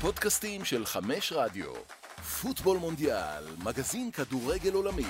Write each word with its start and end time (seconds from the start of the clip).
הפודקאסטים 0.00 0.64
של 0.64 0.86
חמש 0.86 1.32
רדיו. 1.32 1.72
פוטבול 2.42 2.78
מונדיאל, 2.78 3.44
מגזין 3.64 4.10
כדורגל 4.10 4.72
עולמי. 4.72 5.02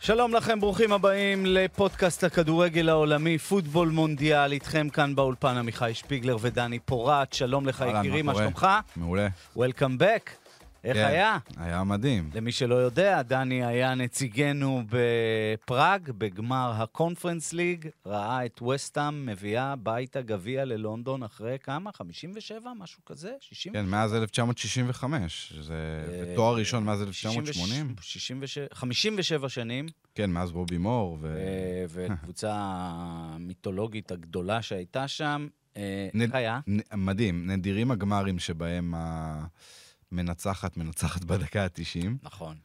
שלום 0.00 0.34
לכם, 0.34 0.60
ברוכים 0.60 0.92
הבאים 0.92 1.46
לפודקאסט 1.46 2.24
הכדורגל 2.24 2.88
העולמי, 2.88 3.38
פוטבול 3.38 3.88
מונדיאל, 3.88 4.52
איתכם 4.52 4.88
כאן 4.88 5.14
באולפן 5.14 5.56
עמיחי 5.56 5.90
שפיגלר 5.94 6.36
ודני 6.40 6.78
פורט. 6.78 7.32
שלום 7.32 7.66
לך 7.66 7.84
יקירי, 7.88 8.22
מה? 8.22 8.34
שלומך? 8.34 8.66
מעולה. 8.96 9.28
Welcome 9.56 9.98
back. 9.98 10.43
איך 10.84 10.96
כן, 10.96 11.04
היה? 11.04 11.38
היה 11.56 11.84
מדהים. 11.84 12.30
למי 12.34 12.52
שלא 12.52 12.74
יודע, 12.74 13.22
דני 13.22 13.64
היה 13.64 13.94
נציגנו 13.94 14.82
בפראג, 14.90 16.10
בגמר 16.10 16.72
הקונפרנס 16.76 17.52
ליג, 17.52 17.88
ראה 18.06 18.46
את 18.46 18.62
וסטאם 18.62 19.26
מביאה 19.26 19.72
הביתה 19.72 20.22
גביע 20.22 20.64
ללונדון 20.64 21.22
אחרי 21.22 21.56
כמה? 21.62 21.92
57? 21.92 22.72
משהו 22.78 23.04
כזה? 23.04 23.32
60? 23.40 23.72
כן, 23.72 23.86
מאז 23.86 24.14
1965. 24.14 25.52
זה 25.60 26.32
תואר 26.36 26.56
ראשון 26.56 26.84
מאז 26.84 27.02
1980. 27.02 27.94
66 28.00 28.58
57 28.72 29.48
שנים, 29.48 29.86
כן, 30.14 30.30
מאז 30.30 30.52
בובי 30.52 30.78
מור. 30.78 31.18
ו... 31.20 31.36
אה, 31.36 31.84
וקבוצה 31.88 32.52
המיתולוגית 32.54 34.10
הגדולה 34.10 34.62
שהייתה 34.62 35.08
שם. 35.08 35.48
אה, 35.76 36.08
איך 36.20 36.34
היה? 36.34 36.60
מדהים. 36.94 37.50
נדירים 37.50 37.90
הגמרים 37.90 38.38
שבהם 38.38 38.94
המנצחת 38.96 39.83
מנצחת 40.12 41.24
בדקה 41.24 41.64
ה-90. 41.64 42.08
נכון. 42.22 42.56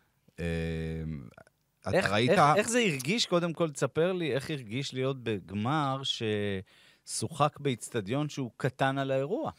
אתה 1.82 1.98
איך, 1.98 2.10
ראית... 2.10 2.30
איך, 2.30 2.40
איך 2.56 2.70
זה 2.70 2.80
הרגיש? 2.80 3.26
קודם 3.26 3.54
כל, 3.54 3.72
תספר 3.72 4.14
לי 4.14 4.34
איך 4.34 4.50
הרגיש 4.50 4.94
להיות 4.94 5.24
בגמר 5.24 6.02
ששוחק 6.04 7.59
באיצטדיון 7.59 8.30
שהוא 8.30 8.52
קטן 8.58 8.98
על 8.98 9.12
האירוע. 9.12 9.52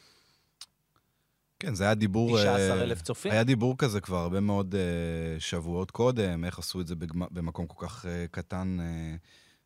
כן, 1.59 1.75
זה 1.75 1.85
היה 1.85 1.95
דיבור... 1.95 2.39
19,000 2.39 2.99
אה, 2.99 3.03
צופים. 3.03 3.33
היה 3.33 3.45
דיבור 3.45 3.79
כזה 3.79 4.01
כבר 4.01 4.17
הרבה 4.17 4.41
מאוד 4.41 4.75
אה, 4.75 5.41
שבועות 5.41 5.91
קודם, 5.91 6.45
איך 6.45 6.59
עשו 6.59 6.81
את 6.81 6.87
זה 6.87 6.95
בגמ... 6.97 7.23
במקום 7.31 7.67
כל 7.67 7.87
כך 7.87 8.07
אה, 8.07 8.27
קטן. 8.31 8.79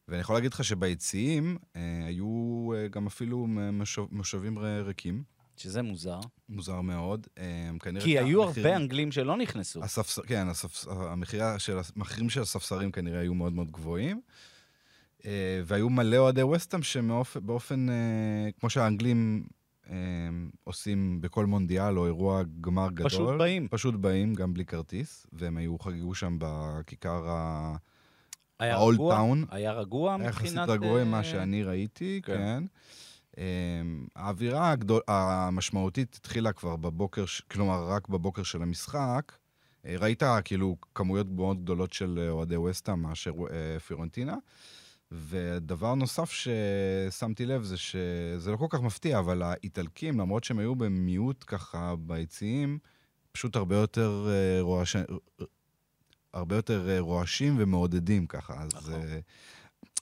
ואני 0.08 0.20
יכול 0.20 0.36
להגיד 0.36 0.52
לך 0.52 0.64
שביציעים 0.64 1.58
היו 2.06 2.68
גם 2.90 3.06
אפילו 3.06 3.46
מושב... 3.72 4.02
מושבים 4.10 4.58
ריקים. 4.58 5.22
שזה 5.56 5.82
מוזר. 5.82 6.20
מוזר 6.48 6.80
מאוד. 6.80 7.26
אה, 7.38 7.70
כנראה... 7.80 8.04
כי 8.04 8.18
היו 8.18 8.44
המחירים- 8.44 8.66
הרבה 8.66 8.76
אנגלים 8.76 9.12
שלא 9.12 9.36
נכנסו. 9.36 9.84
הספס... 9.84 10.18
כן, 10.18 10.48
הספס... 10.48 10.86
המחירה 10.90 11.58
של... 11.58 11.78
המחירים 11.96 12.30
של 12.30 12.40
הספסרים 12.40 12.92
כנראה 12.92 13.20
היו 13.20 13.34
מאוד 13.34 13.52
מאוד 13.52 13.70
גבוהים. 13.70 14.20
אה, 15.26 15.60
והיו 15.64 15.90
מלא 15.90 16.16
אוהדי 16.16 16.42
וסטאם 16.42 16.82
שבאופן, 16.82 17.88
אה, 17.88 17.94
כמו 18.60 18.70
שהאנגלים 18.70 19.46
עושים 20.64 21.20
בכל 21.20 21.46
מונדיאל 21.46 21.98
או 21.98 22.06
אירוע 22.06 22.42
גמר 22.60 22.88
גדול. 22.90 23.08
פשוט 23.08 23.38
באים. 23.38 23.68
פשוט 23.70 23.94
באים, 23.94 24.34
גם 24.34 24.54
בלי 24.54 24.64
כרטיס, 24.64 25.26
והם 25.32 25.56
היו 25.56 25.78
חגגו 25.78 26.14
שם 26.14 26.36
בכיכר 26.40 27.28
ה... 27.28 27.76
היה 28.58 28.78
רגוע? 28.78 29.26
היה 29.50 29.72
רגוע 29.72 30.14
היה 30.14 30.28
יחסית 30.28 30.46
מבחינת... 30.46 30.68
רגוע 30.68 31.04
ממה 31.04 31.24
שאני 31.24 31.62
ראיתי, 31.62 32.20
כן. 32.24 32.36
כן. 32.36 32.64
כן. 33.36 33.86
האווירה 34.16 34.70
הגדול, 34.70 35.00
המשמעותית 35.08 36.14
התחילה 36.14 36.52
כבר 36.52 36.76
בבוקר, 36.76 37.24
כלומר, 37.50 37.88
רק 37.88 38.08
בבוקר 38.08 38.42
של 38.42 38.62
המשחק. 38.62 39.32
אה, 39.86 39.96
ראית 39.98 40.22
כאילו 40.44 40.76
כמויות 40.94 41.26
מאוד 41.30 41.62
גדולות 41.62 41.92
של 41.92 42.18
אה, 42.22 42.30
אוהדי 42.30 42.56
וסטה 42.56 42.94
מאשר 42.94 43.32
אה, 43.50 43.80
פיורנטינה. 43.80 44.36
ודבר 45.12 45.94
נוסף 45.94 46.30
ששמתי 46.30 47.46
לב 47.46 47.62
זה 47.62 47.76
שזה 47.76 48.50
לא 48.50 48.56
כל 48.56 48.66
כך 48.70 48.80
מפתיע, 48.80 49.18
אבל 49.18 49.42
האיטלקים, 49.42 50.20
למרות 50.20 50.44
שהם 50.44 50.58
היו 50.58 50.74
במיעוט 50.74 51.44
ככה 51.46 51.94
ביציעים, 51.98 52.78
פשוט 53.32 53.56
הרבה 53.56 53.76
יותר 53.76 54.26
אה, 54.28 54.62
רועש... 54.62 54.96
הרבה 56.32 56.56
יותר 56.56 56.88
אה, 56.88 57.00
רועשים 57.00 57.54
ומעודדים 57.58 58.26
ככה. 58.26 58.62
אז, 58.62 58.74
נכון. 58.74 59.00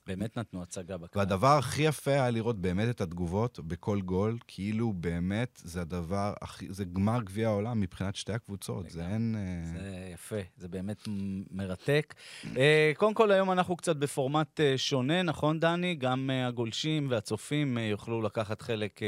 באמת 0.06 0.36
נתנו 0.38 0.62
הצגה 0.62 0.96
בקהל. 0.96 1.20
והדבר 1.20 1.58
הכי 1.58 1.82
יפה 1.82 2.10
היה 2.10 2.30
לראות 2.30 2.60
באמת 2.60 2.88
את 2.88 3.00
התגובות 3.00 3.60
בכל 3.60 4.00
גול, 4.00 4.38
כאילו 4.46 4.92
באמת 4.92 5.60
זה 5.64 5.80
הדבר 5.80 6.34
הכי, 6.40 6.66
זה 6.70 6.84
גמר 6.84 7.22
גביע 7.22 7.48
העולם 7.48 7.80
מבחינת 7.80 8.16
שתי 8.16 8.32
הקבוצות, 8.32 8.90
זה. 8.90 9.06
אין... 9.06 9.36
אה, 9.38 9.68
זה 9.72 10.10
יפה, 10.14 10.36
זה 10.56 10.68
באמת 10.68 11.02
מרתק. 11.50 12.14
אה, 12.56 12.92
קודם 12.96 13.14
כל, 13.14 13.30
היום 13.30 13.52
אנחנו 13.52 13.76
קצת 13.76 13.96
בפורמט 13.96 14.60
אה, 14.60 14.78
שונה, 14.78 15.22
נכון, 15.22 15.60
דני? 15.60 15.94
גם 15.94 16.30
הגולשים 16.30 17.06
והצופים 17.10 17.78
יוכלו 17.78 18.22
לקחת 18.22 18.62
חלק 18.62 19.00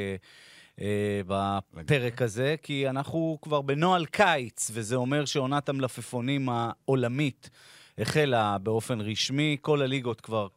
בפרק 1.26 2.22
הזה, 2.22 2.54
כי 2.62 2.88
אנחנו 2.88 3.38
כבר 3.42 3.62
בנוהל 3.62 4.06
קיץ, 4.06 4.70
וזה 4.74 4.96
אומר 4.96 5.24
שעונת 5.24 5.68
המלפפונים 5.68 6.48
העולמית 6.48 7.50
החלה 7.98 8.58
באופן 8.58 9.00
רשמי. 9.00 9.56
כל 9.60 9.82
הליגות 9.82 10.20
כבר, 10.20 10.48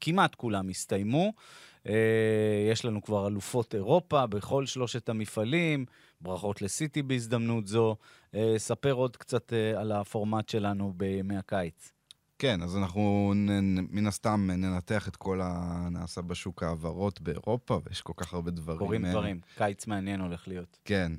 כמעט 0.00 0.34
כולם 0.34 0.68
הסתיימו. 0.68 1.32
אה, 1.88 2.68
יש 2.70 2.84
לנו 2.84 3.02
כבר 3.02 3.26
אלופות 3.26 3.74
אירופה 3.74 4.26
בכל 4.26 4.66
שלושת 4.66 5.08
המפעלים. 5.08 5.84
ברכות 6.20 6.62
לסיטי 6.62 7.02
בהזדמנות 7.02 7.66
זו. 7.66 7.96
אה, 8.34 8.54
ספר 8.58 8.92
עוד 8.92 9.16
קצת 9.16 9.52
אה, 9.52 9.80
על 9.80 9.92
הפורמט 9.92 10.48
שלנו 10.48 10.92
בימי 10.96 11.36
הקיץ. 11.36 11.92
כן, 12.38 12.62
אז 12.62 12.76
אנחנו 12.76 13.32
נ, 13.34 13.50
נ- 13.50 13.86
מן 13.90 14.06
הסתם 14.06 14.50
ננתח 14.50 15.08
את 15.08 15.16
כל 15.16 15.40
הנעשה 15.42 16.22
בשוק 16.22 16.62
ההעברות 16.62 17.20
באירופה, 17.20 17.80
ויש 17.86 18.00
כל 18.00 18.12
כך 18.16 18.34
הרבה 18.34 18.50
דברים. 18.50 18.78
קורים 18.78 19.06
דברים, 19.06 19.40
קיץ 19.56 19.86
מעניין 19.86 20.20
הולך 20.20 20.48
להיות. 20.48 20.78
כן, 20.84 21.12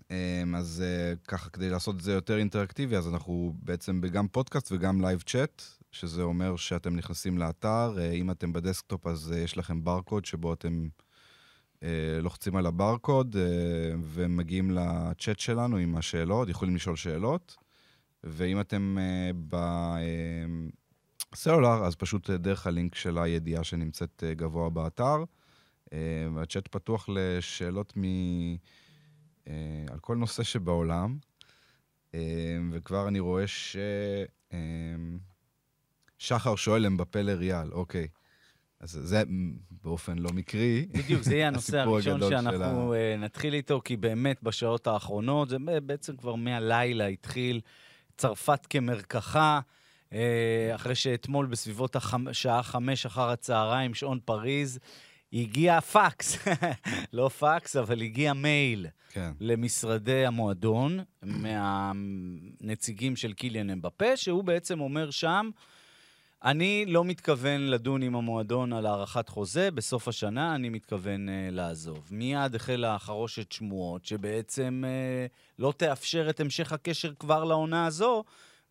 אז 0.58 0.84
ככה, 1.28 1.50
כדי 1.50 1.70
לעשות 1.70 1.96
את 1.96 2.02
זה 2.02 2.14
יותר 2.14 2.38
אינטראקטיבי, 2.38 2.98
אז 2.98 3.08
אנחנו 3.08 3.54
בעצם 3.64 4.02
גם 4.02 4.28
פודקאסט 4.28 4.72
וגם 4.72 5.02
live 5.02 5.22
chat, 5.22 5.62
שזה 5.96 6.22
אומר 6.22 6.56
שאתם 6.56 6.96
נכנסים 6.96 7.38
לאתר, 7.38 7.96
אה, 7.98 8.12
אם 8.12 8.32
אתם 8.32 8.54
ב 8.54 8.60
desktop 8.60 9.08
אז 9.08 9.32
אה, 9.32 9.40
יש 9.40 9.58
לכם 9.58 9.84
ברקוד 9.84 10.26
שבו 10.26 10.54
אתם 10.54 10.88
אה, 11.84 12.20
לוחצים 12.22 12.56
על 12.56 12.66
הברקוד 12.66 13.36
ומגיעים 14.02 14.72
לצ'אט 14.72 15.40
שלנו 15.40 15.78
עם 15.78 15.96
השאלות, 15.96 16.50
יכולים 16.50 16.76
לשאול 16.76 16.96
שאלות, 16.96 17.58
ואם 18.24 18.60
אתם 18.60 18.98
בסלולר, 21.32 21.86
אז 21.86 21.96
פשוט 21.96 22.30
דרך 22.30 22.68
הלינק 22.68 22.96
של 22.96 23.18
הידיעה 23.18 23.64
שנמצאת 23.64 24.24
גבוה 24.36 24.70
באתר. 24.70 25.24
והצ'אט 26.36 26.68
פתוח 26.68 27.10
לשאלות 27.10 27.94
מ... 27.98 28.04
על 29.92 30.00
כל 30.02 30.16
נושא 30.16 30.44
שבעולם, 30.44 31.18
וכבר 32.72 33.08
אני 33.08 33.20
רואה 33.20 33.48
ש... 33.48 33.78
שחר 36.26 36.56
שואל 36.56 36.86
אמבפה 36.86 37.22
לריאל, 37.22 37.72
אוקיי. 37.72 38.08
אז 38.80 39.00
זה 39.04 39.24
באופן 39.84 40.18
לא 40.18 40.30
מקרי. 40.34 40.88
בדיוק, 40.92 41.22
זה 41.22 41.36
יהיה 41.36 41.48
הנושא 41.52 41.80
הראשון 41.80 42.30
שאנחנו 42.30 42.94
אה, 42.94 43.16
נתחיל 43.18 43.54
איתו, 43.54 43.82
כי 43.86 43.98
באמת 43.98 44.44
בשעות 44.44 44.88
האחרונות, 44.88 45.50
זה 45.50 45.58
בעצם 45.84 46.18
כבר 46.18 46.36
מהלילה 46.36 47.06
התחיל, 47.06 47.62
צרפת 48.18 48.66
כמרקחה, 48.70 49.60
אה, 50.14 50.72
אחרי 50.76 50.96
שאתמול 50.96 51.46
בסביבות 51.46 51.96
השעה 51.96 52.64
חמש 52.64 53.06
אחר 53.06 53.30
הצהריים, 53.30 53.94
שעון 53.94 54.20
פריז, 54.26 54.80
הגיע 55.34 55.82
פקס, 55.82 56.38
לא 57.14 57.30
פקס, 57.30 57.76
אבל 57.76 58.02
הגיע 58.02 58.34
מייל. 58.34 58.88
כן. 59.10 59.32
למשרדי 59.40 60.26
המועדון, 60.26 61.00
מהנציגים 61.24 63.16
של 63.16 63.34
קיליאן 63.34 63.70
אמבפה, 63.70 64.18
שהוא 64.18 64.44
בעצם 64.44 64.80
אומר 64.80 65.12
שם, 65.12 65.50
אני 66.46 66.86
לא 66.88 67.06
מתכוון 67.06 67.62
לדון 67.62 68.02
עם 68.02 68.16
המועדון 68.16 68.74
על 68.74 68.86
הארכת 68.86 69.30
חוזה, 69.30 69.72
בסוף 69.72 70.08
השנה 70.08 70.56
אני 70.56 70.70
מתכוון 70.70 71.30
uh, 71.30 71.32
לעזוב. 71.52 72.08
מיד 72.12 72.56
החלה 72.56 73.00
חרושת 73.00 73.52
שמועות, 73.52 74.06
שבעצם 74.06 74.84
uh, 74.86 75.60
לא 75.60 75.74
תאפשר 75.78 76.30
את 76.30 76.40
המשך 76.40 76.74
הקשר 76.74 77.14
כבר 77.20 77.44
לעונה 77.44 77.86
הזו, 77.86 78.24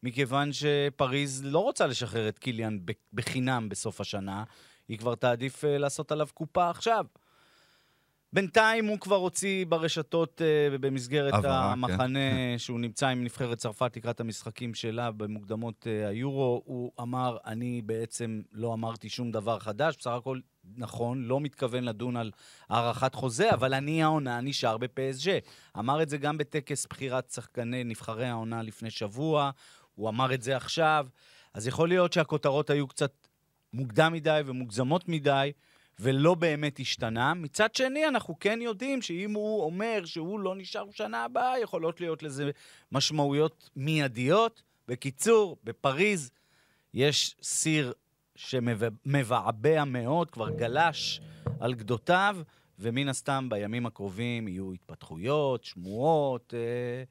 מכיוון 0.03 0.51
שפריז 0.53 1.45
לא 1.45 1.59
רוצה 1.59 1.87
לשחרר 1.87 2.29
את 2.29 2.39
קיליאן 2.39 2.79
בחינם 3.13 3.69
בסוף 3.69 4.01
השנה, 4.01 4.45
היא 4.89 4.99
כבר 4.99 5.15
תעדיף 5.15 5.65
uh, 5.65 5.67
לעשות 5.67 6.13
עליו 6.13 6.29
קופה 6.35 6.71
עכשיו. 6.71 7.07
בינתיים 8.35 8.87
הוא 8.87 8.99
כבר 8.99 9.17
הוציא 9.17 9.67
ברשתות 9.69 10.41
uh, 10.41 10.79
במסגרת 10.79 11.35
הבהרה, 11.35 11.67
כן. 11.67 11.73
המחנה 11.73 12.59
שהוא 12.59 12.81
נמצא 12.81 13.09
עם 13.09 13.25
נבחרת 13.25 13.59
צרפת 13.59 13.97
לקראת 13.97 14.21
המשחקים 14.21 14.75
שלה 14.75 15.11
במוקדמות 15.11 15.87
uh, 15.87 16.09
היורו, 16.09 16.63
הוא 16.65 16.93
אמר, 17.01 17.37
אני 17.47 17.83
בעצם 17.83 18.43
לא 18.53 18.75
אמרתי 18.75 19.09
שום 19.09 19.31
דבר 19.31 19.59
חדש, 19.59 19.97
בסך 19.99 20.11
הכל 20.11 20.39
נכון, 20.77 21.23
לא 21.23 21.41
מתכוון 21.41 21.85
לדון 21.85 22.17
על 22.17 22.31
הארכת 22.69 23.15
חוזה, 23.15 23.51
אבל 23.51 23.75
אני 23.75 24.03
העונה 24.03 24.41
נשאר 24.41 24.79
בפסג'. 24.79 25.39
אמר 25.79 26.03
את 26.03 26.09
זה 26.09 26.17
גם 26.17 26.39
בטקס 26.39 26.87
בחירת 26.87 27.31
שחקני 27.31 27.85
נבחרי 27.85 28.27
העונה 28.27 28.63
לפני 28.63 28.91
שבוע, 28.91 29.51
הוא 29.95 30.09
אמר 30.09 30.35
את 30.35 30.43
זה 30.43 30.57
עכשיו, 30.57 31.07
אז 31.55 31.67
יכול 31.67 31.89
להיות 31.89 32.13
שהכותרות 32.13 32.71
היו 32.71 32.87
קצת 32.87 33.13
מוקדם 33.73 34.13
מדי 34.13 34.41
ומוגזמות 34.47 35.09
מדי, 35.09 35.53
ולא 36.01 36.35
באמת 36.35 36.81
השתנה. 36.81 37.35
מצד 37.35 37.75
שני, 37.75 38.09
אנחנו 38.09 38.39
כן 38.39 38.59
יודעים 38.63 39.03
שאם 39.03 39.35
הוא 39.35 39.65
אומר 39.65 40.05
שהוא 40.05 40.41
לא 40.41 40.55
נשאר 40.57 40.91
שנה 40.91 41.25
הבאה, 41.25 41.59
יכולות 41.59 42.01
להיות 42.01 42.23
לזה 42.23 42.51
משמעויות 42.93 43.71
מיידיות. 43.77 44.63
בקיצור, 44.89 45.57
בפריז 45.65 46.31
יש 46.95 47.37
סיר 47.43 47.93
שמבעבע 48.37 49.85
מאוד, 49.85 50.31
כבר 50.31 50.51
גלש 50.51 51.21
על 51.61 51.75
גדותיו, 51.75 52.37
ומן 52.79 53.09
הסתם 53.09 53.49
בימים 53.51 53.87
הקרובים 53.87 54.49
יהיו 54.49 54.73
התפתחויות, 54.73 55.65
שמועות, 55.65 56.55
אה, 56.55 57.05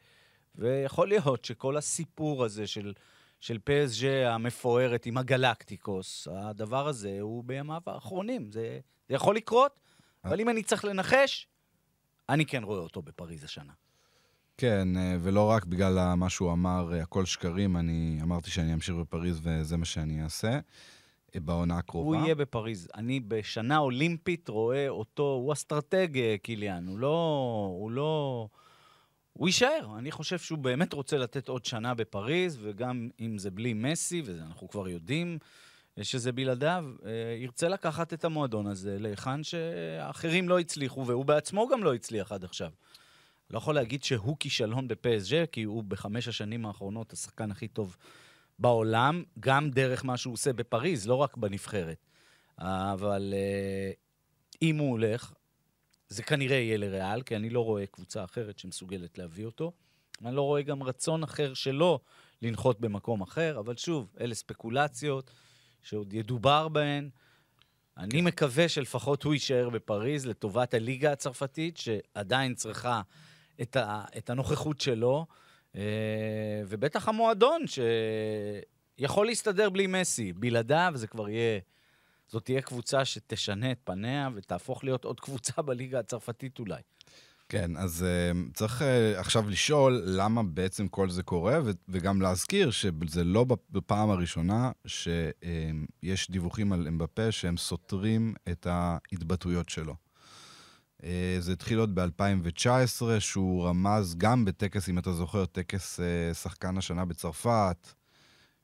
ויכול 0.55 1.07
להיות 1.07 1.45
שכל 1.45 1.77
הסיפור 1.77 2.43
הזה 2.43 2.67
של, 2.67 2.93
של 3.43 3.57
PSG 3.69 4.05
המפוארת 4.27 5.05
עם 5.05 5.17
הגלקטיקוס, 5.17 6.27
הדבר 6.31 6.87
הזה 6.87 7.17
הוא 7.19 7.43
בימיו 7.43 7.81
האחרונים. 7.85 8.51
זה, 8.51 8.79
זה 9.09 9.15
יכול 9.15 9.35
לקרות, 9.35 9.79
אבל 10.25 10.39
אם 10.39 10.49
אני 10.49 10.63
צריך 10.63 10.85
לנחש, 10.85 11.47
אני 12.29 12.45
כן 12.45 12.63
רואה 12.63 12.79
אותו 12.79 13.01
בפריז 13.01 13.43
השנה. 13.43 13.73
כן, 14.57 14.97
אה, 14.97 15.15
ולא 15.21 15.49
רק 15.49 15.65
בגלל 15.65 16.13
מה 16.13 16.29
שהוא 16.29 16.51
אמר, 16.51 16.93
אה, 16.93 17.01
הכל 17.01 17.25
שקרים, 17.25 17.77
אני 17.77 18.19
אמרתי 18.21 18.51
שאני 18.51 18.73
אמשיך 18.73 18.95
בפריז 18.95 19.39
וזה 19.43 19.77
מה 19.77 19.85
שאני 19.85 20.23
אעשה. 20.23 20.59
בעונה 21.35 21.77
הקרובה. 21.77 22.17
הוא 22.17 22.25
יהיה 22.25 22.35
בפריז. 22.35 22.87
אני 22.95 23.19
בשנה 23.19 23.77
אולימפית 23.77 24.49
רואה 24.49 24.89
אותו, 24.89 25.23
הוא 25.23 25.53
אסטרטג, 25.53 26.17
אה, 26.17 26.35
קיליאן. 26.41 26.87
הוא 26.87 26.99
לא... 26.99 27.67
הוא 27.79 27.91
לא... 27.91 28.47
הוא 29.33 29.47
יישאר. 29.47 29.95
אני 29.97 30.11
חושב 30.11 30.39
שהוא 30.39 30.59
באמת 30.59 30.93
רוצה 30.93 31.17
לתת 31.17 31.47
עוד 31.47 31.65
שנה 31.65 31.93
בפריז, 31.93 32.57
וגם 32.61 33.09
אם 33.19 33.37
זה 33.37 33.51
בלי 33.51 33.73
מסי, 33.73 34.21
ואנחנו 34.25 34.67
כבר 34.67 34.87
יודעים 34.89 35.37
שזה 36.01 36.31
בלעדיו, 36.31 36.85
אה, 37.05 37.11
ירצה 37.39 37.69
לקחת 37.69 38.13
את 38.13 38.25
המועדון 38.25 38.67
הזה 38.67 38.97
להיכן 38.99 39.43
שאחרים 39.43 40.49
לא 40.49 40.59
הצליחו, 40.59 41.07
והוא 41.07 41.25
בעצמו 41.25 41.67
גם 41.67 41.83
לא 41.83 41.93
הצליח 41.93 42.31
עד 42.31 42.43
עכשיו. 42.43 42.71
לא 43.51 43.57
יכול 43.57 43.75
להגיד 43.75 44.03
שהוא 44.03 44.37
כישלון 44.39 44.87
בפסג', 44.87 45.45
כי 45.45 45.63
הוא 45.63 45.83
בחמש 45.83 46.27
השנים 46.27 46.65
האחרונות 46.65 47.13
השחקן 47.13 47.51
הכי 47.51 47.67
טוב 47.67 47.97
בעולם, 48.59 49.23
גם 49.39 49.69
דרך 49.69 50.05
מה 50.05 50.17
שהוא 50.17 50.33
עושה 50.33 50.53
בפריז, 50.53 51.07
לא 51.07 51.15
רק 51.15 51.37
בנבחרת. 51.37 51.97
אבל 52.59 53.33
אה, 53.33 53.91
אם 54.61 54.77
הוא 54.77 54.91
הולך, 54.91 55.33
זה 56.13 56.23
כנראה 56.23 56.57
יהיה 56.57 56.77
לריאל, 56.77 57.21
כי 57.21 57.35
אני 57.35 57.49
לא 57.49 57.65
רואה 57.65 57.85
קבוצה 57.85 58.23
אחרת 58.23 58.59
שמסוגלת 58.59 59.17
להביא 59.17 59.45
אותו. 59.45 59.71
אני 60.25 60.35
לא 60.35 60.41
רואה 60.41 60.61
גם 60.61 60.83
רצון 60.83 61.23
אחר 61.23 61.53
שלו 61.53 61.99
לנחות 62.41 62.79
במקום 62.79 63.21
אחר, 63.21 63.59
אבל 63.59 63.77
שוב, 63.77 64.09
אלה 64.21 64.35
ספקולציות 64.35 65.31
שעוד 65.81 66.13
ידובר 66.13 66.67
בהן. 66.67 67.09
אני 67.97 68.11
כן. 68.11 68.23
מקווה 68.23 68.69
שלפחות 68.69 69.23
הוא 69.23 69.33
יישאר 69.33 69.69
בפריז 69.69 70.25
לטובת 70.25 70.73
הליגה 70.73 71.11
הצרפתית, 71.11 71.77
שעדיין 71.77 72.55
צריכה 72.55 73.01
את, 73.61 73.75
ה, 73.75 74.03
את 74.17 74.29
הנוכחות 74.29 74.81
שלו. 74.81 75.25
אה, 75.75 76.61
ובטח 76.67 77.07
המועדון, 77.07 77.61
שיכול 78.97 79.25
להסתדר 79.25 79.69
בלי 79.69 79.87
מסי. 79.87 80.33
בלעדיו 80.33 80.91
זה 80.95 81.07
כבר 81.07 81.29
יהיה... 81.29 81.59
זאת 82.27 82.45
תהיה 82.45 82.61
קבוצה 82.61 83.05
שתשנה 83.05 83.71
את 83.71 83.79
פניה 83.83 84.29
ותהפוך 84.35 84.83
להיות 84.83 85.05
עוד 85.05 85.19
קבוצה 85.19 85.61
בליגה 85.67 85.99
הצרפתית 85.99 86.59
אולי. 86.59 86.81
כן, 87.49 87.77
אז 87.77 88.05
uh, 88.05 88.37
צריך 88.53 88.81
uh, 88.81 88.85
עכשיו 89.19 89.49
לשאול 89.49 90.03
למה 90.05 90.43
בעצם 90.43 90.87
כל 90.87 91.09
זה 91.09 91.23
קורה, 91.23 91.59
ו- 91.65 91.71
וגם 91.89 92.21
להזכיר 92.21 92.71
שזה 92.71 93.23
לא 93.23 93.45
בפעם 93.69 94.09
הראשונה 94.09 94.71
שיש 94.85 96.27
uh, 96.27 96.31
דיווחים 96.31 96.73
על 96.73 96.87
אמבפה 96.87 97.31
שהם 97.31 97.57
סותרים 97.57 98.33
את 98.51 98.67
ההתבטאויות 98.69 99.69
שלו. 99.69 99.95
אה, 101.03 101.35
זה 101.39 101.51
התחיל 101.51 101.79
עוד 101.79 101.95
ב-2019, 101.95 103.19
שהוא 103.19 103.67
רמז 103.67 104.15
גם 104.17 104.45
בטקס, 104.45 104.89
אם 104.89 104.97
אתה 104.97 105.11
זוכר, 105.11 105.45
טקס 105.45 105.99
אה, 105.99 106.33
שחקן 106.33 106.77
השנה 106.77 107.05
בצרפת, 107.05 107.93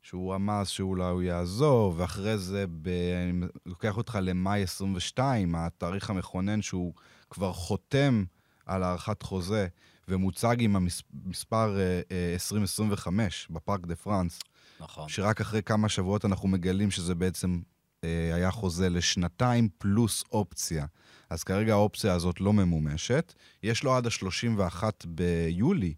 שהוא 0.03 0.33
רמז 0.33 0.67
שאולי 0.67 1.03
הוא 1.03 1.21
יעזוב, 1.21 1.95
ואחרי 1.99 2.37
זה, 2.37 2.65
ב... 2.81 2.89
אני 3.29 3.47
לוקח 3.65 3.97
אותך 3.97 4.17
למאי 4.21 4.63
22, 4.63 5.55
התאריך 5.55 6.09
המכונן 6.09 6.61
שהוא 6.61 6.93
כבר 7.29 7.53
חותם 7.53 8.23
על 8.65 8.83
הארכת 8.83 9.21
חוזה, 9.21 9.67
ומוצג 10.07 10.55
עם 10.59 10.75
המספר 10.75 11.77
2025 12.33 13.47
אה, 13.49 13.55
בפארק 13.55 13.85
דה 13.85 13.95
פרנס. 13.95 14.39
נכון. 14.79 15.09
שרק 15.09 15.41
אחרי 15.41 15.63
כמה 15.63 15.89
שבועות 15.89 16.25
אנחנו 16.25 16.47
מגלים 16.47 16.91
שזה 16.91 17.15
בעצם 17.15 17.59
היה 18.03 18.51
חוזה 18.51 18.89
לשנתיים 18.89 19.69
פלוס 19.77 20.23
אופציה. 20.31 20.85
אז 21.29 21.43
כרגע 21.43 21.73
האופציה 21.73 22.13
הזאת 22.13 22.41
לא 22.41 22.53
ממומשת. 22.53 23.33
יש 23.63 23.83
לו 23.83 23.95
עד 23.95 24.07
ה-31 24.07 24.83
ביולי, 25.07 25.93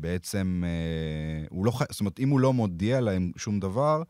בעצם, 0.00 0.64
אה, 0.66 1.46
הוא 1.50 1.66
לא, 1.66 1.72
זאת 1.90 2.00
אומרת, 2.00 2.20
אם 2.20 2.28
הוא 2.28 2.40
לא 2.40 2.52
מודיע 2.52 3.00
להם 3.00 3.32
שום 3.36 3.60
דבר, 3.60 4.02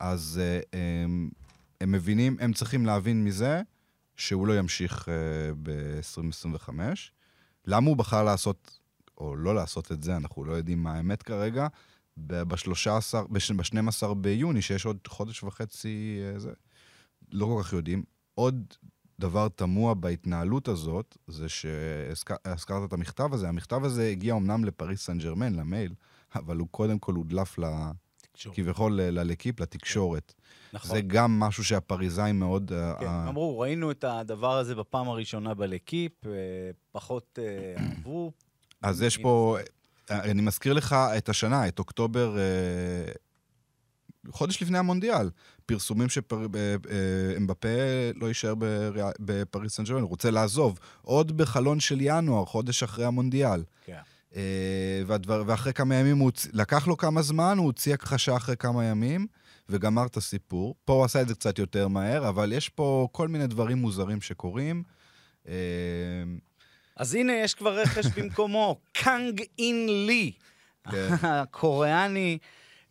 אז 0.00 0.40
אה, 0.42 0.60
הם, 1.04 1.30
הם 1.80 1.92
מבינים, 1.92 2.36
הם 2.40 2.52
צריכים 2.52 2.86
להבין 2.86 3.24
מזה 3.24 3.62
שהוא 4.16 4.46
לא 4.46 4.58
ימשיך 4.58 5.08
אה, 5.08 5.14
ב-2025. 5.62 6.70
למה 7.66 7.86
הוא 7.86 7.96
בחר 7.96 8.24
לעשות, 8.24 8.80
או 9.18 9.36
לא 9.36 9.54
לעשות 9.54 9.92
את 9.92 10.02
זה, 10.02 10.16
אנחנו 10.16 10.44
לא 10.44 10.52
יודעים 10.52 10.82
מה 10.82 10.94
האמת 10.94 11.22
כרגע, 11.22 11.66
ב-13, 12.16 13.14
ב-12 13.28 14.14
ביוני, 14.14 14.62
שיש 14.62 14.86
עוד 14.86 14.98
חודש 15.08 15.42
וחצי, 15.42 16.18
זה, 16.36 16.52
לא 17.32 17.46
כל 17.46 17.62
כך 17.62 17.72
יודעים. 17.72 18.02
עוד 18.34 18.74
דבר 19.20 19.48
תמוה 19.48 19.94
בהתנהלות 19.94 20.68
הזאת, 20.68 21.16
זה 21.26 21.48
שהזכרת 21.48 22.84
את 22.88 22.92
המכתב 22.92 23.34
הזה, 23.34 23.48
המכתב 23.48 23.84
הזה 23.84 24.08
הגיע 24.08 24.34
אמנם 24.34 24.64
לפריס 24.64 25.06
סן 25.06 25.18
ג'רמן, 25.18 25.54
למייל, 25.54 25.94
אבל 26.34 26.56
הוא 26.56 26.68
קודם 26.70 26.98
כל 26.98 27.14
הודלף 27.14 27.58
ל... 27.58 27.64
כביכול 28.52 28.92
ללקיפ, 28.92 29.60
לתקשורת. 29.60 30.34
נכון. 30.72 30.90
זה 30.90 31.00
גם 31.00 31.40
משהו 31.40 31.64
שהפריזאים 31.64 32.38
מאוד... 32.38 32.72
אה, 32.72 32.94
כן, 33.00 33.06
uh, 33.06 33.28
אמרו, 33.28 33.58
ראינו 33.58 33.90
את 33.90 34.04
הדבר 34.04 34.56
הזה 34.58 34.74
בפעם 34.74 35.08
הראשונה 35.08 35.54
בלקיפ, 35.54 36.12
uh, 36.24 36.28
פחות 36.92 37.38
אהבו. 37.78 38.32
אז 38.82 39.02
יש 39.02 39.16
פה, 39.16 39.56
אני 40.10 40.42
מזכיר 40.42 40.72
לך 40.72 40.96
את 41.18 41.28
השנה, 41.28 41.68
את 41.68 41.78
אוקטובר 41.78 42.36
חודש 44.32 44.62
לפני 44.62 44.78
המונדיאל, 44.78 45.30
פרסומים 45.66 46.08
שאמבפה 46.08 47.68
לא 48.14 48.26
יישאר 48.26 48.54
בפריס 49.20 49.76
סן 49.76 49.84
ג'רמן, 49.84 50.00
הוא 50.00 50.08
רוצה 50.08 50.30
לעזוב. 50.30 50.78
עוד 51.02 51.36
בחלון 51.36 51.80
של 51.80 51.98
ינואר, 52.00 52.44
חודש 52.44 52.82
אחרי 52.82 53.04
המונדיאל. 53.04 53.62
כן. 53.84 54.00
אה, 54.36 55.02
והדבר, 55.06 55.42
ואחרי 55.46 55.72
כמה 55.72 55.94
ימים, 55.94 56.18
הוא, 56.18 56.30
לקח 56.52 56.86
לו 56.86 56.96
כמה 56.96 57.22
זמן, 57.22 57.58
הוא 57.58 57.66
הוציא 57.66 57.94
הכחשה 57.94 58.36
אחרי 58.36 58.56
כמה 58.56 58.84
ימים, 58.84 59.26
וגמר 59.68 60.06
את 60.06 60.16
הסיפור. 60.16 60.74
פה 60.84 60.92
הוא 60.92 61.04
עשה 61.04 61.22
את 61.22 61.28
זה 61.28 61.34
קצת 61.34 61.58
יותר 61.58 61.88
מהר, 61.88 62.28
אבל 62.28 62.52
יש 62.52 62.68
פה 62.68 63.08
כל 63.12 63.28
מיני 63.28 63.46
דברים 63.46 63.78
מוזרים 63.78 64.20
שקורים. 64.20 64.82
אה, 65.48 65.54
אז 66.96 67.14
הנה, 67.14 67.32
יש 67.32 67.54
כבר 67.54 67.78
רכש 67.78 68.06
במקומו, 68.06 68.76
קאנג 69.02 69.42
אין 69.58 70.06
לי, 70.06 70.32
כן. 70.90 71.08
הקוריאני. 71.22 72.38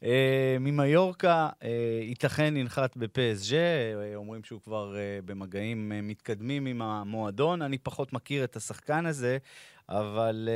אה, 0.04 0.58
ממיורקה, 0.60 1.50
אה, 1.64 1.70
ייתכן 2.02 2.58
ינחת 2.58 2.98
בפסג', 2.98 3.56
אה, 3.56 4.16
אומרים 4.16 4.44
שהוא 4.44 4.62
כבר 4.62 4.96
במגעים 5.26 5.92
מתקדמים 6.04 6.66
עם 6.66 6.82
המועדון. 6.82 7.62
אני 7.62 7.78
פחות 7.78 8.14
מכיר 8.14 8.44
את 8.44 8.56
השחקן 8.56 9.06
הזה, 9.06 9.38
אבל 9.90 10.50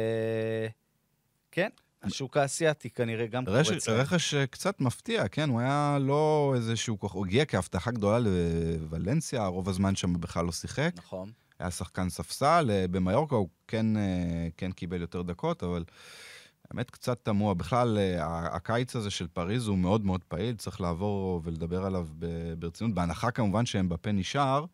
כן, 1.52 1.70
השוק 2.04 2.38
האסייתי 2.38 2.90
כנראה 2.90 3.28
גם 3.28 3.46
קורץ. 3.46 3.90
רכש 3.90 4.36
קצת 4.36 4.82
מפתיע, 4.82 5.28
כן? 5.28 5.50
הוא 5.50 5.60
היה 5.60 5.98
לא 6.02 6.54
איזשהו 6.56 7.00
כוח, 7.00 7.14
הוא 7.14 7.26
הגיע 7.26 7.46
כהבטחה 7.46 7.92
גדולה 7.92 8.20
לוולנסיה, 8.20 9.46
רוב 9.46 9.70
הזמן 9.70 9.96
שם 9.96 10.14
בכלל 10.14 10.46
לא 10.46 10.52
שיחק. 10.52 10.92
נכון. 10.98 11.32
היה 11.60 11.72
שחקן 11.72 12.10
ספסל, 12.10 12.86
במיורקה 12.92 13.36
הוא 13.36 13.50
כן, 13.68 13.86
כן 14.58 14.72
קיבל 14.72 15.02
יותר 15.02 15.22
דקות, 15.22 15.64
אבל... 15.64 15.84
האמת 16.72 16.92
קצת 16.92 17.20
תמוה. 17.24 17.54
בכלל, 17.54 17.98
אה, 17.98 18.56
הקיץ 18.56 18.96
הזה 18.96 19.10
של 19.10 19.28
פריז 19.28 19.68
הוא 19.68 19.78
מאוד 19.78 20.06
מאוד 20.06 20.24
פעיל, 20.24 20.56
צריך 20.56 20.82
לעבור 20.82 21.42
ולדבר 21.44 21.86
עליו 21.86 22.08
ברצינות. 22.60 22.94
בהנחה 22.94 23.32
כמובן 23.32 23.66
שהם 23.66 23.90
בפה 23.90 24.12
נשאר, 24.12 24.66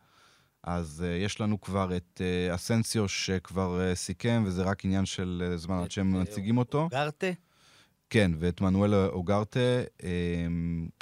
אז 0.62 1.04
uh, 1.04 1.24
יש 1.24 1.40
לנו 1.40 1.60
כבר 1.60 1.96
את 1.96 2.20
uh, 2.50 2.54
אסנסיו 2.54 3.08
שכבר 3.08 3.80
uh, 3.80 3.94
סיכם, 3.94 4.42
וזה 4.46 4.62
רק 4.62 4.84
עניין 4.84 5.06
של 5.06 5.52
uh, 5.54 5.56
זמן 5.56 5.78
עד 5.78 5.90
שהם 5.90 6.20
מציגים 6.20 6.58
אותו. 6.58 6.82
אוגרטה? 6.82 7.26
כן, 8.10 8.30
ואת 8.38 8.60
מנואל 8.60 8.94
אוגרטה, 8.94 9.60
um, 9.98 10.02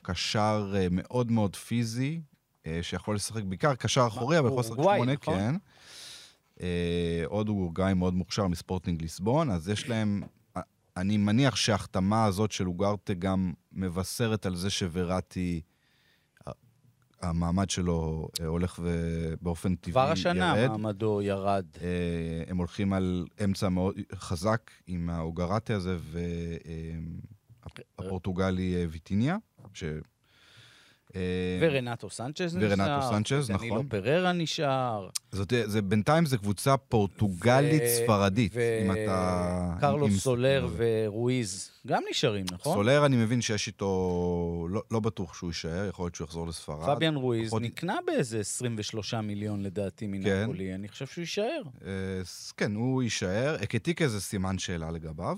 קשר 0.02 0.74
uh, 0.74 0.88
מאוד 0.90 1.30
מאוד 1.30 1.56
פיזי, 1.56 2.20
uh, 2.62 2.66
שיכול 2.82 3.14
לשחק 3.14 3.42
בעיקר 3.42 3.74
קשר 3.74 4.06
אחורי, 4.06 4.38
אבל 4.38 4.48
יכול 4.48 4.60
לשחק 4.60 4.76
שמונה, 4.76 5.12
נכון? 5.12 5.34
כן. 5.38 5.54
עוד 7.24 7.48
אורגאי 7.48 7.94
מאוד 7.94 8.14
מוכשר 8.14 8.48
מספורטינג 8.48 9.02
ליסבון, 9.02 9.50
אז 9.50 9.68
יש 9.68 9.88
להם 9.88 10.22
אני 10.96 11.16
מניח 11.16 11.56
שההחתמה 11.56 12.24
הזאת 12.24 12.52
של 12.52 12.66
אוגרטה 12.66 13.14
גם 13.14 13.52
מבשרת 13.72 14.46
על 14.46 14.56
זה 14.56 14.70
שוורטי 14.70 15.60
המעמד 17.24 17.70
שלו 17.70 18.28
אה, 18.40 18.46
הולך 18.46 18.80
ובאופן 18.82 19.74
טבעי 19.74 19.92
כבר 19.92 20.00
ירד. 20.00 20.12
השנה 20.12 20.68
מעמדו 20.68 21.22
ירד. 21.22 21.64
אה, 21.80 22.42
הם 22.46 22.56
הולכים 22.56 22.92
על 22.92 23.26
אמצע 23.44 23.68
מאוד 23.68 23.94
חזק 24.14 24.70
עם 24.86 25.10
האוגרטה 25.10 25.74
הזה 25.74 25.96
והפורטוגלי 27.98 28.76
אה, 28.76 28.84
ויטיניה, 28.90 29.36
ש... 29.74 29.84
אה, 31.16 31.21
ורנטו 31.61 32.11
סנצ'ז 32.11 32.56
נשאר. 32.56 32.68
ורנטו 32.71 33.09
סנצ'ז, 33.09 33.49
דנילו 33.50 33.75
נכון. 33.75 33.88
פררה 33.88 34.33
נשאר. 34.33 35.09
זאת, 35.33 35.52
זה, 35.64 35.83
בינתיים 35.83 36.26
זו 36.26 36.38
קבוצה 36.38 36.76
פורטוגלית 36.76 37.83
ו- 38.52 38.78
אם 38.87 38.92
אתה... 38.92 39.76
קרלוס 39.80 40.12
אם- 40.12 40.18
סולר 40.18 40.68
ורואיז 40.76 41.71
גם 41.87 42.02
נשארים, 42.11 42.44
נכון? 42.52 42.75
סולר, 42.75 43.06
אני 43.06 43.16
מבין 43.16 43.40
שיש 43.40 43.66
איתו... 43.66 43.88
לא, 44.71 44.83
לא 44.90 45.00
בטוח 45.00 45.35
שהוא 45.35 45.50
יישאר, 45.50 45.87
יכול 45.88 46.04
להיות 46.04 46.14
שהוא 46.14 46.25
יחזור 46.25 46.47
לספרד. 46.49 46.97
פביאן 46.97 47.14
רואיז 47.16 47.49
פחות- 47.49 47.62
נקנה 47.62 47.97
באיזה 48.06 48.40
23 48.40 49.14
מיליון 49.14 49.62
לדעתי 49.62 50.06
מנפולי, 50.06 50.75
אני 50.75 50.88
חושב 50.88 51.06
שהוא 51.06 51.23
יישאר. 51.23 51.62
אה, 51.87 51.90
כן, 52.56 52.75
הוא 52.75 53.02
יישאר. 53.02 53.56
אקטיקה 53.62 54.09
זה 54.09 54.21
סימן 54.21 54.59
שאלה 54.59 54.90
לגביו. 54.90 55.37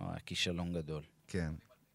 אה, 0.00 0.06
כישלון 0.26 0.72
גדול. 0.72 1.02
כן. 1.28 1.50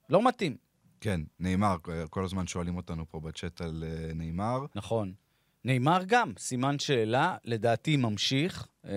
לא 0.10 0.28
מתאים, 0.28 0.56
כן, 1.04 1.22
נאמר, 1.40 1.76
כל 2.10 2.26
הזמן 2.26 2.48
שואלים 2.48 2.78
אותנו 2.78 3.06
פה 3.12 3.20
בצ'אט 3.20 3.62
על 3.62 3.84
אה, 3.88 4.14
נאמר. 4.14 4.66
נכון. 4.76 5.14
נאמר 5.66 6.02
גם, 6.08 6.32
סימן 6.38 6.80
שאלה, 6.80 7.38
לדעתי 7.46 7.98
ממשיך. 7.98 8.68
אה, 8.86 8.92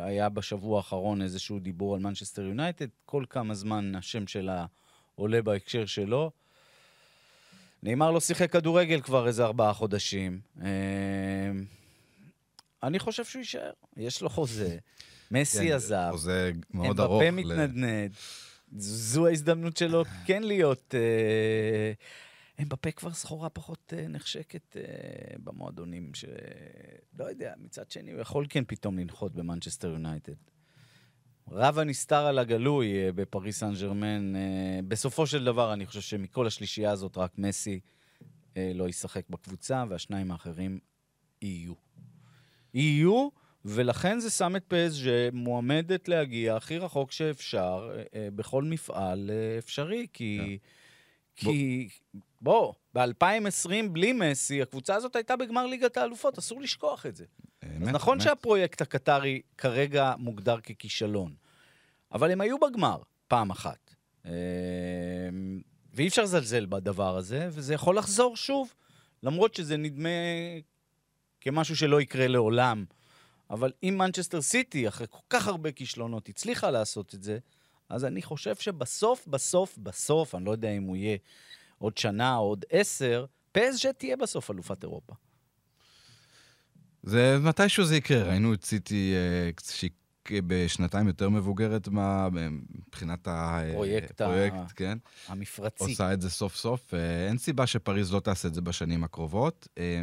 היה 0.00 0.28
בשבוע 0.28 0.76
האחרון 0.76 1.22
איזשהו 1.22 1.58
דיבור 1.58 1.94
על 1.94 2.00
מנצ'סטר 2.00 2.42
יונייטד, 2.42 2.86
כל 3.06 3.24
כמה 3.30 3.54
זמן 3.54 3.94
השם 3.94 4.26
שלה 4.26 4.66
עולה 5.14 5.42
בהקשר 5.42 5.86
שלו. 5.86 6.30
נאמר 7.82 8.10
לא 8.10 8.20
שיחק 8.20 8.52
כדורגל 8.52 9.00
כבר 9.00 9.26
איזה 9.26 9.44
ארבעה 9.44 9.72
חודשים. 9.72 10.40
אה, 10.62 10.68
אני 12.82 12.98
חושב 12.98 13.24
שהוא 13.24 13.40
יישאר, 13.40 13.70
יש 13.96 14.22
לו 14.22 14.28
חוזה. 14.28 14.78
מסי 15.30 15.68
כן, 15.68 15.74
עזב, 15.74 16.08
חוזה 16.10 16.52
מאוד 16.74 17.00
ארוך. 17.00 17.22
אמבפה 17.22 17.36
ל- 17.40 17.44
מתנדנד. 17.44 18.12
זו 18.76 19.26
ההזדמנות 19.26 19.76
שלו 19.76 20.04
כן 20.26 20.42
להיות... 20.42 20.94
אה, 20.94 21.92
אמבפה 22.62 22.90
כבר 22.90 23.12
סחורה 23.12 23.48
פחות 23.48 23.94
אה, 23.96 24.08
נחשקת 24.08 24.76
אה, 24.76 24.82
במועדונים, 25.38 26.14
ש... 26.14 26.24
לא 27.18 27.24
יודע, 27.24 27.54
מצד 27.58 27.90
שני 27.90 28.12
הוא 28.12 28.20
יכול 28.20 28.46
כן 28.48 28.64
פתאום 28.66 28.98
לנחות 28.98 29.34
במנצ'סטר 29.34 29.88
יונייטד. 29.88 30.34
רב 31.52 31.78
הנסתר 31.78 32.26
על 32.26 32.38
הגלוי 32.38 33.04
אה, 33.04 33.12
בפריס 33.12 33.58
סן 33.58 33.72
ג'רמן. 33.80 34.36
אה, 34.36 34.80
בסופו 34.88 35.26
של 35.26 35.44
דבר, 35.44 35.72
אני 35.72 35.86
חושב 35.86 36.00
שמכל 36.00 36.46
השלישייה 36.46 36.90
הזאת, 36.90 37.18
רק 37.18 37.38
מסי 37.38 37.80
אה, 38.56 38.72
לא 38.74 38.88
ישחק 38.88 39.28
בקבוצה, 39.30 39.84
והשניים 39.88 40.30
האחרים 40.30 40.78
יהיו. 41.42 41.74
יהיו, 42.74 43.28
ולכן 43.64 44.20
זה 44.20 44.30
שם 44.30 44.56
את 44.56 44.64
פסג' 44.68 45.10
מועמדת 45.32 46.08
להגיע 46.08 46.56
הכי 46.56 46.78
רחוק 46.78 47.12
שאפשר 47.12 47.90
אה, 47.94 48.02
אה, 48.14 48.28
בכל 48.30 48.64
מפעל 48.64 49.30
אה, 49.30 49.58
אפשרי, 49.58 50.06
כי... 50.12 50.58
כי, 51.36 51.88
בוא, 52.40 52.72
ב-2020 52.94 53.88
בלי 53.92 54.12
מסי, 54.12 54.62
הקבוצה 54.62 54.94
הזאת 54.94 55.16
הייתה 55.16 55.36
בגמר 55.36 55.66
ליגת 55.66 55.96
האלופות, 55.96 56.38
אסור 56.38 56.60
לשכוח 56.60 57.06
את 57.06 57.16
זה. 57.16 57.24
אז 57.62 57.68
אמת, 57.76 57.88
נכון 57.88 58.14
אמת. 58.18 58.22
שהפרויקט 58.22 58.80
הקטרי 58.80 59.40
כרגע 59.58 60.14
מוגדר 60.18 60.60
ככישלון, 60.60 61.34
אבל 62.12 62.30
הם 62.30 62.40
היו 62.40 62.58
בגמר 62.58 63.02
פעם 63.28 63.50
אחת. 63.50 63.94
אה, 64.26 64.32
ואי 65.94 66.08
אפשר 66.08 66.22
לזלזל 66.22 66.66
בדבר 66.66 67.16
הזה, 67.16 67.48
וזה 67.50 67.74
יכול 67.74 67.98
לחזור 67.98 68.36
שוב, 68.36 68.74
למרות 69.22 69.54
שזה 69.54 69.76
נדמה 69.76 70.08
כמשהו 71.40 71.76
שלא 71.76 72.00
יקרה 72.00 72.26
לעולם. 72.26 72.84
אבל 73.50 73.72
אם 73.82 73.94
מנצ'סטר 73.98 74.40
סיטי, 74.42 74.88
אחרי 74.88 75.06
כל 75.10 75.18
כך 75.30 75.46
הרבה 75.46 75.72
כישלונות, 75.72 76.28
הצליחה 76.28 76.70
לעשות 76.70 77.14
את 77.14 77.22
זה, 77.22 77.38
אז 77.88 78.04
אני 78.04 78.22
חושב 78.22 78.54
שבסוף, 78.56 79.26
בסוף, 79.26 79.78
בסוף, 79.78 80.34
אני 80.34 80.44
לא 80.44 80.50
יודע 80.50 80.70
אם 80.70 80.82
הוא 80.82 80.96
יהיה 80.96 81.16
עוד 81.78 81.98
שנה 81.98 82.36
או 82.36 82.42
עוד 82.42 82.64
עשר, 82.70 83.24
פסג' 83.52 83.90
תהיה 83.92 84.16
בסוף 84.16 84.50
אלופת 84.50 84.82
אירופה. 84.82 85.14
זה 87.02 87.36
מתישהו 87.40 87.84
זה 87.84 87.96
יקרה, 87.96 88.22
ראינו 88.22 88.54
את 88.54 88.64
סיטי 88.64 89.12
אה, 89.14 89.50
שהיא 89.72 89.90
בשנתיים 90.46 91.06
יותר 91.06 91.28
מבוגרת 91.28 91.88
מה- 91.88 92.28
מבחינת 92.30 93.28
פרויקט 93.74 94.20
ה- 94.20 94.24
הפרויקט, 94.24 94.72
כן. 94.76 94.98
המפרצי. 95.28 95.84
עושה 95.84 96.12
את 96.12 96.20
זה 96.20 96.30
סוף 96.30 96.56
סוף. 96.56 96.94
אה, 96.94 97.28
אין 97.28 97.38
סיבה 97.38 97.66
שפריז 97.66 98.12
לא 98.12 98.20
תעשה 98.20 98.48
את 98.48 98.54
זה 98.54 98.60
בשנים 98.60 99.04
הקרובות, 99.04 99.68
אה, 99.78 100.00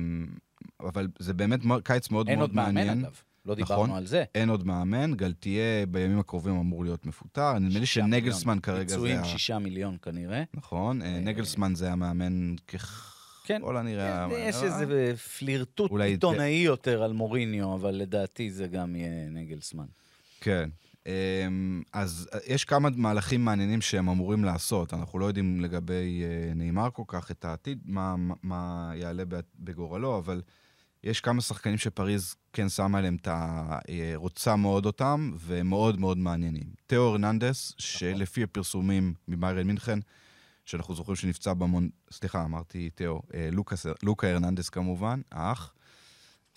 אבל 0.79 1.07
זה 1.19 1.33
באמת 1.33 1.59
קיץ 1.83 2.09
מאוד 2.11 2.29
אין 2.29 2.37
מאוד 2.39 2.49
עוד 2.49 2.55
מאמן, 2.55 2.73
מעניין. 2.73 3.05
אגב. 3.05 3.21
לא 3.47 3.55
נכון. 3.59 3.75
דיברנו 3.75 3.95
על 3.95 4.05
זה. 4.05 4.23
אין 4.35 4.49
עוד 4.49 4.67
מאמן, 4.67 5.13
גלתיה 5.13 5.61
בימים 5.89 6.19
הקרובים 6.19 6.55
אמור 6.57 6.83
להיות 6.83 7.05
מפוטר. 7.05 7.59
נדמה 7.59 7.79
לי 7.79 7.85
שנגלסמן 7.85 8.53
מיליון. 8.53 8.59
כרגע 8.61 8.87
זה 8.87 8.95
פיצויים 8.95 9.19
ה... 9.19 9.25
שישה 9.25 9.59
מיליון 9.59 9.97
כנראה. 10.01 10.43
נכון, 10.53 11.01
אה, 11.01 11.07
אה, 11.15 11.19
נגלסמן 11.19 11.75
זה 11.75 11.91
המאמן 11.91 12.55
כן. 12.67 12.77
ככל 13.61 13.77
הנראה. 13.77 14.27
יש 14.37 14.55
אה, 14.55 14.63
איזה 14.63 15.13
פלירטוט 15.37 15.91
אולי- 15.91 16.09
עיתונאי 16.09 16.49
יותר 16.65 17.03
על 17.03 17.13
מוריניו, 17.13 17.73
אבל 17.75 17.91
לדעתי 17.95 18.51
זה 18.51 18.67
גם 18.67 18.95
יהיה 18.95 19.29
נגלסמן. 19.29 19.85
כן. 20.41 20.69
אמ, 21.05 21.81
אז 21.93 22.29
אה, 22.33 22.39
יש 22.47 22.65
כמה 22.65 22.89
מהלכים 22.95 23.45
מעניינים 23.45 23.81
שהם 23.81 24.09
אמורים 24.09 24.43
לעשות. 24.43 24.93
אנחנו 24.93 25.19
לא 25.19 25.25
יודעים 25.25 25.61
לגבי 25.61 26.23
אה, 26.23 26.53
נאמר 26.55 26.89
כל 26.93 27.03
כך 27.07 27.31
את 27.31 27.45
העתיד, 27.45 27.79
מה, 27.85 28.15
מה- 28.43 28.91
יעלה 28.95 29.23
בגורלו, 29.59 30.17
אבל 30.17 30.41
יש 31.07 31.21
כמה 31.21 31.41
שחקנים 31.41 31.77
שפריז 31.77 32.35
כן 32.53 32.69
שמה 32.69 32.97
עליהם 32.97 33.15
את 33.15 33.27
ה... 33.27 33.79
אה, 33.89 34.11
רוצה 34.15 34.55
מאוד 34.55 34.85
אותם, 34.85 35.31
והם 35.35 35.69
מאוד 35.69 36.17
מעניינים. 36.17 36.63
תיאו 36.87 37.01
הרננדס, 37.01 37.73
שלפי 37.77 38.43
הפרסומים 38.43 39.13
מביירן 39.27 39.67
מינכן, 39.67 39.99
שאנחנו 40.65 40.95
זוכרים 40.95 41.15
שנפצע 41.15 41.53
במון... 41.53 41.89
סליחה, 42.11 42.43
אמרתי 42.43 42.89
תיאו, 42.89 43.21
אה, 43.33 43.49
לוקאס, 43.51 43.85
לוקה 44.03 44.27
הרננדס 44.27 44.69
כמובן, 44.69 45.21
האח. 45.31 45.73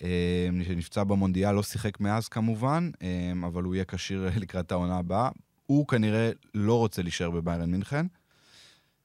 אה, 0.03 0.47
שנפצע 0.67 1.03
במונדיאל, 1.03 1.51
לא 1.51 1.63
שיחק 1.63 1.99
מאז 1.99 2.27
כמובן, 2.27 2.91
אה, 3.01 3.31
אבל 3.47 3.63
הוא 3.63 3.75
יהיה 3.75 3.85
כשיר 3.85 4.29
לקראת 4.35 4.71
העונה 4.71 4.97
הבאה. 4.97 5.29
הוא 5.65 5.87
כנראה 5.87 6.31
לא 6.53 6.77
רוצה 6.77 7.01
להישאר 7.01 7.29
בביירן 7.29 7.71
מינכן. 7.71 8.05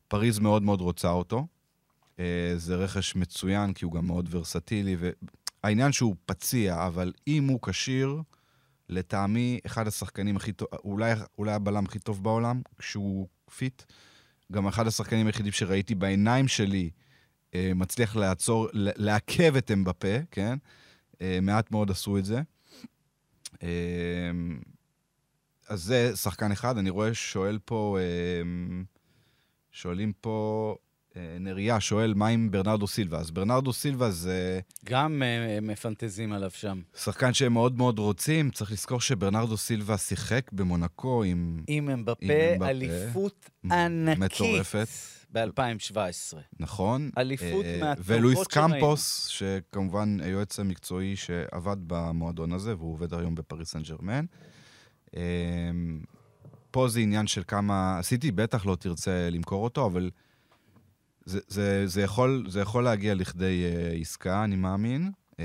פריז 0.09 0.39
מאוד 0.39 0.63
מאוד 0.63 0.81
רוצה 0.81 1.11
אותו. 1.11 1.47
אה, 2.21 2.53
זה 2.57 2.77
רכש 2.77 3.17
מצוין, 3.17 3.73
כי 3.73 3.85
הוא 3.85 3.93
גם 3.93 4.07
מאוד 4.07 4.29
ורסטילי, 4.31 4.97
והעניין 5.63 5.93
שהוא 5.93 6.17
פציע, 6.27 6.87
אבל 6.87 7.13
אם 7.27 7.49
הוא 7.49 7.61
כשיר, 7.63 8.23
לטעמי, 8.89 9.61
אחד 9.67 9.87
השחקנים 9.87 10.37
הכי 10.37 10.53
טוב, 10.53 10.69
אולי, 10.85 11.13
אולי 11.39 11.53
הבלם 11.53 11.85
הכי 11.85 11.99
טוב 11.99 12.23
בעולם, 12.23 12.63
כשהוא 12.79 13.29
fit. 13.57 13.83
גם 14.53 14.67
אחד 14.67 14.87
השחקנים 14.87 15.27
היחידים 15.27 15.53
שראיתי 15.53 15.95
בעיניים 15.95 16.49
שלי 16.49 16.91
אה, 17.55 17.73
מצליח 17.75 18.17
לעצור, 18.17 18.69
לעכב 18.73 19.57
את 19.57 19.71
אמבפה, 19.71 20.17
כן? 20.31 20.59
אה, 21.21 21.39
מעט 21.43 21.71
מאוד 21.71 21.91
עשו 21.91 22.19
את 22.19 22.25
זה. 22.25 22.43
אה, 23.63 24.31
אז 25.69 25.83
זה 25.83 26.17
שחקן 26.17 26.53
אחד. 26.53 26.79
אני 26.79 26.91
רואה 26.91 27.15
שואל 27.15 27.59
פה, 27.65 27.99
אה, 28.01 28.43
שואלים 29.71 30.13
פה, 30.21 30.77
נריה 31.41 31.81
שואל, 31.81 32.15
מה 32.15 32.29
עם 32.29 32.51
ברנרדו 32.51 32.87
סילבה? 32.87 33.19
אז 33.19 33.31
ברנרדו 33.31 33.73
סילבה 33.73 34.11
זה 34.11 34.61
גם 34.85 35.23
אה, 35.23 35.59
מפנטזים 35.63 36.33
עליו 36.33 36.51
שם. 36.51 36.81
שחקן 36.97 37.35
שהם 37.35 37.53
מאוד 37.53 37.77
מאוד 37.77 37.99
רוצים. 37.99 38.51
צריך 38.51 38.73
לזכור 38.73 39.01
שברנרדו 39.01 39.57
סילבה 39.57 39.99
שיחק 39.99 40.53
במונקו 40.53 41.25
עם... 41.25 41.63
עם 41.67 41.91
אמבפה. 41.91 42.27
אליפות 42.63 43.51
ענקית. 43.65 44.19
מטורפת. 44.19 44.89
ב-2017. 45.33 46.37
נכון. 46.61 47.11
אליפות 47.19 47.65
אה, 47.65 47.79
מהטובות 47.81 48.07
ולואיס 48.09 48.39
שראינו. 48.51 48.75
קמפוס, 48.75 49.27
שכמובן 49.27 50.17
היועץ 50.21 50.61
המקצועי 50.61 51.17
שעבד 51.17 51.77
במועדון 51.87 52.53
הזה, 52.53 52.77
והוא 52.77 52.93
עובד 52.93 53.15
היום 53.15 53.35
בפריס 53.35 53.71
סן 53.71 53.83
ג'רמן. 53.83 54.25
אה, 55.17 55.23
פה 56.71 56.89
זה 56.89 57.01
עניין 57.01 57.27
של 57.27 57.43
כמה... 57.49 57.99
סיטי 58.03 58.33
בטח 58.33 58.67
לא 58.67 58.77
תרצה 58.77 59.29
למכור 59.31 59.65
אותו, 59.65 59.87
אבל 59.87 60.11
זה, 61.27 61.39
זה, 61.49 61.87
זה, 61.87 62.03
יכול, 62.03 62.47
זה 62.49 62.61
יכול 62.61 62.85
להגיע 62.85 63.15
לכדי 63.15 63.65
אה, 63.65 63.93
עסקה, 64.01 64.45
אני 64.45 64.57
מאמין. 64.57 65.11
אה, 65.41 65.45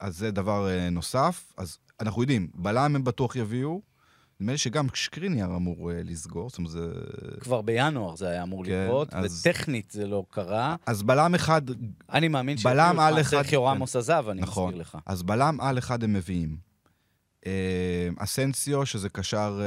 אז 0.00 0.16
זה 0.18 0.30
דבר 0.30 0.68
אה, 0.70 0.90
נוסף. 0.90 1.52
אז 1.56 1.78
אנחנו 2.00 2.22
יודעים, 2.22 2.48
בלם 2.54 2.96
הם 2.96 3.04
בטוח 3.04 3.36
יביאו. 3.36 3.80
נדמה 4.40 4.52
לי 4.52 4.58
שגם 4.58 4.86
שקריניאר 4.94 5.56
אמור 5.56 5.90
אה, 5.92 6.00
לסגור, 6.04 6.48
זאת 6.50 6.58
אומרת, 6.58 6.70
זה... 6.72 6.88
כבר 7.40 7.62
בינואר 7.62 8.16
זה 8.16 8.28
היה 8.28 8.42
אמור 8.42 8.64
כן, 8.64 8.84
לקרות, 8.84 9.14
אז- 9.14 9.40
וטכנית 9.46 9.90
זה 9.90 10.06
לא 10.06 10.24
קרה. 10.30 10.76
אז 10.86 11.02
בלם 11.02 11.34
אחד 11.34 11.62
אני 12.12 12.28
מאמין 12.28 12.56
בלם 12.64 12.86
שיביאו 12.90 13.02
על 13.02 13.20
אחד- 13.20 13.30
סרחיו 13.30 13.64
רמוס 13.64 13.96
עזב, 13.96 14.24
אני 14.30 14.40
נכון. 14.42 14.68
מזכיר 14.68 14.80
לך. 14.80 14.98
אז 15.06 15.22
בלם 15.22 15.60
על 15.60 15.78
אחד 15.78 16.04
הם 16.04 16.12
מביאים. 16.12 16.56
אה, 17.46 18.08
אסנסיו, 18.18 18.86
שזה 18.86 19.08
קשר... 19.08 19.60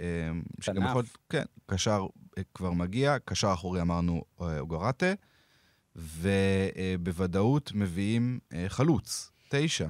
אה, 0.00 0.30
שגם. 0.60 0.82
יכול... 0.86 1.04
כן, 1.28 1.44
קשר 1.66 2.06
כבר 2.54 2.72
מגיע, 2.72 3.16
קשר 3.24 3.52
אחורי 3.54 3.80
אמרנו 3.80 4.22
אה, 4.40 4.58
אוגרטה. 4.60 5.12
ובוודאות 5.96 7.72
מביאים 7.74 8.38
אה, 8.52 8.64
חלוץ, 8.68 9.30
תשע. 9.48 9.88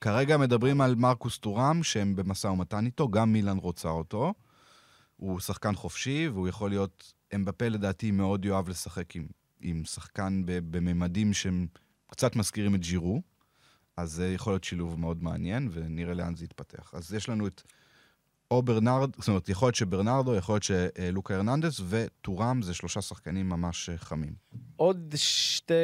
כרגע 0.00 0.36
מדברים 0.36 0.80
על 0.80 0.94
מרקוס 0.94 1.38
טורם, 1.38 1.82
שהם 1.82 2.16
במשא 2.16 2.46
ומתן 2.46 2.86
איתו, 2.86 3.08
גם 3.08 3.32
מילאן 3.32 3.56
רוצה 3.58 3.88
אותו. 3.88 4.34
הוא 5.16 5.40
שחקן 5.40 5.74
חופשי, 5.74 6.28
והוא 6.28 6.48
יכול 6.48 6.70
להיות... 6.70 7.12
אמבפה 7.34 7.68
לדעתי 7.68 8.10
מאוד 8.10 8.44
יאהב 8.44 8.68
לשחק 8.68 9.16
עם, 9.16 9.26
עם 9.60 9.84
שחקן 9.84 10.42
בממדים 10.46 11.32
שהם 11.32 11.66
קצת 12.06 12.36
מזכירים 12.36 12.74
את 12.74 12.80
ג'ירו, 12.80 13.22
אז 13.96 14.12
זה 14.12 14.32
יכול 14.32 14.52
להיות 14.52 14.64
שילוב 14.64 15.00
מאוד 15.00 15.22
מעניין, 15.22 15.68
ונראה 15.72 16.14
לאן 16.14 16.34
זה 16.36 16.44
יתפתח. 16.44 16.94
אז 16.94 17.14
יש 17.14 17.28
לנו 17.28 17.46
את 17.46 17.62
או 18.50 18.62
ברנרד, 18.62 19.10
זאת 19.18 19.28
אומרת, 19.28 19.48
יכול 19.48 19.66
להיות 19.66 19.74
שברנרדו, 19.74 20.34
יכול 20.34 20.54
להיות 20.54 20.62
שלוקה 20.62 21.34
הרננדס, 21.34 21.80
וטורם 21.88 22.62
זה 22.62 22.74
שלושה 22.74 23.02
שחקנים 23.02 23.48
ממש 23.48 23.88
אה, 23.88 23.98
חמים. 23.98 24.34
עוד 24.76 25.14
שתי 25.16 25.74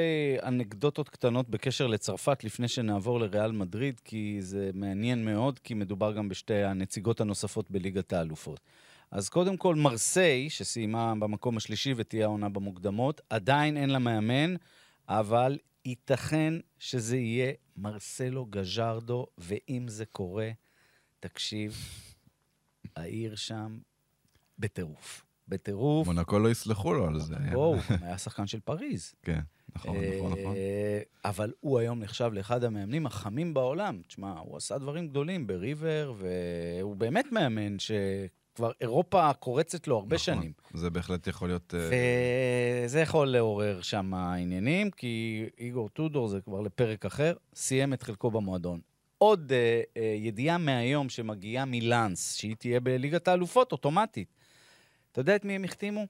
אנקדוטות 0.42 1.08
קטנות 1.08 1.48
בקשר 1.48 1.86
לצרפת, 1.86 2.44
לפני 2.44 2.68
שנעבור 2.68 3.20
לריאל 3.20 3.52
מדריד, 3.52 4.00
כי 4.04 4.36
זה 4.40 4.70
מעניין 4.74 5.24
מאוד, 5.24 5.58
כי 5.58 5.74
מדובר 5.74 6.12
גם 6.12 6.28
בשתי 6.28 6.62
הנציגות 6.62 7.20
הנוספות 7.20 7.70
בליגת 7.70 8.12
האלופות. 8.12 8.60
אז 9.10 9.28
קודם 9.28 9.56
כל, 9.56 9.74
מרסיי, 9.74 10.50
שסיימה 10.50 11.14
במקום 11.18 11.56
השלישי 11.56 11.94
ותהיה 11.96 12.24
העונה 12.24 12.48
במוקדמות, 12.48 13.20
עדיין 13.30 13.76
אין 13.76 13.90
לה 13.90 13.98
מאמן, 13.98 14.54
אבל 15.08 15.58
ייתכן 15.84 16.54
שזה 16.78 17.16
יהיה 17.16 17.52
מרסלו 17.76 18.46
גז'רדו, 18.46 19.26
ואם 19.38 19.84
זה 19.88 20.06
קורה, 20.06 20.50
תקשיב, 21.20 21.76
העיר 22.96 23.34
שם 23.34 23.78
בטירוף. 24.58 25.24
בטירוף. 25.48 26.06
מונקו 26.06 26.38
לא 26.38 26.48
יסלחו 26.48 26.94
לו 26.94 27.06
על 27.06 27.20
זה. 27.20 27.34
בואו, 27.52 27.76
היה 28.00 28.18
שחקן 28.18 28.46
של 28.46 28.60
פריז. 28.60 29.14
כן, 29.22 29.40
נכון, 29.76 29.96
נכון, 29.96 30.32
נכון. 30.32 30.56
אה, 30.56 31.00
אבל 31.24 31.52
הוא 31.60 31.78
היום 31.78 32.00
נחשב 32.00 32.30
לאחד 32.32 32.64
המאמנים 32.64 33.06
החמים 33.06 33.54
בעולם. 33.54 34.00
תשמע, 34.06 34.38
הוא 34.38 34.56
עשה 34.56 34.78
דברים 34.78 35.08
גדולים 35.08 35.46
בריבר, 35.46 36.14
והוא 36.16 36.96
באמת 36.96 37.32
מאמן 37.32 37.76
שכבר 37.78 38.70
אירופה 38.80 39.32
קורצת 39.32 39.88
לו 39.88 39.96
הרבה 39.96 40.16
נכון, 40.16 40.18
שנים. 40.18 40.52
זה 40.74 40.90
בהחלט 40.90 41.26
יכול 41.26 41.48
להיות... 41.48 41.74
אה, 41.74 42.82
וזה 42.84 43.00
יכול 43.00 43.28
לעורר 43.28 43.80
שם 43.80 44.14
עניינים, 44.14 44.90
כי 44.90 45.44
איגור 45.58 45.88
טודור 45.88 46.28
זה 46.28 46.40
כבר 46.40 46.60
לפרק 46.60 47.06
אחר, 47.06 47.34
סיים 47.54 47.92
את 47.92 48.02
חלקו 48.02 48.30
במועדון. 48.30 48.80
עוד 49.22 49.52
אה, 49.52 49.82
אה, 49.96 50.14
ידיעה 50.18 50.58
מהיום 50.58 51.08
שמגיעה 51.08 51.64
מלאנס, 51.64 52.34
שהיא 52.34 52.56
תהיה 52.56 52.80
בליגת 52.80 53.28
האלופות 53.28 53.72
אוטומטית. 53.72 54.34
אתה 55.12 55.20
יודע 55.20 55.36
את 55.36 55.44
מי 55.44 55.52
הם 55.52 55.64
החתימו? 55.64 56.06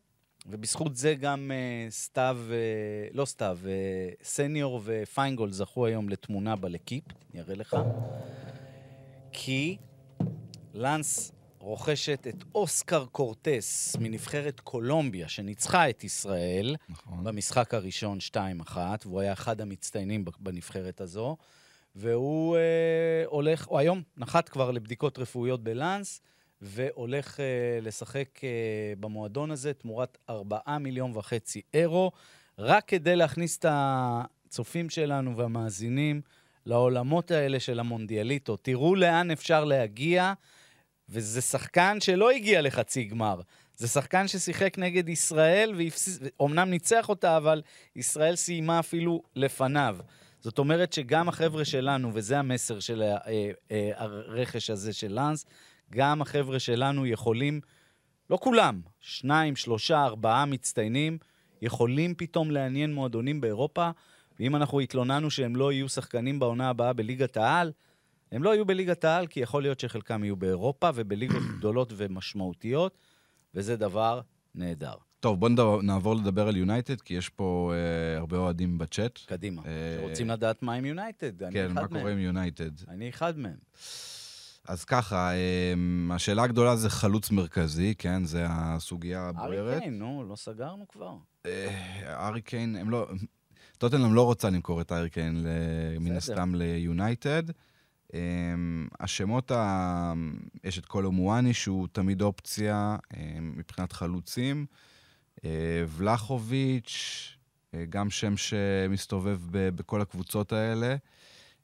ובזכות 0.46 0.96
זה 0.96 1.14
גם 1.14 1.50
אה, 1.54 1.90
סתיו, 1.90 2.38
אה, 2.50 3.08
לא 3.12 3.24
סתיו, 3.24 3.58
אה, 3.66 4.08
סניור 4.22 4.80
ופיינגול 4.84 5.50
זכו 5.50 5.86
היום 5.86 6.08
לתמונה 6.08 6.56
בלקיפ, 6.56 7.04
אני 7.32 7.40
אראה 7.40 7.54
לך. 7.54 7.76
כי 9.32 9.76
לאנס 10.74 11.32
רוכשת 11.58 12.26
את 12.28 12.44
אוסקר 12.54 13.06
קורטס 13.06 13.96
מנבחרת 14.00 14.60
קולומביה, 14.60 15.28
שניצחה 15.28 15.90
את 15.90 16.04
ישראל 16.04 16.76
נכון. 16.88 17.24
במשחק 17.24 17.74
הראשון 17.74 18.18
2-1, 18.70 18.76
והוא 19.04 19.20
היה 19.20 19.32
אחד 19.32 19.60
המצטיינים 19.60 20.24
בנבחרת 20.40 21.00
הזו. 21.00 21.36
והוא 21.94 22.56
אה, 22.56 23.24
הולך, 23.26 23.66
הוא 23.66 23.78
היום 23.78 24.02
נחת 24.16 24.48
כבר 24.48 24.70
לבדיקות 24.70 25.18
רפואיות 25.18 25.64
בלאנס, 25.64 26.20
והולך 26.62 27.40
אה, 27.40 27.78
לשחק 27.82 28.44
אה, 28.44 28.48
במועדון 29.00 29.50
הזה 29.50 29.72
תמורת 29.72 30.18
4 30.30 30.78
מיליון 30.78 31.16
וחצי 31.16 31.62
אירו, 31.74 32.12
רק 32.58 32.84
כדי 32.88 33.16
להכניס 33.16 33.58
את 33.58 33.66
הצופים 33.68 34.90
שלנו 34.90 35.36
והמאזינים 35.36 36.20
לעולמות 36.66 37.30
האלה 37.30 37.60
של 37.60 37.80
המונדיאליטו. 37.80 38.56
תראו 38.56 38.94
לאן 38.94 39.30
אפשר 39.30 39.64
להגיע, 39.64 40.32
וזה 41.08 41.40
שחקן 41.40 42.00
שלא 42.00 42.30
הגיע 42.30 42.62
לחצי 42.62 43.04
גמר. 43.04 43.40
זה 43.76 43.88
שחקן 43.88 44.28
ששיחק 44.28 44.78
נגד 44.78 45.08
ישראל, 45.08 45.74
ואומנם 46.20 46.70
ניצח 46.70 47.08
אותה, 47.08 47.36
אבל 47.36 47.62
ישראל 47.96 48.36
סיימה 48.36 48.78
אפילו 48.78 49.22
לפניו. 49.36 49.96
זאת 50.42 50.58
אומרת 50.58 50.92
שגם 50.92 51.28
החבר'ה 51.28 51.64
שלנו, 51.64 52.10
וזה 52.14 52.38
המסר 52.38 52.80
של 52.80 53.02
אה, 53.02 53.16
אה, 53.70 53.90
הרכש 53.96 54.70
הזה 54.70 54.92
של 54.92 55.12
לאנס, 55.12 55.46
גם 55.90 56.22
החבר'ה 56.22 56.58
שלנו 56.58 57.06
יכולים, 57.06 57.60
לא 58.30 58.38
כולם, 58.42 58.80
שניים, 59.00 59.56
שלושה, 59.56 60.04
ארבעה 60.04 60.46
מצטיינים, 60.46 61.18
יכולים 61.62 62.14
פתאום 62.14 62.50
לעניין 62.50 62.94
מועדונים 62.94 63.40
באירופה, 63.40 63.90
ואם 64.40 64.56
אנחנו 64.56 64.80
התלוננו 64.80 65.30
שהם 65.30 65.56
לא 65.56 65.72
יהיו 65.72 65.88
שחקנים 65.88 66.38
בעונה 66.38 66.68
הבאה 66.68 66.92
בליגת 66.92 67.36
העל, 67.36 67.72
הם 68.32 68.42
לא 68.42 68.54
יהיו 68.54 68.64
בליגת 68.64 69.04
העל, 69.04 69.26
כי 69.26 69.40
יכול 69.40 69.62
להיות 69.62 69.80
שחלקם 69.80 70.24
יהיו 70.24 70.36
באירופה 70.36 70.90
ובליגות 70.94 71.42
גדולות 71.58 71.92
ומשמעותיות, 71.96 72.98
וזה 73.54 73.76
דבר 73.76 74.20
נהדר. 74.54 74.94
טוב, 75.22 75.40
בואו 75.40 75.82
נעבור 75.82 76.14
לדבר 76.16 76.48
על 76.48 76.56
יונייטד, 76.56 77.00
כי 77.00 77.14
יש 77.14 77.28
פה 77.28 77.72
אה, 77.74 78.18
הרבה 78.18 78.36
אוהדים 78.36 78.78
בצ'אט. 78.78 79.18
קדימה. 79.26 79.62
אה, 79.66 80.08
רוצים 80.08 80.30
לדעת 80.30 80.62
מה 80.62 80.74
עם 80.74 80.84
יונייטד, 80.84 81.38
כן, 81.38 81.46
אחד 81.46 81.74
מהם. 81.74 81.74
מה 81.74 81.88
קורה 81.88 82.12
עם 82.12 82.18
יונייטד. 82.18 82.70
אני 82.88 83.08
אחד 83.08 83.38
מהם. 83.38 83.56
אז 84.68 84.84
ככה, 84.84 85.32
אה, 85.32 85.74
השאלה 86.10 86.42
הגדולה 86.42 86.76
זה 86.76 86.90
חלוץ 86.90 87.30
מרכזי, 87.30 87.94
כן? 87.98 88.24
זה 88.24 88.46
הסוגיה 88.48 89.28
הבוערת. 89.28 89.72
ארי 89.72 89.80
קיין, 89.80 89.98
נו, 89.98 90.24
לא 90.28 90.36
סגרנו 90.36 90.88
כבר. 90.88 91.16
אה, 91.46 92.28
ארי 92.28 92.42
קיין, 92.42 92.76
הם 92.76 92.90
לא... 92.90 93.08
טוטנאם 93.78 94.14
לא 94.14 94.24
רוצה 94.24 94.50
למכור 94.50 94.80
את 94.80 94.92
ארי 94.92 95.10
קיין, 95.10 95.46
מן 96.00 96.16
הסתם 96.16 96.54
ליונייטד. 96.54 97.42
Um, 97.50 98.14
השמות, 99.00 99.50
ה... 99.50 100.12
יש 100.64 100.78
את 100.78 100.86
קולו 100.86 101.12
מואני, 101.12 101.54
שהוא 101.54 101.88
תמיד 101.92 102.22
אופציה 102.22 102.96
um, 103.12 103.16
מבחינת 103.40 103.92
חלוצים. 103.92 104.66
אה, 105.44 105.84
ולחוביץ', 105.88 107.28
אה, 107.74 107.84
גם 107.88 108.10
שם 108.10 108.36
שמסתובב 108.36 109.38
בכל 109.50 110.00
הקבוצות 110.00 110.52
האלה. 110.52 110.96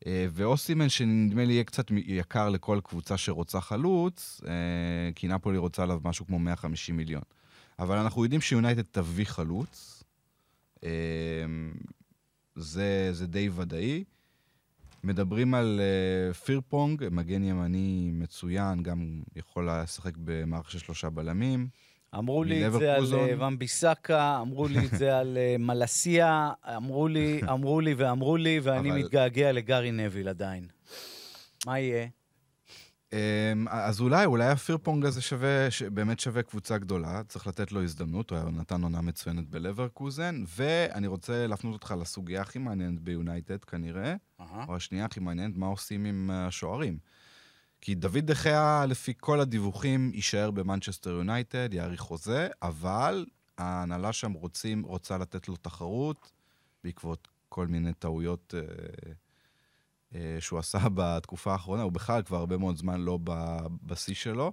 אה, 0.07 0.27
ואוסימן, 0.31 0.89
שנדמה 0.89 1.45
לי 1.45 1.53
יהיה 1.53 1.65
קצת 1.65 1.91
יקר 1.91 2.49
לכל 2.49 2.81
קבוצה 2.85 3.17
שרוצה 3.17 3.61
חלוץ, 3.61 4.41
כי 5.15 5.29
נפולי 5.29 5.59
רוצה 5.59 5.83
עליו 5.83 6.01
משהו 6.05 6.27
כמו 6.27 6.39
150 6.39 6.97
מיליון. 6.97 7.23
אבל 7.79 7.97
אנחנו 7.97 8.25
יודעים 8.25 8.41
שיונייטד 8.41 8.83
תביא 8.83 9.25
חלוץ. 9.25 10.05
זה, 12.57 13.09
זה 13.13 13.27
די 13.27 13.49
ודאי. 13.49 14.05
מדברים 15.05 15.55
על 15.55 15.81
פירפונג, 16.45 17.05
מגן 17.11 17.45
ימני 17.45 18.11
מצוין, 18.13 18.83
גם 18.83 19.23
יכול 19.37 19.71
לשחק 19.71 20.13
במערכת 20.17 20.71
של 20.71 20.79
שלושה 20.79 21.11
בלמים. 21.11 21.69
אמרו 22.15 22.45
לי 22.45 22.67
את 22.67 22.73
זה 22.73 22.95
על 22.95 23.15
אה, 23.15 23.35
ומביסקה, 23.39 24.39
אמרו 24.41 24.69
לי 24.69 24.87
את 24.87 24.99
זה 24.99 25.19
על 25.19 25.39
אה, 25.39 25.57
מלסיה, 25.59 26.51
אמרו 26.77 27.09
לי, 27.09 27.41
אמרו 27.51 27.81
לי 27.81 27.95
ואמרו 27.95 28.37
לי, 28.37 28.61
ואני 28.63 28.91
אבל... 28.91 28.99
מתגעגע 28.99 29.53
לגארי 29.53 29.93
נביל 29.93 30.29
עדיין. 30.29 30.67
מה 31.67 31.79
יהיה? 31.79 32.07
אמ, 33.13 33.69
אז 33.69 34.01
אולי, 34.01 34.25
אולי 34.25 34.47
הפירפונג 34.47 35.05
הזה 35.05 35.21
שווה, 35.21 35.69
באמת 35.93 36.21
שווה 36.21 36.43
קבוצה 36.43 36.79
גדולה, 36.79 37.23
צריך 37.29 37.47
לתת 37.47 37.73
לו 37.73 37.83
הזדמנות, 37.83 38.31
הוא 38.31 38.39
נתן 38.39 38.83
עונה 38.83 39.01
מצוינת 39.01 39.49
בלברקוזן, 39.49 40.45
ואני 40.57 41.07
רוצה 41.07 41.47
להפנות 41.47 41.75
אותך 41.75 41.95
לסוגיה 42.01 42.41
הכי 42.41 42.59
מעניינת 42.59 43.01
ביונייטד 43.01 43.65
כנראה, 43.65 44.15
uh-huh. 44.15 44.43
או 44.69 44.77
השנייה 44.77 45.05
הכי 45.05 45.21
מעניינת, 45.21 45.57
מה 45.57 45.67
עושים 45.67 46.05
עם 46.05 46.31
השוערים. 46.33 46.99
כי 47.81 47.95
דוד 47.95 48.19
דחיה, 48.19 48.85
לפי 48.89 49.13
כל 49.21 49.41
הדיווחים, 49.41 50.11
יישאר 50.15 50.51
במנצ'סטר 50.51 51.11
יונייטד, 51.11 51.75
יאריך 51.75 52.01
חוזה, 52.01 52.49
אבל 52.63 53.27
ההנהלה 53.59 54.13
שם 54.13 54.33
רוצים, 54.33 54.83
רוצה 54.83 55.19
לתת 55.19 55.49
לו 55.49 55.57
תחרות 55.57 56.33
בעקבות 56.85 57.29
כל 57.49 57.67
מיני 57.67 57.93
טעויות 57.93 58.55
אה, 58.57 58.61
אה, 60.15 60.37
שהוא 60.41 60.59
עשה 60.59 60.79
בתקופה 60.95 61.53
האחרונה, 61.53 61.83
הוא 61.83 61.93
בכלל 61.93 62.23
כבר 62.23 62.37
הרבה 62.37 62.57
מאוד 62.57 62.77
זמן 62.77 63.01
לא 63.01 63.19
בשיא 63.83 64.15
שלו. 64.15 64.53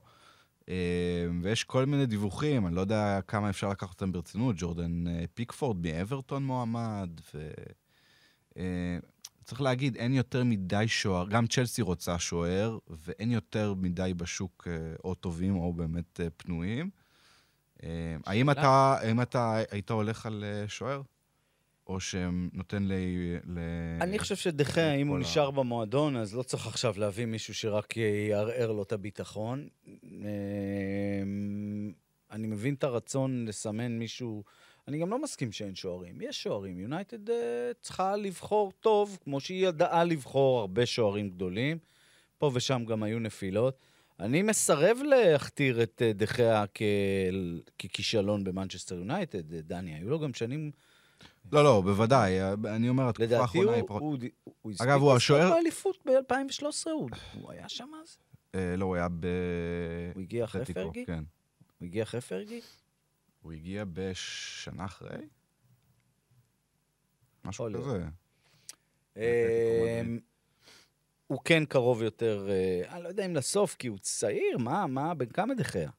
אה, 0.69 1.27
ויש 1.41 1.63
כל 1.63 1.85
מיני 1.85 2.05
דיווחים, 2.05 2.67
אני 2.67 2.75
לא 2.75 2.81
יודע 2.81 3.19
כמה 3.27 3.49
אפשר 3.49 3.69
לקחת 3.69 3.89
אותם 3.89 4.11
ברצינות, 4.11 4.55
ג'ורדן 4.59 5.07
אה, 5.07 5.23
פיקפורד 5.33 5.77
מאברטון 5.77 6.45
מועמד, 6.45 7.09
ו... 7.33 7.49
אה, 8.57 8.97
צריך 9.45 9.61
להגיד, 9.61 9.95
אין 9.95 10.13
יותר 10.13 10.43
מדי 10.43 10.87
שוער, 10.87 11.27
גם 11.29 11.47
צ'לסי 11.47 11.81
רוצה 11.81 12.19
שוער, 12.19 12.77
ואין 12.87 13.31
יותר 13.31 13.73
מדי 13.73 14.13
בשוק 14.17 14.67
אה, 14.67 14.95
או 15.03 15.15
טובים 15.15 15.55
או 15.55 15.73
באמת 15.73 16.19
אה, 16.19 16.27
פנויים. 16.37 16.89
אה, 17.83 18.15
האם 18.25 18.49
אתה, 18.49 18.97
האם 19.01 19.21
אתה 19.21 19.57
היית 19.71 19.89
הולך 19.89 20.25
על 20.25 20.43
שוער? 20.67 21.01
או 21.87 21.99
שנותן 21.99 22.83
ל... 22.83 22.93
ל... 23.45 23.59
אני 24.01 24.19
חושב 24.19 24.35
שדחה, 24.35 24.93
אם 24.93 25.07
הוא 25.07 25.19
נשאר 25.19 25.51
במועדון, 25.51 26.15
אז 26.15 26.35
לא 26.35 26.43
צריך 26.43 26.67
עכשיו 26.67 26.93
להביא 26.97 27.25
מישהו 27.25 27.53
שרק 27.53 27.97
יערער 27.97 28.71
לו 28.71 28.83
את 28.83 28.91
הביטחון. 28.91 29.67
אני 32.31 32.47
מבין 32.47 32.73
את 32.73 32.83
הרצון 32.83 33.45
לסמן 33.47 33.99
מישהו 33.99 34.43
אני 34.87 34.99
גם 34.99 35.09
לא 35.09 35.21
מסכים 35.21 35.51
שאין 35.51 35.75
שוערים. 35.75 36.21
יש 36.21 36.43
שוערים. 36.43 36.79
יונייטד 36.79 37.29
אה, 37.29 37.71
צריכה 37.81 38.15
לבחור 38.15 38.71
טוב, 38.79 39.17
כמו 39.23 39.39
שהיא 39.39 39.67
ידעה 39.67 40.03
לבחור 40.03 40.59
הרבה 40.59 40.85
שוערים 40.85 41.29
גדולים. 41.29 41.77
פה 42.37 42.51
ושם 42.53 42.85
גם 42.85 43.03
היו 43.03 43.19
נפילות. 43.19 43.77
אני 44.19 44.41
מסרב 44.41 44.97
להכתיר 45.09 45.83
את 45.83 46.01
אה, 46.05 46.13
דחיה 46.13 46.63
כ... 46.73 46.81
ככישלון 47.79 48.43
במנצ'סטר 48.43 48.95
יונייטד, 48.95 49.53
אה, 49.53 49.61
דני. 49.61 49.95
היו 49.95 50.09
לו 50.09 50.19
גם 50.19 50.33
שנים... 50.33 50.71
לא, 51.51 51.63
לא, 51.63 51.81
בוודאי. 51.81 52.41
אני 52.65 52.89
אומר, 52.89 53.09
התקופה 53.09 53.23
לדעתי 53.23 53.41
האחרונה 53.41 53.71
היא 53.71 53.83
פחות... 53.87 54.01
הוא, 54.01 54.17
הוא 54.61 54.73
אגב, 54.81 55.01
הוא 55.01 55.13
השוער- 55.13 55.49
באליפות 55.49 55.97
ב-2013, 56.05 56.89
הוא, 56.91 57.09
היה 57.51 57.69
שם 57.69 57.89
אז? 58.03 58.17
לא, 58.77 58.85
הוא 58.85 58.95
היה 58.95 59.07
ב... 59.09 59.27
הוא 60.13 60.21
הגיע 60.21 60.43
אחרי 60.43 60.65
פרגי? 60.65 61.05
כן. 61.05 61.23
הוא 61.79 61.85
הגיע 61.85 62.03
אחרי 62.03 62.21
פרגי? 62.21 62.61
הוא 63.45 63.53
הגיע 63.53 63.83
בשנה 63.93 64.85
אחרי? 64.85 65.17
משהו. 67.45 67.67
כזה. 67.73 68.05
אמ, 69.17 70.19
הוא 71.27 71.39
כן 71.45 71.65
קרוב 71.65 72.01
יותר, 72.01 72.47
אה, 72.49 72.81
אני 72.95 73.03
לא 73.03 73.07
יודע 73.07 73.25
אם 73.25 73.35
לסוף, 73.35 73.75
כי 73.75 73.87
הוא 73.87 73.97
צעיר, 73.97 74.57
מה, 74.57 74.87
מה, 74.87 75.13
בן 75.13 75.25
כמה 75.25 75.53
דחיה? 75.53 75.89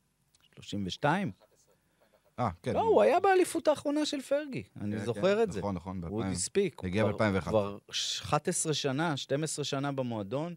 32? 0.55 1.33
אה, 2.39 2.51
כן. 2.63 2.73
לא, 2.75 2.81
הוא 2.81 3.03
היה 3.03 3.21
באליפות 3.21 3.69
האחרונה 3.69 4.07
של 4.07 4.21
פרגי, 4.23 4.63
אני 4.81 4.99
כן, 4.99 5.05
זוכר 5.05 5.37
כן, 5.37 5.43
את 5.43 5.53
זה. 5.53 5.59
נכון, 5.61 5.75
נכון, 5.75 6.05
הוא 6.05 6.19
עוד 6.19 6.25
ב-2000. 6.27 6.33
הספיק. 6.33 6.85
הגיע 6.85 7.03
כבר- 7.03 7.13
ב-2001. 7.31 7.41
כבר 7.49 7.79
11 8.23 8.75
שנה, 8.75 9.17
12 9.17 9.65
שנה 9.65 9.93
במועדון. 9.93 10.55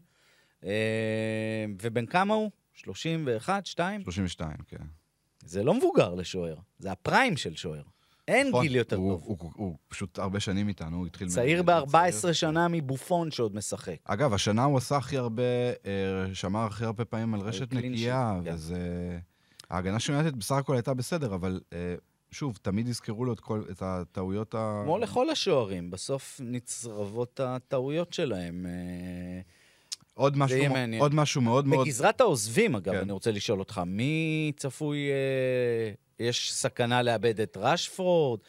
אה, 0.64 1.64
ובן 1.82 2.06
כמה 2.06 2.34
הוא? 2.34 2.50
31, 2.74 3.66
2? 3.66 4.02
32, 4.02 4.56
כן. 4.66 4.76
זה 5.44 5.62
לא 5.62 5.74
מבוגר 5.74 6.14
לשוער, 6.14 6.54
זה 6.78 6.92
הפריים 6.92 7.36
של 7.36 7.54
שוער. 7.56 7.82
אין 8.28 8.48
נכון, 8.48 8.62
גיל 8.62 8.76
יותר 8.76 8.96
הוא- 8.96 9.12
טוב. 9.12 9.22
הוא- 9.26 9.36
הוא- 9.40 9.52
הוא 9.54 9.76
פשוט 9.88 10.18
הרבה 10.18 10.40
שנים 10.40 10.68
איתנו, 10.68 10.96
הוא 10.96 11.06
התחיל... 11.06 11.28
צעיר 11.28 11.62
מ- 11.62 11.66
ב-14 11.66 11.90
צעיר. 12.12 12.32
שנה 12.32 12.68
מבופון 12.68 13.30
שעוד 13.30 13.54
משחק. 13.54 13.96
אגב, 14.04 14.32
השנה 14.34 14.64
הוא 14.64 14.78
עשה 14.78 14.96
הכי 14.96 15.16
הרבה, 15.16 15.42
אה, 15.86 16.34
שמר 16.34 16.60
הכי 16.66 16.84
הרבה 16.84 17.04
פעמים 17.04 17.34
על 17.34 17.40
רשת 17.40 17.72
נקייה, 17.72 18.40
כן. 18.44 18.54
וזה... 18.54 18.78
ההגנה 19.70 19.98
של 20.00 20.12
יונייטד 20.12 20.38
בסך 20.38 20.54
הכל 20.56 20.74
הייתה 20.74 20.94
בסדר, 20.94 21.34
אבל 21.34 21.60
אה, 21.72 21.94
שוב, 22.30 22.58
תמיד 22.62 22.88
יזכרו 22.88 23.24
לו 23.24 23.32
את 23.32 23.40
כל- 23.40 23.64
את 23.70 23.82
הטעויות 23.82 24.54
ה... 24.54 24.80
כמו 24.84 24.98
לכל 24.98 25.30
השוערים, 25.30 25.90
בסוף 25.90 26.40
נצרבות 26.44 27.40
הטעויות 27.40 28.12
שלהם. 28.12 28.66
עוד 30.20 30.38
משהו. 30.38 30.58
עוד 30.98 31.14
משהו 31.14 31.40
מאוד 31.40 31.66
מאוד... 31.66 31.86
בגזרת 31.86 32.20
העוזבים, 32.20 32.74
אגב, 32.76 32.92
כן. 32.92 32.98
אני 32.98 33.12
רוצה 33.12 33.30
לשאול 33.30 33.58
אותך, 33.58 33.80
מי 33.86 34.52
צפוי, 34.56 34.98
אה, 35.10 35.92
יש 36.26 36.52
סכנה 36.52 37.02
לאבד 37.02 37.40
את 37.40 37.56
רשפורד? 37.60 38.40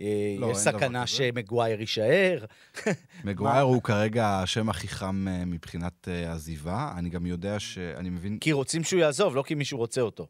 אה, 0.00 0.36
לא, 0.38 0.50
יש 0.50 0.56
סכנה. 0.56 1.06
שמגווייר 1.06 1.80
יישאר? 1.80 2.44
מגווייר 3.24 3.62
הוא 3.62 3.82
כרגע 3.82 4.28
השם 4.28 4.68
הכי 4.68 4.88
חם 4.88 5.26
אה, 5.28 5.44
מבחינת 5.44 6.08
אה, 6.08 6.32
עזיבה. 6.32 6.92
אני 6.98 7.10
גם 7.10 7.26
יודע 7.26 7.60
שאני 7.60 8.10
מבין 8.10 8.38
כי 8.38 8.52
רוצים 8.52 8.84
שהוא 8.84 9.00
יעזוב, 9.00 9.36
לא 9.36 9.42
כי 9.42 9.54
מישהו 9.54 9.78
רוצה 9.78 10.00
אותו. 10.00 10.26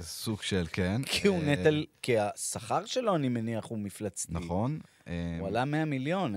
סוג 0.00 0.42
של 0.42 0.66
כן. 0.72 1.02
כי 1.12 1.28
הוא 1.28 1.42
נטל, 1.44 1.84
כי 2.02 2.18
השכר 2.18 2.84
שלו, 2.84 3.16
אני 3.16 3.28
מניח, 3.28 3.64
הוא 3.64 3.78
מפלצתי. 3.78 4.32
נכון. 4.34 4.80
הוא 5.38 5.48
עלה 5.48 5.64
100 5.64 5.84
מיליון, 5.84 6.34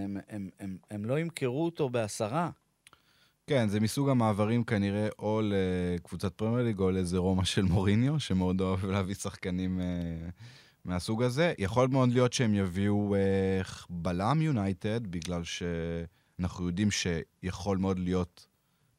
הם 0.91 1.05
לא 1.05 1.19
ימכרו 1.19 1.65
אותו 1.65 1.89
בעשרה. 1.89 2.49
כן, 3.49 3.67
זה 3.67 3.79
מסוג 3.79 4.09
המעברים 4.09 4.63
כנראה 4.63 5.07
או 5.19 5.41
לקבוצת 5.43 6.33
פרמייר 6.33 6.65
ליג 6.65 6.79
או 6.79 6.91
לאיזה 6.91 7.17
רומא 7.17 7.43
של 7.43 7.61
מוריניו, 7.61 8.19
שמאוד 8.19 8.61
אוהב 8.61 8.85
להביא 8.85 9.15
שחקנים 9.15 9.79
אה, 9.79 9.85
מהסוג 10.85 11.23
הזה. 11.23 11.53
יכול 11.57 11.87
מאוד 11.87 12.11
להיות 12.11 12.33
שהם 12.33 12.53
יביאו 12.53 13.15
אה, 13.15 13.61
בלם 13.89 14.41
יונייטד, 14.41 15.07
בגלל 15.07 15.41
שאנחנו 15.43 16.67
יודעים 16.67 16.89
שיכול 16.91 17.77
מאוד 17.77 17.99
להיות 17.99 18.47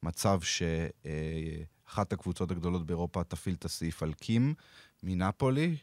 מצב 0.03 0.39
שאחת 0.41 2.13
הקבוצות 2.13 2.51
הגדולות 2.51 2.85
באירופה 2.85 3.23
תפעיל 3.23 3.55
את 3.55 3.65
הסעיף 3.65 4.03
על 4.03 4.13
קים 4.13 4.53
מנפולי, 5.03 5.75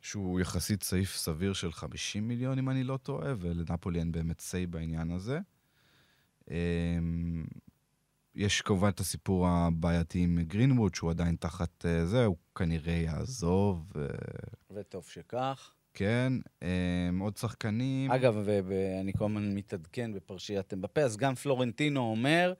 שהוא 0.00 0.40
יחסית 0.40 0.82
סעיף 0.82 1.16
סביר 1.16 1.52
של 1.52 1.72
50 1.72 2.28
מיליון, 2.28 2.58
אם 2.58 2.70
אני 2.70 2.84
לא 2.84 2.96
טועה, 2.96 3.34
ולנפולי 3.38 3.98
אין 3.98 4.12
באמת 4.12 4.40
סיי 4.40 4.66
בעניין 4.66 5.10
הזה. 5.10 5.40
יש 8.34 8.62
כמובן 8.62 8.88
את 8.88 9.00
הסיפור 9.00 9.48
הבעייתי 9.48 10.18
עם 10.18 10.38
גרינווד, 10.42 10.94
שהוא 10.94 11.10
עדיין 11.10 11.36
תחת 11.36 11.86
אה, 11.86 12.06
זה, 12.06 12.24
הוא 12.24 12.36
כנראה 12.54 12.92
יעזוב, 12.92 13.92
אה, 13.96 14.04
וטוב 14.70 15.04
שכך. 15.04 15.72
כן. 15.94 16.32
אמ, 16.62 17.18
עוד 17.18 17.36
שחקנים. 17.36 18.10
אגב, 18.10 18.34
ואני 18.44 19.12
כל 19.18 19.24
הזמן 19.24 19.54
מתעדכן 19.54 20.12
בפרשיית 20.12 20.74
אמבפה, 20.74 21.00
אז 21.00 21.16
גם 21.16 21.34
פלורנטינו 21.34 22.00
אומר, 22.00 22.52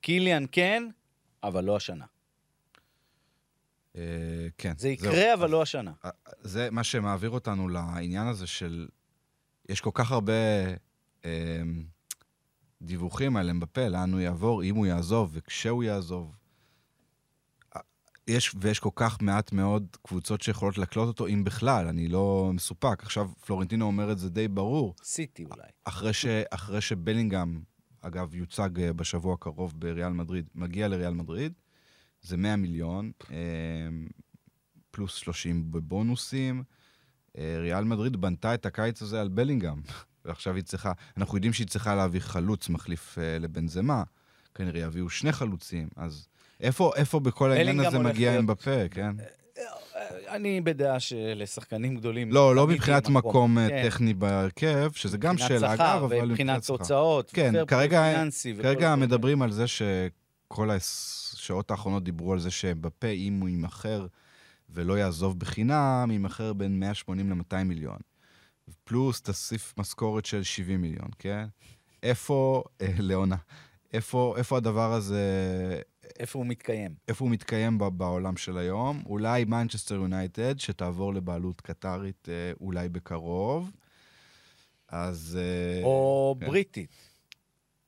קיליאן 0.00 0.44
כן, 0.52 0.88
אבל 1.42 1.64
לא 1.64 1.76
השנה. 1.76 2.04
אה, 3.96 4.02
כן. 4.58 4.72
זה. 4.78 4.88
יקרה, 4.88 5.34
אבל 5.34 5.50
לא 5.50 5.62
השנה. 5.62 5.92
אה, 6.04 6.10
זה 6.40 6.70
מה 6.70 6.84
שמעביר 6.84 7.30
אותנו 7.30 7.68
לעניין 7.68 8.26
הזה 8.26 8.46
של... 8.46 8.88
יש 9.68 9.80
כל 9.80 9.90
כך 9.94 10.12
הרבה 10.12 10.32
אה, 11.24 11.62
דיווחים 12.82 13.36
על 13.36 13.50
אמבפה, 13.50 13.88
לאן 13.88 14.12
הוא 14.12 14.20
יעבור, 14.20 14.62
אם 14.62 14.76
הוא 14.76 14.86
יעזוב 14.86 15.30
וכשהוא 15.32 15.84
יעזוב. 15.84 16.36
יש, 18.28 18.54
ויש 18.60 18.78
כל 18.78 18.90
כך 18.94 19.22
מעט 19.22 19.52
מאוד 19.52 19.96
קבוצות 20.02 20.42
שיכולות 20.42 20.78
לקלוט 20.78 21.08
אותו, 21.08 21.26
אם 21.26 21.44
בכלל, 21.44 21.86
אני 21.86 22.08
לא 22.08 22.50
מסופק. 22.54 23.02
עכשיו, 23.02 23.30
פלורנטינו 23.46 23.86
אומר 23.86 24.12
את 24.12 24.18
זה 24.18 24.30
די 24.30 24.48
ברור. 24.48 24.94
סיטי 25.02 25.44
אולי. 25.44 25.68
אחרי, 25.84 26.12
ש, 26.12 26.26
אחרי 26.26 26.80
שבלינגהם, 26.80 27.62
אגב, 28.00 28.34
יוצג 28.34 28.80
אה, 28.80 28.92
בשבוע 28.92 29.34
הקרוב 29.34 29.80
בריאל 29.80 30.12
מדריד, 30.12 30.50
מגיע 30.54 30.88
לריאל 30.88 31.14
מדריד, 31.14 31.52
זה 32.22 32.36
100 32.36 32.56
מיליון, 32.56 33.12
אה, 33.30 33.36
פלוס 34.90 35.14
30 35.14 35.72
בבונוסים. 35.72 36.62
אה, 37.38 37.56
ריאל 37.58 37.84
מדריד 37.84 38.16
בנתה 38.16 38.54
את 38.54 38.66
הקיץ 38.66 39.02
הזה 39.02 39.20
על 39.20 39.28
בלינגהם, 39.28 39.82
ועכשיו 40.28 40.54
היא 40.54 40.64
צריכה, 40.64 40.92
אנחנו 41.16 41.36
יודעים 41.36 41.52
שהיא 41.52 41.66
צריכה 41.66 41.94
להביא 41.94 42.20
חלוץ 42.20 42.68
מחליף 42.68 43.18
אה, 43.18 43.38
לבנזמה, 43.38 44.02
כנראה 44.54 44.80
יביאו 44.80 45.10
שני 45.10 45.32
חלוצים, 45.32 45.88
אז 45.96 46.28
איפה, 46.60 46.92
איפה 46.96 47.20
בכל 47.20 47.50
העניין 47.52 47.80
הזה 47.80 47.98
מגיע 47.98 48.30
להיות- 48.30 48.40
אמבפה, 48.40 48.88
כן? 48.90 49.10
אני 50.28 50.60
בדעה 50.60 51.00
שלשחקנים 51.00 51.96
גדולים... 51.96 52.32
לא, 52.32 52.54
לא 52.56 52.66
מבחינת 52.66 53.08
מקום 53.08 53.58
אה, 53.58 53.68
כן. 53.68 53.82
טכני 53.88 54.14
בהרכב, 54.14 54.90
שזה 54.94 55.18
גם 55.18 55.34
מבחינת 55.34 55.60
שאלה, 55.60 55.74
אגב, 55.74 56.02
אבל 56.04 56.16
ומבחינת 56.24 56.64
שכר. 56.64 56.76
תוצאות. 56.76 57.30
כן, 57.34 57.52
כרגע- 57.66 58.12
כרגע 58.62 58.96
מדברים 58.96 59.42
על 59.42 59.52
זה 59.52 59.64
שכל 59.66 60.70
השעות 60.70 61.70
האחרונות 61.70 62.04
דיברו 62.04 62.32
על 62.32 62.38
זה 62.38 62.50
שבפה, 62.50 63.06
אם 63.08 63.38
הוא 63.40 63.48
יימכר 63.48 64.06
ולא 64.70 64.98
יעזוב 64.98 65.38
בחינם, 65.38 66.08
יימכר 66.10 66.52
בין 66.52 66.80
180 66.80 67.30
ל-200 67.30 67.64
מיליון. 67.64 67.98
פלוס 68.84 69.20
תוסיף 69.22 69.74
משכורת 69.78 70.26
של 70.26 70.42
70 70.42 70.80
מיליון, 70.80 71.08
כן? 71.18 71.46
איפה, 72.02 72.64
אה, 72.80 72.86
לעונה, 72.98 73.36
איפה, 73.92 74.34
איפה 74.38 74.56
הדבר 74.56 74.92
הזה. 74.92 75.22
איפה 76.18 76.38
הוא 76.38 76.46
מתקיים? 76.46 76.94
איפה 77.08 77.24
הוא 77.24 77.32
מתקיים 77.32 77.78
ב- 77.78 77.84
בעולם 77.88 78.36
של 78.36 78.58
היום? 78.58 79.02
אולי 79.06 79.44
מנצ'סטר 79.44 79.94
יונייטד, 79.94 80.58
שתעבור 80.58 81.14
לבעלות 81.14 81.60
קטרית 81.60 82.28
אה, 82.28 82.52
אולי 82.60 82.88
בקרוב. 82.88 83.70
אז... 84.88 85.38
אה, 85.40 85.84
או 85.84 86.36
כן. 86.40 86.46
בריטית. 86.46 86.90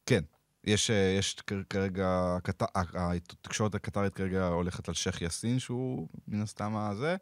כן. 0.06 0.24
יש, 0.64 0.90
אה, 0.90 1.14
יש 1.18 1.34
כרגע, 1.70 2.36
הקט- 2.38 2.70
התקשורת 2.74 3.74
הקטרית 3.74 4.14
כרגע 4.14 4.46
הולכת 4.46 4.88
על 4.88 4.94
שייח' 4.94 5.22
יאסין, 5.22 5.58
שהוא 5.58 6.08
מן 6.28 6.40
הסתם 6.42 6.76
הזה, 6.76 7.16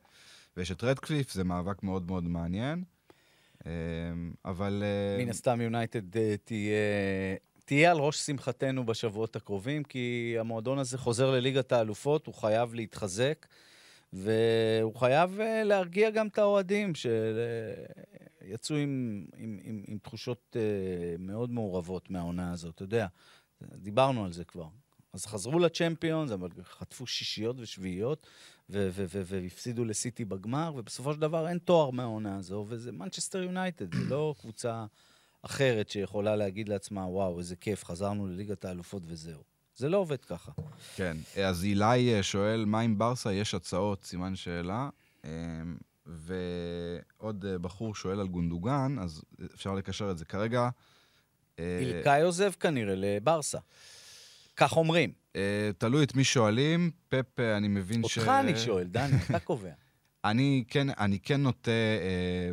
ויש 0.56 0.70
את 0.72 0.84
רדקליף, 0.84 1.32
זה 1.32 1.44
מאבק 1.44 1.82
מאוד 1.82 2.06
מאוד 2.06 2.24
מעניין. 2.24 2.84
אה, 3.66 3.72
אבל... 4.44 4.82
אה, 4.82 5.24
מן 5.24 5.30
הסתם 5.30 5.60
יונייטד 5.60 6.16
אה, 6.16 6.34
תהיה... 6.44 6.76
תהיה 7.68 7.90
על 7.90 7.98
ראש 7.98 8.16
שמחתנו 8.16 8.86
בשבועות 8.86 9.36
הקרובים, 9.36 9.84
כי 9.84 10.36
המועדון 10.38 10.78
הזה 10.78 10.98
חוזר 10.98 11.30
לליגת 11.30 11.72
האלופות, 11.72 12.26
הוא 12.26 12.34
חייב 12.34 12.74
להתחזק, 12.74 13.46
והוא 14.12 14.94
חייב 14.94 15.40
אה, 15.40 15.64
להרגיע 15.64 16.10
גם 16.10 16.26
את 16.26 16.38
האוהדים, 16.38 16.92
שיצאו 16.94 18.76
עם, 18.76 19.24
עם, 19.36 19.58
עם, 19.62 19.82
עם 19.86 19.98
תחושות 19.98 20.56
אה, 20.56 21.16
מאוד 21.18 21.50
מעורבות 21.50 22.10
מהעונה 22.10 22.52
הזאת, 22.52 22.74
אתה 22.74 22.82
יודע. 22.82 23.06
דיברנו 23.62 24.24
על 24.24 24.32
זה 24.32 24.44
כבר. 24.44 24.66
אז 25.12 25.26
חזרו 25.26 25.58
לצ'מפיונס, 25.58 26.30
אבל 26.30 26.48
חטפו 26.62 27.06
שישיות 27.06 27.56
ושביעיות, 27.58 28.26
והפסידו 28.70 29.84
לסיטי 29.84 30.24
בגמר, 30.24 30.72
ובסופו 30.76 31.14
של 31.14 31.20
דבר 31.20 31.48
אין 31.48 31.58
תואר 31.58 31.90
מהעונה 31.90 32.36
הזו, 32.36 32.66
וזה 32.68 32.92
מנצ'סטר 32.92 33.42
יונייטד, 33.42 33.94
זה 33.94 34.04
לא 34.04 34.34
קבוצה 34.40 34.86
אחרת 35.42 35.90
שיכולה 35.90 36.36
להגיד 36.36 36.68
לעצמה, 36.68 37.06
וואו, 37.06 37.38
איזה 37.38 37.56
כיף, 37.56 37.84
חזרנו 37.84 38.26
לליגת 38.26 38.64
האלופות 38.64 39.02
וזהו. 39.06 39.42
זה 39.76 39.88
לא 39.88 39.96
עובד 39.96 40.24
ככה. 40.24 40.52
כן. 40.96 41.16
אז 41.44 41.64
אילי 41.64 42.14
אה, 42.14 42.22
שואל, 42.22 42.64
מה 42.64 42.80
עם 42.80 42.98
ברסה? 42.98 43.32
יש 43.32 43.54
הצעות, 43.54 44.04
סימן 44.04 44.36
שאלה. 44.36 44.88
אה, 45.24 45.30
ועוד 46.06 47.44
אה, 47.44 47.58
בחור 47.58 47.94
שואל 47.94 48.20
על 48.20 48.28
גונדוגן, 48.28 48.96
אז 49.00 49.22
אפשר 49.54 49.74
לקשר 49.74 50.10
את 50.10 50.18
זה. 50.18 50.24
כרגע... 50.24 50.68
אה, 51.58 51.78
אילקאי 51.80 52.22
עוזב 52.22 52.52
כנראה 52.60 52.94
לברסה. 52.96 53.58
כך 54.58 54.76
אומרים. 54.76 55.12
אה, 55.36 55.70
תלוי 55.78 56.04
את 56.04 56.14
מי 56.16 56.24
שואלים. 56.24 56.90
פפ, 57.08 57.40
אה, 57.40 57.56
אני 57.56 57.68
מבין 57.68 58.02
ש... 58.08 58.18
אותך 58.18 58.28
אני 58.28 58.56
שואל, 58.56 58.84
דני, 58.86 59.16
אתה 59.30 59.38
קובע. 59.38 59.70
אני 60.24 60.64
כן, 60.68 60.86
אני 60.98 61.18
כן 61.18 61.40
נוטה 61.42 61.70
אה, 61.70 62.50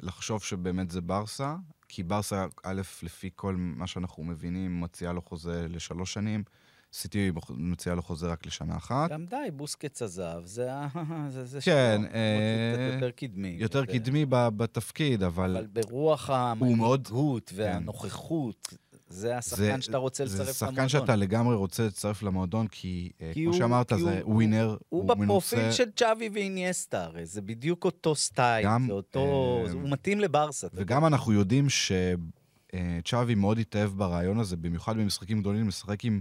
לחשוב 0.00 0.42
שבאמת 0.42 0.90
זה 0.90 1.00
ברסה, 1.00 1.56
כי 1.88 2.02
ברסה, 2.02 2.46
א', 2.64 2.82
לפי 3.02 3.30
כל 3.36 3.54
מה 3.58 3.86
שאנחנו 3.86 4.24
מבינים, 4.24 4.80
מציעה 4.80 5.12
לו 5.12 5.22
חוזה 5.22 5.66
לשלוש 5.68 6.14
שנים. 6.14 6.44
סיטי 6.92 7.30
מציעה 7.50 7.94
לו 7.96 8.02
חוזה 8.02 8.26
רק 8.26 8.46
לשנה 8.46 8.76
אחת. 8.76 9.10
גם 9.10 9.26
די, 9.26 9.36
בוסקץ 9.52 10.02
עזב, 10.02 10.40
זה 10.44 10.72
ה... 10.74 10.88
זה, 11.28 11.44
זה 11.44 11.58
כן, 11.64 12.00
שלו. 12.02 12.14
אה, 12.14 12.90
יותר 12.94 13.10
קדמי. 13.10 13.56
יותר 13.58 13.82
ו- 13.88 13.92
קדמי 13.92 14.26
בתפקיד, 14.28 15.22
אבל... 15.22 15.56
אבל 15.56 15.66
ברוח 15.66 16.30
הוא 16.30 16.76
מאוד- 16.76 17.06
כן. 17.06 17.14
המנהיגות 17.14 17.52
והנוכחות, 17.54 18.74
זה 19.08 19.36
השחקן 19.38 19.80
שאתה 19.80 19.96
רוצה 19.96 20.24
לצרף 20.24 20.36
זה 20.36 20.42
למועדון. 20.42 20.68
שחקן 20.74 20.88
שאתה 20.88 21.16
לגמרי 21.16 21.56
רוצה 21.56 21.86
לצרף 21.86 22.22
למועדון, 22.22 22.66
כי, 22.68 23.10
אה, 23.20 23.30
כי 23.34 23.40
כמו 23.44 23.50
הוא- 23.52 23.58
שאמרת, 23.58 23.92
כי 23.92 24.00
זה 24.00 24.20
הוא- 24.22 24.34
ווינר, 24.34 24.76
הוא 24.88 25.04
מנוסה. 25.04 25.24
בפרופיל 25.24 25.70
של 25.72 25.90
צ'אבי 25.96 26.28
ואיניאסטה, 26.34 27.04
הרי 27.04 27.26
זה 27.26 27.42
בדיוק 27.42 27.84
אותו 27.84 28.14
סטייל, 28.14 28.66
גם, 28.66 28.84
זה 28.86 28.92
אותו... 28.92 29.18
אה, 29.66 29.72
הוא 29.72 29.90
מתאים 29.90 30.20
לברסה. 30.20 30.66
אתה 30.66 30.76
וגם 30.80 31.06
אנחנו 31.06 31.32
יודעים 31.32 31.66
שצ'אבי 31.68 33.34
מאוד 33.34 33.58
התאהב 33.58 33.90
ברעיון 33.90 34.38
הזה, 34.40 34.56
במיוחד 34.56 34.96
במשחקים 34.96 35.40
גדולים, 35.40 35.68
לשחק 35.68 36.04
עם 36.04 36.20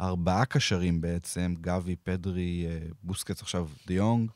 ארבעה 0.00 0.44
קשרים 0.44 1.00
בעצם, 1.00 1.54
גבי, 1.60 1.96
פדרי, 1.96 2.66
אה, 2.68 2.78
בוסקץ 3.02 3.42
עכשיו, 3.42 3.68
דיונג, 3.86 4.30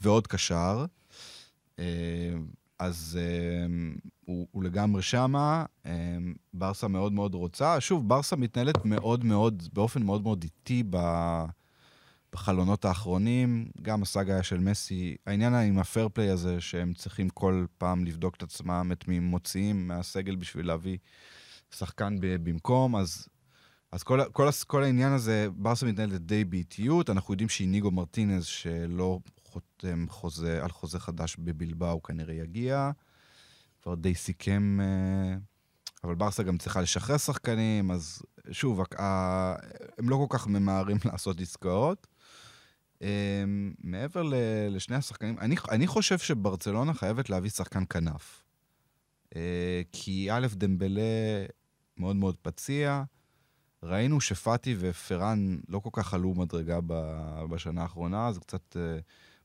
ועוד 0.00 0.26
קשר. 0.26 0.84
אז 2.78 3.18
אה, 3.20 3.66
הוא, 4.24 4.48
הוא 4.50 4.62
לגמרי 4.62 5.02
שמה, 5.02 5.64
אה, 5.86 6.16
ברסה 6.54 6.88
מאוד 6.88 7.12
מאוד 7.12 7.34
רוצה. 7.34 7.80
שוב, 7.80 8.08
ברסה 8.08 8.36
מתנהלת 8.36 8.84
מאוד 8.84 9.24
מאוד, 9.24 9.68
באופן 9.72 10.02
מאוד 10.02 10.22
מאוד 10.22 10.42
איטי 10.42 10.82
ב... 10.90 10.98
בחלונות 12.32 12.84
האחרונים, 12.84 13.70
גם 13.82 14.02
הסאגה 14.02 14.42
של 14.42 14.58
מסי, 14.58 15.16
העניין 15.26 15.54
עם 15.54 15.78
הפייר 15.78 16.08
פליי 16.08 16.30
הזה, 16.30 16.60
שהם 16.60 16.94
צריכים 16.94 17.28
כל 17.28 17.66
פעם 17.78 18.04
לבדוק 18.04 18.36
את 18.36 18.42
עצמם, 18.42 18.90
את 18.92 19.08
מי 19.08 19.18
מוציאים 19.18 19.88
מהסגל 19.88 20.36
בשביל 20.36 20.66
להביא 20.66 20.98
שחקן 21.70 22.16
במקום, 22.20 22.96
אז, 22.96 23.28
אז 23.92 24.02
כל, 24.02 24.20
כל, 24.32 24.48
כל 24.66 24.82
העניין 24.82 25.12
הזה, 25.12 25.48
ברסה 25.56 25.86
מתנהלת 25.86 26.26
די 26.26 26.44
באיטיות, 26.44 27.10
אנחנו 27.10 27.34
יודעים 27.34 27.48
שאיניגו 27.48 27.90
מרטינז, 27.90 28.44
שלא 28.44 29.18
חותם 29.58 30.06
חוזה, 30.08 30.64
על 30.64 30.70
חוזה 30.70 30.98
חדש 30.98 31.36
בבלבאו, 31.38 32.02
כנראה 32.02 32.34
יגיע, 32.34 32.90
כבר 33.82 33.94
די 33.94 34.14
סיכם, 34.14 34.78
אה, 34.80 35.36
אבל 36.04 36.14
ברסה 36.14 36.42
גם 36.42 36.58
צריכה 36.58 36.80
לשחרר 36.80 37.16
שחקנים, 37.16 37.90
אז 37.90 38.22
שוב, 38.50 38.80
הם 39.98 40.08
לא 40.08 40.26
כל 40.28 40.38
כך 40.38 40.46
ממהרים 40.46 40.96
לעשות 41.12 41.40
עסקאות. 41.40 42.06
Um, 42.98 43.00
מעבר 43.78 44.22
לשני 44.70 44.96
השחקנים, 44.96 45.38
אני, 45.38 45.56
אני 45.70 45.86
חושב 45.86 46.18
שברצלונה 46.18 46.94
חייבת 46.94 47.30
להביא 47.30 47.50
שחקן 47.50 47.82
כנף. 47.90 48.42
Uh, 49.26 49.36
כי 49.92 50.28
א', 50.32 50.46
דמבלה 50.52 51.02
מאוד 51.96 52.16
מאוד 52.16 52.36
פציע, 52.42 53.02
ראינו 53.82 54.20
שפאטי 54.20 54.76
ופרן 54.78 55.58
לא 55.68 55.78
כל 55.78 55.90
כך 55.92 56.14
עלו 56.14 56.34
מדרגה 56.34 56.78
בשנה 57.50 57.82
האחרונה, 57.82 58.32
זה 58.32 58.40
קצת 58.40 58.76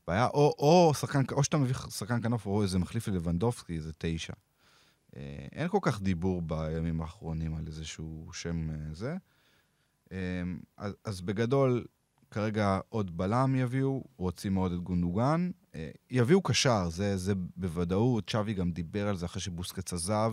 בעיה. 0.06 0.26
או, 0.26 0.54
או, 0.58 0.94
שחקן, 0.94 1.22
או 1.32 1.44
שאתה 1.44 1.56
מביא 1.56 1.74
שחקן 1.74 2.22
כנף 2.22 2.46
או 2.46 2.62
איזה 2.62 2.78
מחליף 2.78 3.08
ללבנדובסקי, 3.08 3.80
זה 3.80 3.92
תשע. 3.98 4.32
אה, 4.32 5.16
אין 5.52 5.68
כל 5.68 5.78
כך 5.82 6.02
דיבור 6.02 6.42
בימים 6.42 7.00
האחרונים 7.00 7.54
על 7.54 7.66
איזשהו 7.66 8.30
שם 8.32 8.70
אה, 8.70 8.94
זה. 8.94 9.16
אמ, 10.04 10.12
אז, 10.76 10.94
אז 11.04 11.20
בגדול, 11.20 11.84
כרגע 12.34 12.78
עוד 12.88 13.16
בלם 13.16 13.54
יביאו, 13.56 14.04
רוצים 14.16 14.54
מאוד 14.54 14.72
את 14.72 14.80
גונדוגן. 14.80 15.50
אה, 15.74 15.90
יביאו 16.10 16.42
קשר, 16.42 16.88
זה, 16.88 17.16
זה 17.16 17.32
בוודאות. 17.56 18.30
צ'אבי 18.30 18.54
גם 18.54 18.72
דיבר 18.72 19.08
על 19.08 19.16
זה 19.16 19.26
אחרי 19.26 19.40
שבוסקץ 19.40 19.92
עזב, 19.92 20.32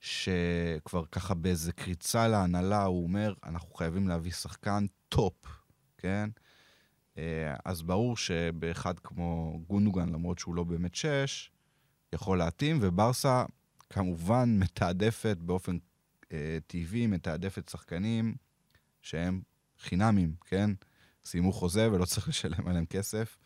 שכבר 0.00 1.04
ככה 1.12 1.34
באיזה 1.34 1.72
קריצה 1.72 2.28
להנהלה, 2.28 2.84
הוא 2.84 3.02
אומר, 3.02 3.34
אנחנו 3.44 3.74
חייבים 3.74 4.08
להביא 4.08 4.32
שחקן 4.32 4.86
טופ, 5.08 5.46
כן? 5.98 6.30
אה, 7.18 7.56
אז 7.64 7.82
ברור 7.82 8.16
שבאחד 8.16 8.98
כמו 8.98 9.60
גונדוגן, 9.66 10.08
למרות 10.08 10.38
שהוא 10.38 10.54
לא 10.54 10.64
באמת 10.64 10.94
שש, 10.94 11.50
יכול 12.12 12.38
להתאים, 12.38 12.78
וברסה 12.82 13.44
כמובן 13.90 14.58
מתעדפת 14.58 15.36
באופן 15.40 15.78
אה, 16.32 16.58
טבעי, 16.66 17.06
מתעדפת 17.06 17.68
שחקנים 17.68 18.34
שהם 19.02 19.40
חינמים, 19.80 20.34
כן? 20.44 20.70
סיימו 21.24 21.52
חוזה 21.52 21.92
ולא 21.92 22.04
צריך 22.04 22.28
לשלם 22.28 22.66
עליהם 22.68 22.86
כסף. 22.86 23.38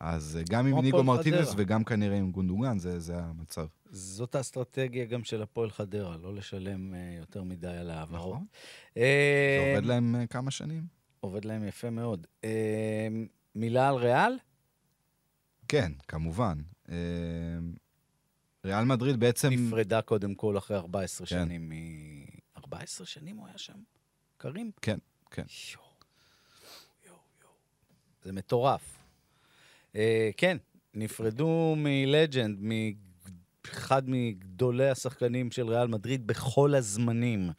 אז 0.00 0.36
אה, 0.36 0.42
גם 0.50 0.66
עם 0.66 0.78
ניגו 0.78 1.04
מרטינס. 1.04 1.54
וגם 1.56 1.84
כנראה 1.84 2.16
עם 2.16 2.30
גונדוגן, 2.32 2.78
זה, 2.78 3.00
זה 3.00 3.16
המצב. 3.16 3.66
זאת 3.90 4.34
האסטרטגיה 4.34 5.04
גם 5.04 5.24
של 5.24 5.42
הפועל 5.42 5.70
חדרה, 5.70 6.16
לא 6.16 6.34
לשלם 6.34 6.94
אה, 6.94 7.14
יותר 7.18 7.42
מדי 7.42 7.66
על 7.66 7.90
העברות. 7.90 8.34
נכון. 8.34 8.46
זה 8.94 9.74
עובד 9.74 9.86
להם 9.86 10.26
כמה 10.30 10.50
שנים? 10.50 10.99
עובד 11.20 11.44
להם 11.44 11.64
יפה 11.68 11.90
מאוד. 11.90 12.26
אה, 12.44 13.08
מילה 13.54 13.88
על 13.88 13.94
ריאל? 13.94 14.32
כן, 15.68 15.92
כמובן. 16.08 16.58
אה, 16.88 16.94
ריאל 18.64 18.84
מדריד 18.84 19.20
בעצם... 19.20 19.48
נפרדה 19.52 20.02
קודם 20.02 20.34
כל 20.34 20.58
אחרי 20.58 20.76
14 20.76 21.26
כן. 21.26 21.44
שנים 21.44 21.68
מ... 21.68 21.72
14 22.56 23.06
שנים 23.06 23.36
הוא 23.36 23.46
היה 23.46 23.58
שם? 23.58 23.78
קרים? 24.36 24.70
כן, 24.82 24.98
כן. 25.30 25.42
יואו, 25.72 25.84
יואו, 27.06 27.16
יואו. 27.42 27.52
זה 28.22 28.32
מטורף. 28.32 28.98
אה, 29.96 30.30
כן, 30.36 30.56
נפרדו 30.94 31.74
מלג'נד, 31.76 32.58
מאחד 32.60 34.02
מגדולי 34.06 34.90
השחקנים 34.90 35.50
של 35.50 35.68
ריאל 35.68 35.86
מדריד 35.86 36.26
בכל 36.26 36.74
הזמנים, 36.74 37.50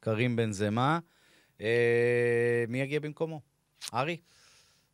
קרים 0.00 0.36
בן 0.36 0.52
זמה. 0.52 0.98
אה, 1.60 1.66
מי 2.68 2.78
יגיע 2.80 3.00
במקומו? 3.00 3.40
הארי? 3.94 4.16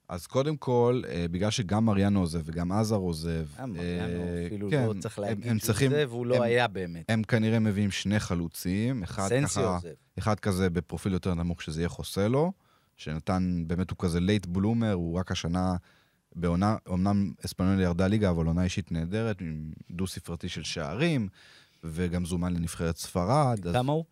אז 0.09 0.27
קודם 0.27 0.57
כל, 0.57 1.03
אה, 1.09 1.27
בגלל 1.31 1.51
שגם 1.51 1.85
מריאנו 1.85 2.21
עוזב 2.21 2.41
וגם 2.45 2.73
הזאר 2.73 2.97
עוזב, 2.97 3.47
אה, 3.59 3.67
מריאנו 3.67 4.23
אפילו 4.47 4.71
כן, 4.71 4.87
לא 4.87 4.95
צריך 5.01 5.19
להגיד 5.19 5.59
שהוא 5.65 5.89
זה, 5.91 6.05
והוא 6.09 6.27
לא 6.27 6.37
הם- 6.37 6.43
היה 6.43 6.69
באמת. 6.69 7.05
הם 7.09 7.23
כנראה 7.23 7.59
מביאים 7.59 7.91
שני 7.91 8.21
חלוצים, 8.21 9.03
אחד 9.03 9.29
ככה, 9.45 9.75
עוזב. 9.75 9.89
אחד 10.19 10.41
כזה 10.41 10.71
בפרופיל 10.71 11.13
יותר 11.13 11.35
נמוך, 11.35 11.63
שזה 11.63 11.81
יהיה 11.81 11.89
חוסלו, 11.89 12.53
שנתן, 12.97 13.65
באמת 13.67 13.91
הוא 13.91 13.99
כזה 13.99 14.21
late 14.21 14.47
bloomer, 14.47 14.93
הוא 14.93 15.19
רק 15.19 15.33
השנה, 15.33 15.77
בעונה, 16.35 16.77
אמנם 16.89 17.33
אספניול 17.47 17.81
ירדה 17.81 18.07
ליגה, 18.07 18.31
אבל 18.31 18.47
עונה 18.47 18.65
אישית 18.65 18.93
נהדרת, 18.93 19.41
עם 19.41 19.73
דו-ספרתי 19.91 20.49
של 20.49 20.63
שערים, 20.63 21.29
וגם 21.85 22.25
זומן 22.25 22.53
לנבחרת 22.55 22.97
ספרד. 22.97 23.67
אז 23.67 23.73
כמה 23.75 23.93
הוא? 23.93 24.05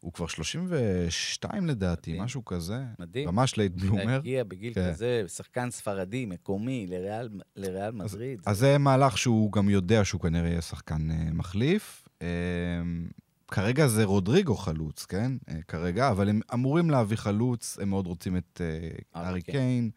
הוא 0.00 0.12
כבר 0.12 0.26
32 0.26 1.66
לדעתי, 1.66 2.10
מדהים. 2.10 2.24
משהו 2.24 2.44
כזה. 2.44 2.84
מדהים. 2.98 3.28
ממש 3.28 3.56
late 3.56 3.72
bloomer. 3.72 4.04
להגיע 4.04 4.44
בגיל 4.44 4.74
כן. 4.74 4.90
כזה, 4.92 5.24
שחקן 5.28 5.70
ספרדי, 5.70 6.26
מקומי, 6.26 6.86
לריאל, 6.88 7.28
לריאל 7.56 7.92
מדריד. 7.92 8.40
אז 8.46 8.58
זה 8.58 8.78
מהלך 8.78 9.18
שהוא 9.18 9.52
גם 9.52 9.70
יודע 9.70 10.04
שהוא 10.04 10.20
כנראה 10.20 10.48
יהיה 10.48 10.62
שחקן 10.62 11.10
אה, 11.10 11.32
מחליף. 11.32 12.08
אה, 12.22 12.28
כרגע 13.48 13.86
זה 13.86 14.04
רודריגו 14.04 14.54
חלוץ, 14.56 15.04
כן? 15.06 15.32
אה, 15.48 15.62
כרגע, 15.68 16.10
אבל 16.10 16.28
הם 16.28 16.40
אמורים 16.54 16.90
להביא 16.90 17.16
חלוץ, 17.16 17.78
הם 17.80 17.88
מאוד 17.88 18.06
רוצים 18.06 18.36
את 18.36 18.60
אה, 18.60 18.88
הארי 19.20 19.28
הארי 19.28 19.42
קיין. 19.42 19.56
קיין. 19.58 19.90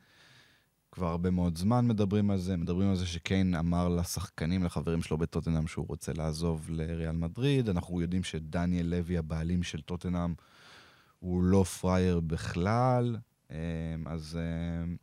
כבר 0.91 1.07
הרבה 1.07 1.31
מאוד 1.31 1.57
זמן 1.57 1.87
מדברים 1.87 2.31
על 2.31 2.37
זה, 2.37 2.57
מדברים 2.57 2.89
על 2.89 2.95
זה 2.95 3.05
שקיין 3.05 3.55
אמר 3.55 3.89
לשחקנים, 3.89 4.63
לחברים 4.63 5.01
שלו 5.01 5.17
בטוטנאם, 5.17 5.67
שהוא 5.67 5.85
רוצה 5.89 6.11
לעזוב 6.13 6.65
לריאל 6.69 7.11
מדריד. 7.11 7.69
אנחנו 7.69 8.01
יודעים 8.01 8.23
שדניאל 8.23 8.85
לוי, 8.85 9.17
הבעלים 9.17 9.63
של 9.63 9.81
טוטנאם, 9.81 10.33
הוא 11.19 11.43
לא 11.43 11.63
פראייר 11.63 12.19
בכלל, 12.19 13.17
אה, 13.51 13.57
אז 14.05 14.39
אה, 14.41 14.93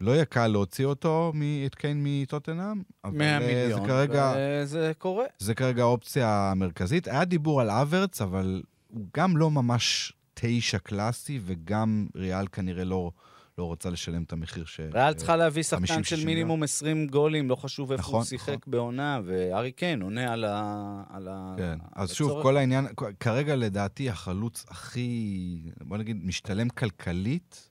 לא 0.00 0.10
יהיה 0.10 0.24
קל 0.24 0.46
להוציא 0.46 0.84
אותו, 0.84 1.32
את 1.66 1.74
קיין 1.74 2.00
מטוטנאם, 2.04 2.82
אבל 3.04 3.18
100 3.18 3.34
אה, 3.34 3.46
מיליון, 3.46 3.80
זה 3.80 3.86
כרגע, 3.86 4.34
וזה 4.36 4.92
קורה. 4.98 5.24
זה 5.38 5.54
כרגע 5.54 5.82
האופציה 5.82 6.50
המרכזית. 6.50 7.08
היה 7.08 7.24
דיבור 7.24 7.60
על 7.60 7.70
אברץ, 7.70 8.20
אבל 8.20 8.62
הוא 8.88 9.06
גם 9.16 9.36
לא 9.36 9.50
ממש 9.50 10.12
תשע 10.34 10.78
קלאסי, 10.78 11.40
וגם 11.44 12.06
ריאל 12.14 12.46
כנראה 12.46 12.84
לא, 12.84 13.10
לא 13.58 13.64
רוצה 13.64 13.90
לשלם 13.90 14.22
את 14.22 14.32
המחיר 14.32 14.64
ש... 14.64 14.80
ריאל 14.80 15.14
צריכה 15.14 15.36
להביא 15.36 15.62
שחקן 15.62 15.86
50, 15.86 16.04
של 16.04 16.16
60 16.16 16.26
מינימום 16.26 16.62
20 16.62 17.06
גולים, 17.06 17.50
לא 17.50 17.56
חשוב 17.56 17.92
איפה 17.92 18.02
נכון, 18.02 18.14
הוא 18.14 18.24
שיחק 18.24 18.48
נכון. 18.48 18.70
בעונה, 18.70 19.20
וארי 19.24 19.72
קיין 19.72 20.02
עונה 20.02 20.32
על 20.32 20.44
ה... 20.44 21.02
על 21.10 21.28
ה... 21.28 21.54
כן, 21.58 21.78
אז 21.92 22.12
שוב, 22.12 22.28
הצורך. 22.28 22.42
כל 22.42 22.56
העניין, 22.56 22.86
כרגע 23.20 23.56
לדעתי 23.56 24.10
החלוץ 24.10 24.64
הכי, 24.68 25.60
בוא 25.80 25.96
נגיד, 25.96 26.24
משתלם 26.24 26.68
כלכלית, 26.68 27.70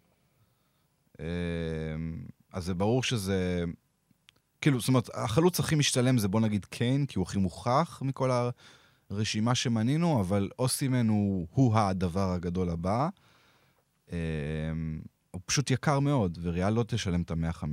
אה, 1.19 1.25
אז 2.53 2.65
זה 2.65 2.73
ברור 2.73 3.03
שזה 3.03 3.63
כאילו, 4.61 4.79
זאת 4.79 4.87
אומרת, 4.87 5.09
החלוץ 5.13 5.59
הכי 5.59 5.75
משתלם 5.75 6.17
זה 6.17 6.27
בוא 6.27 6.41
נגיד 6.41 6.65
קיין, 6.65 7.05
כי 7.05 7.19
הוא 7.19 7.23
הכי 7.23 7.39
מוכח 7.39 8.01
מכל 8.05 8.31
הרשימה 9.09 9.55
שמנינו, 9.55 10.21
אבל 10.21 10.49
אוסימן 10.59 11.07
הוא, 11.07 11.47
הוא 11.51 11.75
הדבר 11.75 12.31
הגדול 12.31 12.69
הבא. 12.69 13.09
הוא 15.31 15.41
פשוט 15.45 15.71
יקר 15.71 15.99
מאוד, 15.99 16.37
וריאל 16.41 16.73
לא 16.73 16.83
תשלם 16.87 17.21
את 17.21 17.31
ה-150. 17.31 17.65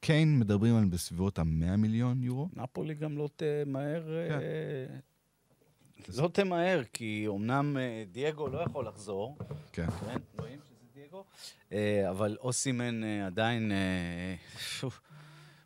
קיין, 0.00 0.38
מדברים 0.38 0.76
על 0.76 0.84
בסביבות 0.84 1.38
ה-100 1.38 1.76
מיליון 1.76 2.22
יורו. 2.22 2.48
נפולי 2.56 2.94
גם 2.94 3.18
לא 3.18 3.28
תמהר... 3.36 4.02
כן. 4.28 4.38
אה, 4.40 6.22
לא 6.22 6.28
תמהר, 6.28 6.82
כי 6.92 7.26
אמנם 7.28 7.76
אה, 7.76 8.04
דייגו 8.12 8.48
לא 8.48 8.58
יכול 8.58 8.86
לחזור. 8.86 9.38
כן. 9.72 9.90
כן, 9.90 10.18
רואים 10.38 10.58
שזה 10.64 10.84
דייגו? 10.94 11.24
אה, 11.72 12.10
אבל 12.10 12.36
אוסימן 12.40 13.04
עדיין... 13.04 13.72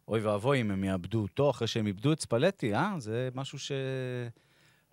אוי 0.08 0.20
ואבוי 0.20 0.60
אם 0.60 0.70
הם 0.70 0.84
יאבדו 0.84 1.22
אותו 1.22 1.50
אחרי 1.50 1.66
שהם 1.66 1.86
איבדו 1.86 2.12
את 2.12 2.20
ספלטי, 2.20 2.74
אה? 2.74 2.94
זה 2.98 3.28
משהו 3.34 3.58
ש... 3.58 3.72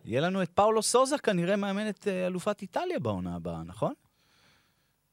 יהיה 0.06 0.22
לנו 0.22 0.44
את 0.44 0.50
פאולו 0.50 0.82
סוזה 0.82 1.18
כנראה 1.18 1.56
מאמן 1.56 1.90
את 1.90 2.08
אלופת 2.08 2.62
איטליה 2.62 3.00
בעונה 3.00 3.36
הבאה, 3.36 3.64
נכון? 3.64 3.94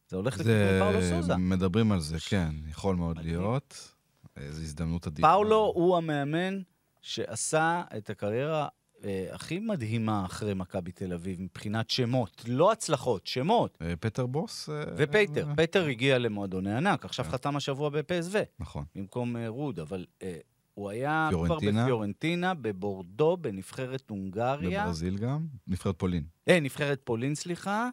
זה 0.09 0.17
הולך 0.17 0.39
לכיוון 0.41 0.79
פאולו 0.81 1.03
סוזה. 1.03 1.37
מדברים 1.37 1.93
על 1.93 2.01
זה, 2.01 2.17
כן, 2.29 2.55
יכול 2.69 2.97
מאוד 2.97 3.17
מדהים. 3.19 3.41
להיות. 3.41 3.95
איזו 4.37 4.63
הזדמנות 4.63 5.07
אדירה. 5.07 5.29
פאולו 5.33 5.73
הוא 5.75 5.97
המאמן 5.97 6.61
שעשה 7.03 7.83
את 7.97 8.11
הקריירה 8.11 8.69
אה, 9.05 9.27
הכי 9.33 9.59
מדהימה 9.59 10.25
אחרי 10.27 10.55
מכבי 10.55 10.93
תל 10.93 11.13
אביב 11.13 11.43
מבחינת 11.43 11.91
שמות. 11.91 12.45
לא 12.49 12.73
הצלחות, 12.73 13.27
שמות. 13.27 13.79
אה, 13.83 13.97
פטר 14.01 14.27
בוס? 14.27 14.69
אה, 14.69 14.85
ופייטר, 14.97 15.49
אה, 15.49 15.57
פייטר 15.57 15.87
הגיע 15.87 16.19
למועדוני 16.19 16.75
ענק, 16.77 17.05
עכשיו 17.05 17.25
כן. 17.25 17.31
חתם 17.31 17.57
השבוע 17.57 17.89
בפ.ס.וו 17.89 18.39
נכון. 18.59 18.85
במקום 18.95 19.37
אה, 19.37 19.49
רוד, 19.49 19.81
אבל 19.81 20.07
אה, 20.23 20.37
הוא 20.75 20.91
היה 20.91 21.29
כבר 21.31 21.47
פיורנטינה. 21.47 21.83
בפיורנטינה, 21.85 22.55
בבורדו, 22.55 23.37
בנבחרת 23.37 24.11
הונגריה. 24.11 24.83
בברזיל 24.85 25.19
גם, 25.19 25.47
נבחרת 25.67 25.99
פולין. 25.99 26.25
אה, 26.49 26.61
נבחרת 26.61 27.01
פולין, 27.05 27.35
סליחה. 27.35 27.89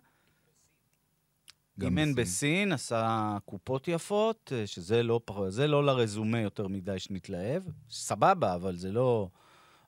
אימן 1.81 2.15
בסין. 2.15 2.71
עשה 2.71 3.37
קופות 3.45 3.87
יפות, 3.87 4.53
אה, 4.55 4.67
שזה 4.67 5.03
לא, 5.03 5.21
לא 5.67 5.85
לרזומה 5.85 6.39
יותר 6.39 6.67
מדי 6.67 6.99
שנתלהב. 6.99 7.63
סבבה, 7.89 8.55
אבל 8.55 8.75
זה 8.75 8.91
לא... 8.91 9.29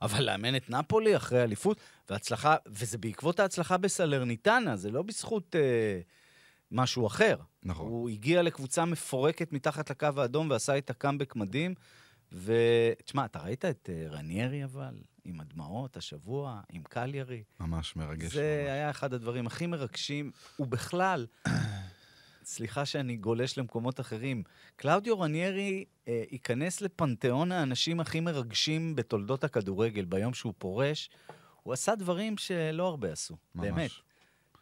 אבל 0.01 0.23
לאמן 0.23 0.55
את 0.55 0.69
נפולי 0.69 1.15
אחרי 1.15 1.43
אליפות, 1.43 1.77
והצלחה, 2.09 2.55
וזה 2.67 2.97
בעקבות 2.97 3.39
ההצלחה 3.39 3.77
בסלרניטנה, 3.77 4.75
זה 4.75 4.91
לא 4.91 5.01
בזכות 5.01 5.55
אה, 5.55 5.99
משהו 6.71 7.07
אחר. 7.07 7.35
נכון. 7.63 7.87
הוא 7.87 8.09
הגיע 8.09 8.41
לקבוצה 8.41 8.85
מפורקת 8.85 9.53
מתחת 9.53 9.89
לקו 9.89 10.07
האדום 10.17 10.49
ועשה 10.49 10.73
איתה 10.73 10.93
קאמבק 10.93 11.35
מדהים. 11.35 11.75
ותשמע, 12.31 13.25
אתה 13.25 13.39
ראית 13.39 13.65
את 13.65 13.89
אה, 13.93 14.05
רניירי 14.09 14.63
אבל? 14.63 14.93
עם 15.25 15.39
הדמעות 15.39 15.97
השבוע, 15.97 16.61
עם 16.71 16.83
קליירי? 16.83 17.43
ממש 17.59 17.95
מרגש. 17.95 18.33
זה 18.33 18.63
ממש. 18.63 18.71
היה 18.71 18.89
אחד 18.89 19.13
הדברים 19.13 19.47
הכי 19.47 19.67
מרגשים, 19.67 20.31
ובכלל, 20.59 21.25
סליחה 22.43 22.85
שאני 22.85 23.17
גולש 23.17 23.57
למקומות 23.57 23.99
אחרים, 23.99 24.43
קלאודיו 24.75 25.19
רניירי 25.19 25.85
אה, 26.07 26.23
ייכנס 26.31 26.81
לפנתיאון 26.81 27.51
האנשים 27.51 27.99
הכי 27.99 28.19
מרגשים 28.19 28.95
בתולדות 28.95 29.43
הכדורגל 29.43 30.05
ביום 30.05 30.33
שהוא 30.33 30.53
פורש. 30.57 31.09
הוא 31.63 31.73
עשה 31.73 31.95
דברים 31.95 32.37
שלא 32.37 32.87
הרבה 32.87 33.11
עשו, 33.11 33.37
ממש. 33.55 33.67
באמת. 33.67 33.91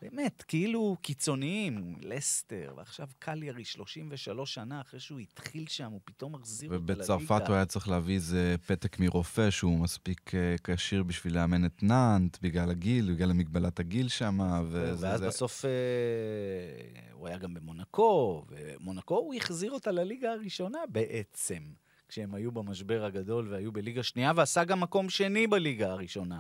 באמת, 0.01 0.43
כאילו 0.47 0.97
קיצוניים, 1.01 1.95
לסטר, 2.01 2.73
ועכשיו 2.77 3.07
קליירי, 3.19 3.65
33 3.65 4.53
שנה 4.53 4.81
אחרי 4.81 4.99
שהוא 4.99 5.19
התחיל 5.19 5.67
שם, 5.67 5.91
הוא 5.91 5.99
פתאום 6.05 6.35
מחזיר 6.35 6.69
אותה 6.73 6.83
לליגה. 6.93 6.93
ובצרפת 7.13 7.47
הוא 7.47 7.55
היה 7.55 7.65
צריך 7.65 7.89
להביא 7.89 8.15
איזה 8.15 8.55
פתק 8.65 8.99
מרופא 8.99 9.49
שהוא 9.49 9.79
מספיק 9.79 10.31
אה, 10.35 10.55
כשיר 10.63 11.03
בשביל 11.03 11.35
לאמן 11.35 11.65
את 11.65 11.83
נאנט, 11.83 12.37
בגלל 12.41 12.71
הגיל, 12.71 13.13
בגלל 13.13 13.29
המגבלת 13.31 13.79
הגיל 13.79 14.07
שם, 14.07 14.39
וזה... 14.69 15.07
ואז 15.07 15.19
זה- 15.19 15.27
בסוף 15.27 15.65
אה, 15.65 15.71
הוא 17.11 17.27
היה 17.27 17.37
גם 17.37 17.53
במונקו, 17.53 18.45
ומונקו 18.49 19.15
הוא 19.17 19.33
החזיר 19.33 19.71
אותה 19.71 19.91
לליגה 19.91 20.31
הראשונה 20.31 20.79
בעצם, 20.89 21.59
כשהם 22.07 22.33
היו 22.35 22.51
במשבר 22.51 23.05
הגדול 23.05 23.47
והיו 23.53 23.71
בליגה 23.71 24.03
שנייה, 24.03 24.31
ועשה 24.35 24.63
גם 24.63 24.79
מקום 24.79 25.09
שני 25.09 25.47
בליגה 25.47 25.91
הראשונה. 25.91 26.39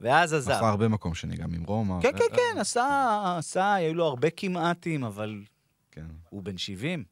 ואז 0.00 0.32
עזב. 0.32 0.50
עשה 0.50 0.68
הרבה 0.68 0.88
מקום 0.88 1.14
שני, 1.14 1.36
גם 1.36 1.54
עם 1.54 1.64
רומא. 1.64 2.00
כן, 2.02 2.08
אה, 2.08 2.12
כן, 2.12 2.24
אה, 2.32 2.36
כן, 2.36 2.60
עשה, 2.60 3.34
עשה, 3.38 3.74
היו 3.74 3.94
לו 3.94 4.04
הרבה 4.04 4.30
כמעטים, 4.30 5.04
אבל 5.04 5.42
כן, 5.90 6.06
הוא 6.30 6.42
בן 6.42 6.58
70. 6.58 7.04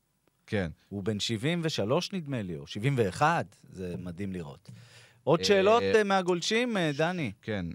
כן. 0.46 0.70
הוא 0.88 1.02
בן 1.02 1.20
73 1.20 2.12
נדמה 2.12 2.42
לי, 2.42 2.56
או 2.56 2.66
71, 2.66 3.56
זה 3.68 3.94
מדהים 3.98 4.32
לראות. 4.32 4.70
עוד 5.24 5.40
אה, 5.40 5.44
שאלות 5.44 5.82
אה, 5.82 6.04
מהגולשים, 6.04 6.76
אה, 6.76 6.90
דני? 6.96 7.32
כן, 7.42 7.66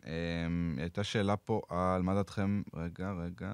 הייתה 0.77 1.03
שאלה 1.03 1.37
פה 1.37 1.61
על 1.69 2.01
מה 2.01 2.15
דעתכם, 2.15 2.61
רגע, 2.73 3.11
רגע. 3.11 3.53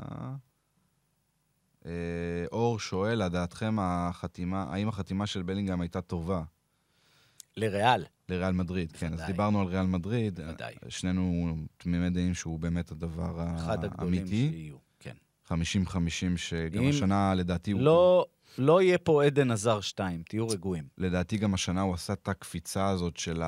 אה, 1.86 2.46
אור 2.52 2.80
שואל, 2.80 3.26
לדעתכם 3.26 3.76
החתימה, 3.80 4.66
האם 4.70 4.88
החתימה 4.88 5.28
של 5.28 5.42
בלינגהם 5.42 5.82
הייתה 5.82 6.02
טובה 6.02 6.44
לריאל. 7.58 8.06
לריאל 8.30 8.52
מדריד? 8.52 8.92
כן, 8.92 9.14
אז. 9.14 9.22
דיברנו 9.28 9.62
על 9.62 9.68
ריאל 9.68 9.86
מדריד. 9.86 10.40
בוודאי. 10.40 10.76
שנינו 10.90 11.56
תמימי 11.78 12.10
דעים 12.10 12.34
שהוא 12.34 12.60
באמת 12.60 12.92
הדבר 12.92 13.56
אחד 13.56 13.84
הגדולים 13.86 14.20
האמיתי. 14.20 14.50
שיהיו, 14.52 14.76
כן. 15.00 15.16
50-50, 15.48 15.54
שגם 16.36 16.90
השנה 16.90 17.34
לדעתי 17.36 17.72
הוא... 17.72 17.82
לא, 17.82 18.26
לא 18.58 18.82
יהיה 18.82 18.98
פה 18.98 19.24
עדן 19.24 19.52
עזר 19.52 19.82
2, 19.82 20.24
תהיו 20.24 20.48
רגועים. 20.48 20.88
לדעתי 20.98 21.38
גם 21.38 21.54
השנה 21.54 21.82
הוא 21.82 21.94
עשה 21.94 22.14
את 22.14 22.28
הקפיצה 22.28 22.88
הזאת 22.88 23.18
של 23.18 23.42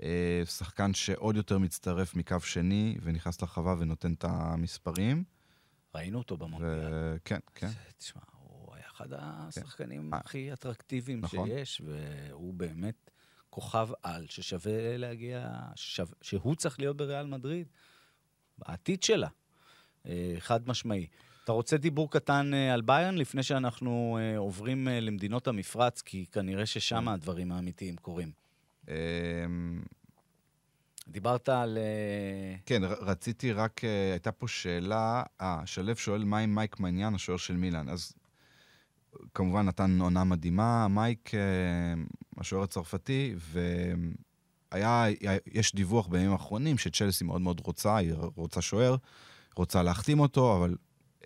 השחקן 0.00 0.94
שעוד 0.94 1.36
יותר 1.36 1.58
מצטרף 1.58 2.14
מקו 2.14 2.40
שני 2.40 2.96
ונכנס 3.02 3.42
לרחבה 3.42 3.74
ונותן 3.78 4.12
את 4.12 4.24
המספרים. 4.28 5.24
ראינו 5.94 6.18
אותו 6.18 6.36
במונדיאל. 6.36 6.88
וכן, 6.90 7.38
כן. 7.54 7.70
תשמע, 7.98 8.22
הוא 8.26 8.33
היה 8.33 8.33
אחד 8.96 9.06
השחקנים 9.12 10.14
אה, 10.14 10.18
הכי 10.18 10.52
אטרקטיביים 10.52 11.20
נכון. 11.20 11.48
שיש, 11.48 11.82
והוא 11.84 12.54
באמת 12.54 13.10
כוכב 13.50 13.88
על 14.02 14.26
ששווה 14.28 14.96
להגיע, 14.96 15.58
ששו, 15.74 16.04
שהוא 16.22 16.54
צריך 16.54 16.80
להיות 16.80 16.96
בריאל 16.96 17.26
מדריד, 17.26 17.66
בעתיד 18.58 19.02
שלה, 19.02 19.28
אה, 20.06 20.34
חד 20.38 20.68
משמעי. 20.68 21.06
אתה 21.44 21.52
רוצה 21.52 21.76
דיבור 21.76 22.10
קטן 22.10 22.54
אה, 22.54 22.74
על 22.74 22.80
ביירן 22.80 23.14
לפני 23.14 23.42
שאנחנו 23.42 24.18
אה, 24.20 24.38
עוברים 24.38 24.88
למדינות 24.88 25.48
המפרץ, 25.48 26.02
כי 26.02 26.26
כנראה 26.32 26.66
ששם 26.66 27.08
הדברים 27.08 27.52
האמיתיים 27.52 27.96
קורים. 27.96 28.32
אמ, 28.88 28.94
דיברת 31.08 31.48
על... 31.48 31.78
כן, 32.66 32.82
רציתי 32.84 33.52
רק, 33.52 33.80
הייתה 34.12 34.32
פה 34.32 34.48
שאלה, 34.48 35.22
אה, 35.40 35.62
שלו 35.64 35.96
שואל 35.96 36.24
מה 36.24 36.38
עם 36.38 36.54
מייק 36.54 36.80
מניאן, 36.80 37.14
השוער 37.14 37.38
של 37.38 37.56
מילאן. 37.56 37.88
אז 37.88 38.12
כמובן 39.34 39.66
נתן 39.66 40.00
עונה 40.00 40.24
מדהימה, 40.24 40.88
מייק, 40.88 41.34
אה, 41.34 41.40
השוער 42.38 42.62
הצרפתי, 42.62 43.34
והיה, 44.72 45.06
יש 45.46 45.74
דיווח 45.74 46.06
בימים 46.06 46.32
האחרונים 46.32 46.78
שצ'לסי 46.78 47.24
מאוד 47.24 47.40
מאוד 47.40 47.60
רוצה, 47.64 47.96
היא 47.96 48.12
רוצה 48.36 48.62
שוער, 48.62 48.96
רוצה 49.56 49.82
להחתים 49.82 50.20
אותו, 50.20 50.56
אבל 50.56 50.76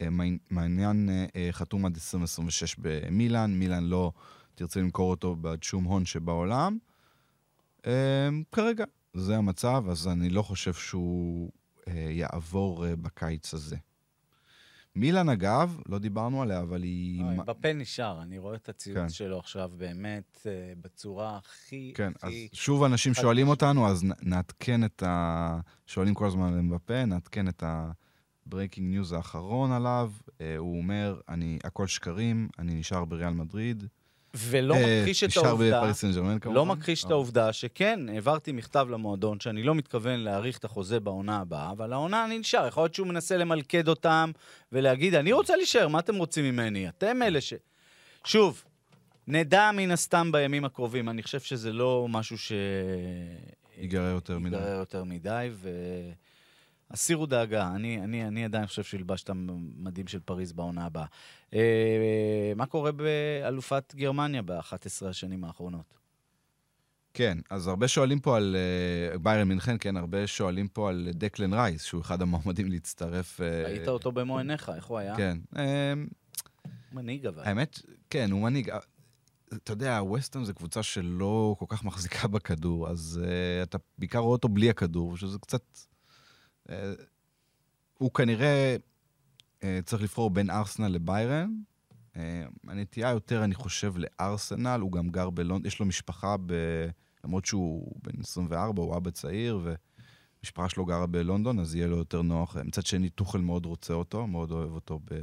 אה, 0.01 0.09
מעניין 0.51 1.09
אה, 1.37 1.49
חתום 1.51 1.87
עד 1.87 1.95
2026 1.95 2.77
במילאן, 2.79 3.55
מילאן 3.55 3.85
לא 3.85 4.13
תרצה 4.55 4.81
למכור 4.81 5.11
אותו 5.11 5.37
בעד 5.37 5.63
שום 5.63 5.85
הון 5.85 6.05
שבעולם. 6.05 6.79
כרגע, 8.53 8.85
זה 9.15 9.37
המצב, 9.37 9.85
אז 9.91 10.09
אני 10.09 10.31
לא 10.31 10.43
חושב 10.43 10.75
שהוא 10.75 11.51
יעבור 11.87 12.87
בקיץ 12.97 13.55
הזה. 13.55 13.77
מילאן, 14.99 15.29
אגב, 15.29 15.81
לא 15.89 15.99
דיברנו 15.99 16.43
עליה, 16.43 16.61
אבל 16.61 16.83
היא... 16.83 17.25
בפה 17.47 17.73
נשאר, 17.73 18.23
אני 18.23 18.39
רואה 18.39 18.55
את 18.55 18.69
הציוץ 18.69 18.99
כן. 18.99 19.09
שלו 19.09 19.39
עכשיו 19.39 19.71
באמת 19.77 20.47
אה, 20.47 20.73
בצורה 20.81 21.37
הכי... 21.37 21.93
כן, 21.97 22.13
אז 22.23 22.29
הכי... 22.29 22.49
שוב 22.53 22.83
אנשים 22.83 23.15
שואלים. 23.15 23.49
אותנו, 23.49 23.89
אז 23.89 24.05
נעדכן 24.23 24.85
את 24.85 25.03
ה... 25.03 25.61
שואלים 25.87 26.15
כל 26.15 26.27
הזמן 26.27 26.53
על 26.53 26.59
אמבפה, 26.59 27.05
נעדכן 27.05 27.49
את 27.49 27.63
ה-breaking 27.63 28.79
news 28.95 29.15
האחרון 29.17 29.73
עליו. 29.73 30.13
אה, 30.41 30.57
הוא 30.57 30.79
אומר, 30.79 31.21
אני, 31.29 31.59
הכל 31.65 31.87
שקרים, 31.87 32.49
אני 32.59 32.75
נשאר 32.75 33.05
בריאל 33.05 33.33
מדריד. 33.33 33.85
ולא 34.35 34.75
אה, 34.75 35.01
מכחיש 35.01 35.25
את 35.25 35.37
העובדה. 35.37 35.93
לא 36.45 36.67
מכחיש 36.67 37.05
את 37.05 37.11
אה, 37.11 37.15
העובדה 37.15 37.53
שכן, 37.53 38.01
העברתי 38.09 38.53
מכתב 38.53 38.87
למועדון 38.91 39.41
שאני 39.41 39.63
לא 39.63 39.75
מתכוון 39.75 40.21
להאריך 40.21 40.59
את 40.59 40.65
החוזה 40.65 41.01
בעונה 41.01 41.39
הבאה, 41.39 41.71
אבל 41.71 41.93
העונה 41.93 42.25
אני 42.25 42.39
נשאר. 42.39 42.67
יכול 42.67 42.83
להיות 42.83 42.95
שהוא 42.95 43.07
מנסה 43.07 43.37
למלכד 43.37 43.89
אותם 43.89 44.31
ולהגיד, 44.73 45.15
אני 45.15 45.33
רוצה 45.33 45.57
להישאר, 45.57 45.89
מה 45.89 45.99
אתם 45.99 46.17
רוצים 46.17 46.45
ממני? 46.45 46.89
אתם 46.89 47.23
אלה 47.23 47.41
ש... 47.41 47.55
שוב, 48.25 48.65
נדע 49.27 49.71
מן 49.75 49.91
הסתם 49.91 50.33
בימים 50.33 50.65
הקרובים. 50.65 51.09
אני 51.09 51.23
חושב 51.23 51.41
שזה 51.41 51.73
לא 51.73 52.07
משהו 52.09 52.39
ש... 52.39 52.53
ייגרר 53.79 54.11
יותר 54.11 54.39
מדי. 54.39 54.57
ייגרר 54.57 54.79
יותר 54.79 55.05
מדי, 55.05 55.51
והסירו 56.91 57.27
דאגה. 57.27 57.71
אני, 57.75 58.05
אני, 58.05 58.29
אני 58.29 58.45
עדיין 58.45 58.67
חושב 58.67 58.83
שהוא 58.83 58.99
ילבש 58.99 59.23
את 59.23 59.31
המדים 59.31 60.07
של 60.07 60.21
פריז 60.21 60.53
בעונה 60.53 60.87
הבאה. 60.87 61.07
אה, 61.55 62.53
מה 62.57 62.67
קורה 62.67 62.93
באלופת 62.93 63.95
גרמניה 63.95 64.43
ב-11 64.43 65.07
השנים 65.07 65.45
האחרונות? 65.45 65.99
כן, 67.15 67.39
אז 67.51 67.69
הרבה 67.69 67.89
שואלים 67.89 68.21
פה 68.21 68.37
על 68.37 68.57
uh, 69.15 69.19
ביירן 69.19 69.49
מינכן, 69.49 69.77
כן, 69.81 69.97
הרבה 69.97 70.27
שואלים 70.27 70.69
פה 70.69 70.89
על 70.89 71.09
דקלן 71.15 71.55
רייס, 71.55 71.83
שהוא 71.83 72.01
אחד 72.01 72.23
המועמדים 72.23 72.69
להצטרף. 72.71 73.41
Uh, 73.41 73.43
ראית 73.67 73.89
אותו 73.89 74.13
במו 74.13 74.39
עיניך, 74.39 74.73
איך 74.77 74.85
הוא 74.85 74.99
היה? 74.99 75.17
כן. 75.17 75.39
Uh, 75.55 75.59
מנהיג 76.93 77.27
אבל. 77.27 77.43
האמת, 77.45 77.81
כן, 78.11 78.31
הוא 78.31 78.43
מנהיג. 78.43 78.71
אתה 79.55 79.73
יודע, 79.73 80.01
ווסטהאם 80.03 80.45
זה 80.45 80.53
קבוצה 80.53 80.83
שלא 80.83 81.57
כל 81.59 81.67
כך 81.69 81.85
מחזיקה 81.85 82.29
בכדור, 82.29 82.89
אז 82.89 83.21
uh, 83.23 83.63
אתה 83.63 83.79
בעיקר 83.99 84.19
רואה 84.19 84.33
אותו 84.33 84.49
בלי 84.49 84.71
הכדור, 84.71 85.17
שזה 85.17 85.39
קצת... 85.39 85.63
Uh, 86.71 86.73
הוא 87.99 88.11
כנראה 88.15 88.77
uh, 89.61 89.65
צריך 89.85 90.03
לבחור 90.03 90.31
בין 90.31 90.51
ארסנל 90.51 90.89
לביירן. 90.89 91.51
Uh, 92.15 92.19
הנטייה 92.67 93.09
יותר, 93.11 93.45
אני 93.45 93.55
חושב, 93.55 93.95
לארסנל, 93.97 94.81
הוא 94.81 94.93
גם 94.93 95.09
גר 95.09 95.31
בלונדון, 95.31 95.67
יש 95.67 95.81
לו 95.81 95.87
משפחה, 95.87 96.37
ב... 96.47 96.53
למרות 97.25 97.47
שהוא 97.47 97.93
בן 98.03 98.21
24, 98.21 98.83
הוא 98.83 98.97
אבא 98.97 99.11
צעיר, 99.11 99.61
ומשפחה 100.43 100.69
שלו 100.69 100.87
גרה 100.87 101.07
בלונדון, 101.07 101.59
אז 101.59 101.75
יהיה 101.75 101.87
לו 101.87 101.97
יותר 101.97 102.23
נוח. 102.23 102.57
מצד 102.57 102.87
שני, 102.87 103.11
טוחל 103.11 103.41
מאוד 103.41 103.67
רוצה 103.67 103.95
אותו, 103.95 104.27
מאוד 104.27 104.51
אוהב 104.51 104.71
אותו 104.71 104.99
ב... 105.05 105.15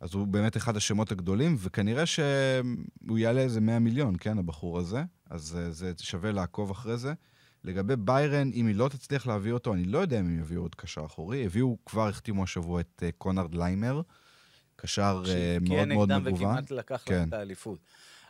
אז 0.00 0.14
הוא 0.14 0.26
באמת 0.26 0.56
אחד 0.56 0.76
השמות 0.76 1.12
הגדולים, 1.12 1.56
וכנראה 1.58 2.06
שהוא 2.06 3.18
יעלה 3.18 3.40
איזה 3.40 3.60
100 3.60 3.78
מיליון, 3.78 4.14
כן, 4.20 4.38
הבחור 4.38 4.78
הזה. 4.78 5.04
אז 5.30 5.58
אה, 5.58 5.70
זה 5.70 5.92
שווה 5.98 6.32
לעקוב 6.32 6.70
אחרי 6.70 6.98
זה. 6.98 7.14
לגבי 7.64 7.96
ביירן, 7.96 8.50
אם 8.54 8.66
היא 8.66 8.74
לא 8.76 8.88
תצליח 8.88 9.26
להביא 9.26 9.52
אותו, 9.52 9.74
אני 9.74 9.84
לא 9.84 9.98
יודע 9.98 10.20
אם 10.20 10.24
הם 10.24 10.38
יביאו 10.40 10.62
עוד 10.62 10.74
קשר 10.74 11.04
אחורי. 11.04 11.44
הביאו, 11.44 11.76
כבר 11.86 12.08
החתימו 12.08 12.42
השבוע 12.42 12.80
את 12.80 13.02
אה, 13.02 13.12
קונרד 13.18 13.54
ליימר, 13.54 14.00
קשר 14.76 15.22
אה, 15.24 15.28
מאוד 15.68 15.88
מאוד 15.88 16.08
מגוון. 16.08 16.18
שהבקיע 16.18 16.24
נגדם 16.24 16.34
וכמעט 16.34 16.70
לקח 16.70 17.02
כן. 17.06 17.28
את 17.28 17.32
האליפות. 17.32 17.78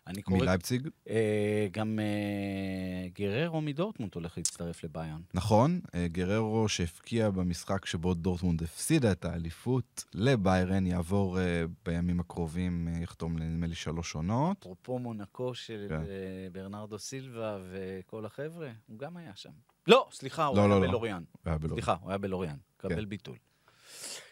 אני 0.07 0.23
קורא... 0.23 0.39
מלייפציג? 0.39 0.89
אה, 1.09 1.67
גם 1.71 1.99
אה, 1.99 3.09
גריירו 3.09 3.61
מדורטמונד 3.61 4.15
הולך 4.15 4.39
להצטרף 4.39 4.85
לביירן. 4.85 5.21
נכון, 5.35 5.81
אה, 5.95 6.09
גריירו 6.09 6.69
שהבקיע 6.69 7.31
במשחק 7.31 7.87
שבו 7.87 8.15
דורטמונד 8.15 8.63
הפסידה 8.63 9.13
את 9.13 9.25
האליפות 9.25 10.05
לביירן, 10.15 10.87
יעבור 10.87 11.41
אה, 11.41 11.65
בימים 11.85 12.21
הקרובים, 12.21 12.89
אה, 12.89 13.03
יחתום 13.03 13.39
נדמה 13.39 13.67
לי 13.67 13.75
שלוש 13.75 14.15
עונות. 14.15 14.57
אפרופו 14.61 14.99
מונקו 14.99 15.55
של 15.55 15.87
כן. 15.89 15.95
אה, 15.95 16.49
ברנרדו 16.53 16.99
סילבה 16.99 17.59
וכל 17.71 18.27
החבר'ה, 18.27 18.71
הוא 18.87 18.99
גם 18.99 19.17
היה 19.17 19.33
שם. 19.35 19.51
לא, 19.87 20.09
סליחה, 20.13 20.45
הוא 20.45 20.57
לא, 20.57 20.61
היה 20.61 20.69
לא, 20.69 20.81
לא. 20.81 20.89
בלוריאן. 20.89 21.23
לא. 21.47 21.53
סליחה, 21.69 21.97
הוא 22.01 22.11
היה 22.11 22.19
בלוריאן. 22.19 22.57
קבל 22.77 22.95
כן. 22.95 23.09
ביטול. 23.09 23.37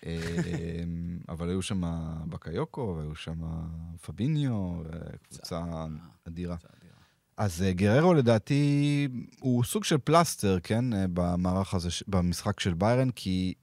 אמ, 0.07 1.19
אבל 1.29 1.49
היו 1.49 1.63
שם 1.63 1.83
בקיוקו, 2.29 2.95
והיו 2.99 3.15
שם 3.15 3.41
פביניו, 4.03 4.83
קבוצה 5.29 5.63
אדירה. 6.29 6.57
אז 7.37 7.63
אה, 7.63 7.73
גררו 7.73 8.15
לדעתי 8.15 9.09
הוא 9.41 9.65
סוג 9.65 9.85
של 9.85 9.99
פלסטר, 9.99 10.59
כן, 10.63 10.93
אה, 10.93 11.05
במערך 11.15 11.75
הזה, 11.75 11.89
במשחק 12.09 12.61
של 12.61 12.75
ביירן, 12.75 13.11
כי 13.11 13.55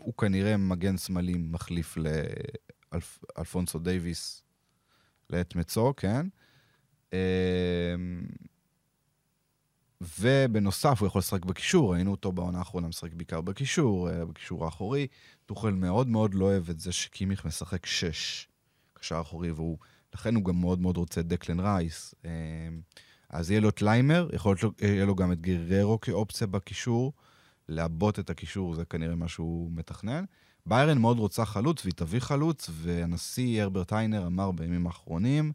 הוא 0.00 0.14
כנראה 0.14 0.56
מגן 0.56 0.96
שמאלי 0.96 1.34
מחליף 1.38 1.96
לאלפונסו 3.36 3.78
דייוויס 3.78 4.42
לעת 5.30 5.56
מצוא, 5.56 5.94
כן? 5.96 6.26
ובנוסף, 10.00 11.00
הוא 11.00 11.06
יכול 11.06 11.18
לשחק 11.18 11.44
בקישור, 11.44 11.94
ראינו 11.94 12.10
אותו 12.10 12.32
בעונה 12.32 12.58
האחרונה 12.58 12.88
משחק 12.88 13.12
בעיקר 13.12 13.40
בקישור, 13.40 14.10
אה, 14.10 14.24
בקישור 14.24 14.64
האחורי. 14.64 15.06
טוחל 15.46 15.70
מאוד 15.70 16.08
מאוד 16.08 16.34
לא 16.34 16.44
אוהב 16.44 16.70
את 16.70 16.80
זה 16.80 16.92
שקימיך 16.92 17.44
משחק 17.44 17.86
שש, 17.86 18.48
קשר 18.94 19.20
אחורי, 19.20 19.50
והוא, 19.50 19.78
לכן 20.14 20.34
הוא 20.34 20.44
גם 20.44 20.60
מאוד 20.60 20.80
מאוד 20.80 20.96
רוצה 20.96 21.22
דקלן 21.22 21.60
רייס. 21.60 22.14
אה, 22.24 22.30
אז 23.28 23.50
יהיה 23.50 23.60
לו 23.60 23.68
את 23.68 23.82
ליימר, 23.82 24.28
יכול 24.32 24.56
להיות 24.60 24.78
שיהיה 24.80 25.04
לו 25.04 25.14
גם 25.14 25.32
את 25.32 25.40
גריירו 25.40 26.00
כאופציה 26.00 26.46
בקישור. 26.46 27.12
לעבות 27.68 28.18
את 28.18 28.30
הקישור 28.30 28.74
זה 28.74 28.84
כנראה 28.84 29.14
מה 29.14 29.28
שהוא 29.28 29.70
מתכנן. 29.74 30.24
ביירן 30.66 30.98
מאוד 30.98 31.18
רוצה 31.18 31.44
חלוץ, 31.44 31.84
והיא 31.84 31.94
תביא 31.96 32.20
חלוץ, 32.20 32.70
והנשיא 32.72 33.62
הרברט 33.62 33.92
היינר 33.92 34.26
אמר 34.26 34.50
בימים 34.50 34.86
האחרונים 34.86 35.52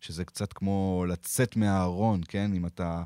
שזה 0.00 0.24
קצת 0.24 0.52
כמו 0.52 1.04
לצאת 1.08 1.56
מהארון, 1.56 2.20
כן? 2.28 2.54
אם 2.54 2.66
אתה 2.66 3.02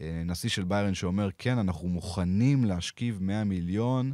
נשיא 0.00 0.48
של 0.48 0.64
ביירן 0.64 0.94
שאומר, 0.94 1.28
כן, 1.38 1.58
אנחנו 1.58 1.88
מוכנים 1.88 2.64
להשכיב 2.64 3.18
100 3.22 3.44
מיליון 3.44 4.12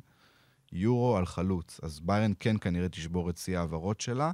יורו 0.73 1.17
על 1.17 1.27
חלוץ. 1.27 1.81
אז 1.83 2.01
ביירן 2.01 2.33
כן 2.41 2.57
כנראה 2.61 2.89
תשבור 2.89 3.31
את 3.31 3.37
שיא 3.37 3.57
ההעברות 3.59 4.01
שלה, 4.01 4.31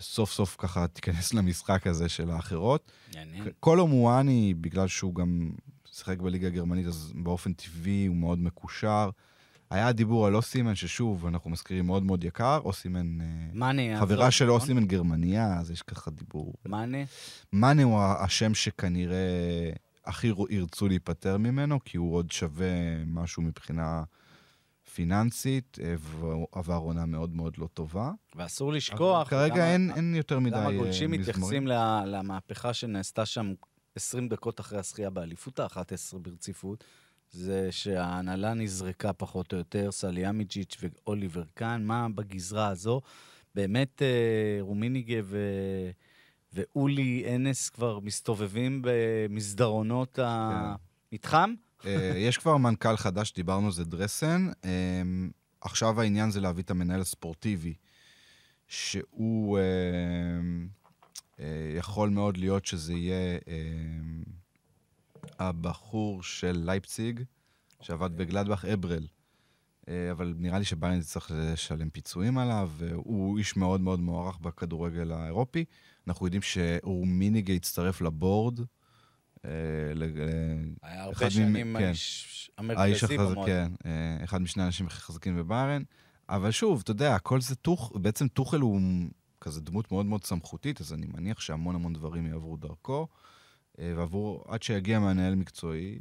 וסוף 0.00 0.32
סוף 0.32 0.56
ככה 0.58 0.86
תיכנס 0.86 1.32
למשחק 1.34 1.86
הזה 1.86 2.08
של 2.08 2.30
האחרות. 2.30 2.92
מעניין. 3.14 3.44
קולו 3.60 3.86
מואני, 3.86 4.54
בגלל 4.60 4.88
שהוא 4.88 5.14
גם 5.14 5.50
שיחק 5.92 6.18
בליגה 6.18 6.46
הגרמנית, 6.46 6.86
אז 6.86 7.12
באופן 7.14 7.52
טבעי 7.52 8.06
הוא 8.06 8.16
מאוד 8.16 8.38
מקושר. 8.38 9.10
היה 9.70 9.92
דיבור 9.92 10.26
על 10.26 10.36
אוסימן, 10.36 10.74
ששוב, 10.74 11.26
אנחנו 11.26 11.50
מזכירים 11.50 11.86
מאוד 11.86 12.02
מאוד 12.02 12.24
יקר, 12.24 12.60
אוסימן... 12.64 13.20
אה, 13.20 13.26
מאנה. 13.54 14.00
חברה 14.00 14.30
של 14.30 14.44
נכון? 14.44 14.60
אוסימן 14.60 14.86
גרמניה, 14.86 15.58
אז 15.58 15.70
יש 15.70 15.82
ככה 15.82 16.10
דיבור. 16.10 16.54
מאנה? 16.66 16.98
מאנה 17.52 17.82
הוא 17.82 18.00
השם 18.00 18.54
שכנראה 18.54 19.70
הכי 20.04 20.32
ירצו 20.50 20.88
להיפטר 20.88 21.38
ממנו, 21.38 21.78
כי 21.84 21.96
הוא 21.96 22.14
עוד 22.14 22.30
שווה 22.30 23.04
משהו 23.06 23.42
מבחינה 23.42 24.02
פיננסית, 24.94 25.78
אה, 25.82 25.94
עבר 26.52 26.74
עונה 26.74 27.06
מאוד 27.06 27.34
מאוד 27.34 27.58
לא 27.58 27.68
טובה. 27.74 28.10
ואסור 28.36 28.72
לשכוח... 28.72 29.28
כרגע 29.28 29.54
למה, 29.54 29.72
אין, 29.72 29.90
אין 29.96 30.14
יותר 30.14 30.38
מדי 30.38 30.56
מזמורים. 30.56 30.76
למה 30.76 30.84
גולשים 30.84 31.10
מתייחסים 31.10 31.66
למהפכה 32.06 32.74
שנעשתה 32.74 33.26
שם 33.26 33.54
20 33.94 34.28
דקות 34.28 34.60
אחרי 34.60 34.78
הזכייה 34.78 35.10
באליפות 35.10 35.60
ה-11 35.60 36.18
ברציפות, 36.18 36.84
זה 37.30 37.68
שההנהלה 37.70 38.54
נזרקה 38.54 39.12
פחות 39.12 39.52
או 39.52 39.58
יותר, 39.58 39.92
סליאמיג'יץ' 39.92 40.76
ואוליבר 40.80 41.44
קאן, 41.54 41.84
מה 41.84 42.08
בגזרה 42.14 42.68
הזו? 42.68 43.00
באמת 43.54 44.02
אה, 44.02 44.56
רומיניגה 44.60 45.20
ו... 45.24 45.38
ואולי 46.52 47.36
אנס 47.36 47.68
כבר 47.68 47.98
מסתובבים 48.00 48.82
במסדרונות 48.84 50.14
כן. 50.14 50.22
המתחם. 51.12 51.54
אה, 51.86 52.12
יש 52.16 52.38
כבר 52.38 52.56
מנכ"ל 52.56 52.96
חדש, 52.96 53.32
דיברנו 53.32 53.72
זה, 53.72 53.84
דרסן. 53.84 54.48
אה, 54.64 55.02
עכשיו 55.60 56.00
העניין 56.00 56.30
זה 56.30 56.40
להביא 56.40 56.62
את 56.62 56.70
המנהל 56.70 57.00
הספורטיבי, 57.00 57.74
שהוא 58.68 59.58
אה, 61.38 61.44
יכול 61.76 62.08
מאוד 62.08 62.36
להיות 62.36 62.66
שזה 62.66 62.94
יהיה 62.94 63.38
הבחור 65.38 66.22
של 66.22 66.62
לייפציג, 66.64 67.22
שעבד 67.80 68.16
בגלדבך, 68.16 68.64
אברל. 68.64 69.06
אבל 70.10 70.34
נראה 70.38 70.58
לי 70.58 70.64
שביירן 70.64 71.00
צריך 71.00 71.30
לשלם 71.34 71.90
פיצויים 71.90 72.38
עליו, 72.38 72.70
הוא 72.94 73.38
איש 73.38 73.56
מאוד 73.56 73.80
מאוד 73.80 74.00
מוערך 74.00 74.38
בכדורגל 74.38 75.12
האירופי. 75.12 75.64
אנחנו 76.06 76.26
יודעים 76.26 76.42
שאורמיניגה 76.42 77.54
הצטרף 77.54 78.00
לבורד. 78.00 78.60
אה, 79.44 79.50
היה 80.82 81.02
הרבה 81.02 81.30
שנים 81.30 81.76
כן, 81.78 81.84
האיש 81.84 82.50
המרכזי 82.58 83.18
במועד. 83.18 83.46
כן, 83.46 83.72
אה, 83.86 84.24
אחד 84.24 84.42
משני 84.42 84.62
האנשים 84.62 84.86
הכי 84.86 85.00
חזקים 85.00 85.36
בביירן. 85.36 85.82
אבל 86.28 86.50
שוב, 86.50 86.80
אתה 86.84 86.90
יודע, 86.90 87.14
הכל 87.14 87.40
זה 87.40 87.56
טוח, 87.56 87.92
בעצם 87.94 88.28
טוחל 88.28 88.60
הוא 88.60 88.80
כזה 89.40 89.60
דמות 89.60 89.92
מאוד 89.92 90.06
מאוד 90.06 90.24
סמכותית, 90.24 90.80
אז 90.80 90.92
אני 90.92 91.06
מניח 91.06 91.40
שהמון 91.40 91.74
המון 91.74 91.92
דברים 91.92 92.26
יעברו 92.26 92.56
דרכו. 92.56 93.08
אה, 93.78 93.92
ועבור, 93.96 94.44
עד 94.48 94.62
שיגיע 94.62 94.98
מנהל 94.98 95.34
מקצועי, 95.34 95.98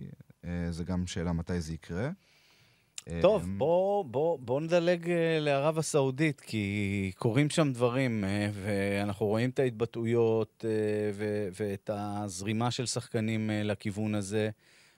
זה 0.70 0.84
גם 0.84 1.08
שאלה 1.08 1.34
מתי 1.34 1.62
זה 1.62 1.74
יקרה. 1.74 2.10
טוב, 3.22 3.44
אמ, 3.44 3.58
בוא, 3.58 4.06
בוא, 4.06 4.40
בוא 4.40 4.62
נדלג 4.62 5.10
אה, 5.10 5.40
לערב 5.40 5.78
הסעודית, 5.78 6.42
כי 6.42 7.12
קורים 7.18 7.50
שם 7.50 7.74
דברים, 7.74 8.24
אה, 8.24 8.50
ואנחנו 8.54 9.26
רואים 9.26 9.50
את 9.50 9.60
ההתבטאויות 9.60 10.66
אה, 10.68 10.72
ואת 11.60 11.90
הזרימה 11.94 12.72
של 12.72 12.86
שחקנים 12.86 13.50
לכיוון 13.54 14.16
הזה. 14.16 14.50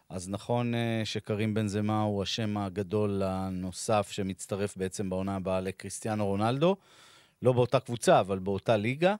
אז 0.10 0.30
נכון 0.30 0.74
שקרים 1.04 1.54
בן 1.54 1.68
זמה 1.68 2.02
הוא 2.02 2.24
השם 2.24 2.58
הגדול 2.58 3.22
הנוסף 3.26 4.08
שמצטרף 4.12 4.78
בעצם 4.78 5.10
בעונה 5.10 5.36
הבאה 5.36 5.62
לקריסטיאנו 5.62 6.26
רונלדו. 6.26 6.76
לא 7.42 7.54
באותה 7.54 7.80
קבוצה, 7.80 8.20
אבל 8.20 8.40
באותה 8.40 8.78
ליגה. 8.78 9.16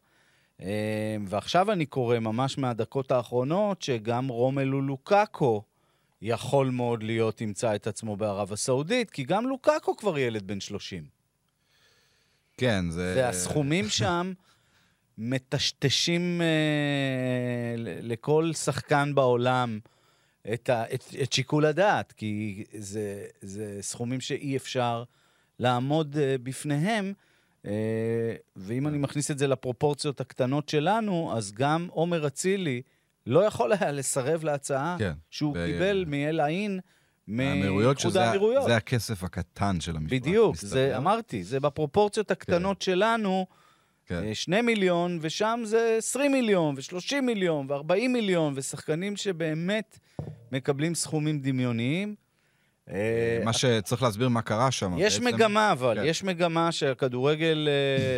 ועכשיו 1.28 1.72
אני 1.72 1.86
קורא 1.86 2.20
ממש 2.20 2.58
מהדקות 2.58 3.12
האחרונות 3.12 3.82
שגם 3.82 4.28
רומלו 4.28 4.82
לוקאקו 4.82 5.64
יכול 6.22 6.70
מאוד 6.70 7.04
להיות 7.04 7.42
ימצא 7.42 7.76
את 7.76 7.88
עצמו 7.88 8.16
בערב 8.16 8.54
הסעודית, 8.54 9.10
כי 9.10 9.24
גם 9.24 9.48
לוקאקו 9.48 9.98
כבר 9.98 10.18
ילד 10.18 10.48
בן 10.48 10.60
30. 10.60 11.04
כן, 12.58 12.90
זה... 12.90 13.14
והסכומים 13.18 13.90
שם 14.00 14.34
מטשטשים 15.18 16.42
אה, 16.42 17.76
לכל 17.78 18.54
שחקן 18.54 19.16
בעולם 19.16 19.80
את, 20.54 20.70
ה, 20.70 20.84
את, 20.94 21.04
את 21.24 21.34
שיקול 21.34 21.66
הדעת, 21.66 22.12
כי 22.12 22.64
זה, 22.78 23.26
זה 23.42 23.78
סכומים 23.82 24.22
שאי 24.22 24.58
אפשר 24.58 25.04
לעמוד 25.60 26.18
אה, 26.18 26.36
בפניהם. 26.44 27.14
אה, 27.66 28.36
ואם 28.56 28.88
אני 28.88 28.98
מכניס 28.98 29.32
את 29.32 29.38
זה 29.38 29.48
לפרופורציות 29.48 30.22
הקטנות 30.22 30.70
שלנו, 30.70 31.34
אז 31.38 31.52
גם 31.52 31.88
עומר 31.92 32.28
אצילי 32.28 32.82
לא 33.28 33.40
יכול 33.46 33.72
היה 33.80 33.92
לסרב 33.92 34.44
להצעה 34.44 34.96
כן. 35.00 35.14
שהוא 35.30 35.56
ב- 35.56 35.66
קיבל 35.66 36.06
מאל 36.08 36.40
עין 36.40 36.80
מאיחוד 37.28 38.00
שזה 38.00 38.24
האמירויות. 38.24 38.64
זה 38.66 38.76
הכסף 38.76 39.24
הקטן 39.24 39.80
של 39.80 39.96
המפרץ. 39.96 40.12
בדיוק, 40.22 40.54
מסתבר. 40.54 40.70
זה, 40.70 40.98
אמרתי, 40.98 41.44
זה 41.44 41.60
בפרופורציות 41.60 42.32
הקטנות 42.32 42.82
שלנו, 42.82 43.48
כן. 44.06 44.24
אה, 44.24 44.36
שני 44.36 44.62
מיליון, 44.62 45.18
ושם 45.22 45.62
זה 45.66 45.96
20 45.98 46.32
מיליון, 46.32 46.76
ו-30 46.76 47.22
מיליון, 47.22 47.72
ו-40 47.72 47.84
מיליון, 48.10 48.54
ושחקנים 48.56 49.16
שבאמת 49.16 50.00
מקבלים 50.52 50.96
סכומים 50.96 51.40
דמיוניים. 51.40 52.16
אה, 52.90 53.42
מה 53.46 53.54
שצריך 53.54 54.04
להסביר 54.04 54.30
מה 54.30 54.42
קרה 54.42 54.72
שם. 54.72 54.94
יש 54.98 55.20
בעצם- 55.20 55.36
מגמה, 55.36 55.72
אבל, 55.72 55.98
כן. 56.00 56.06
יש 56.06 56.24
מגמה 56.24 56.72
שהכדורגל 56.72 57.68
אה, 57.72 58.18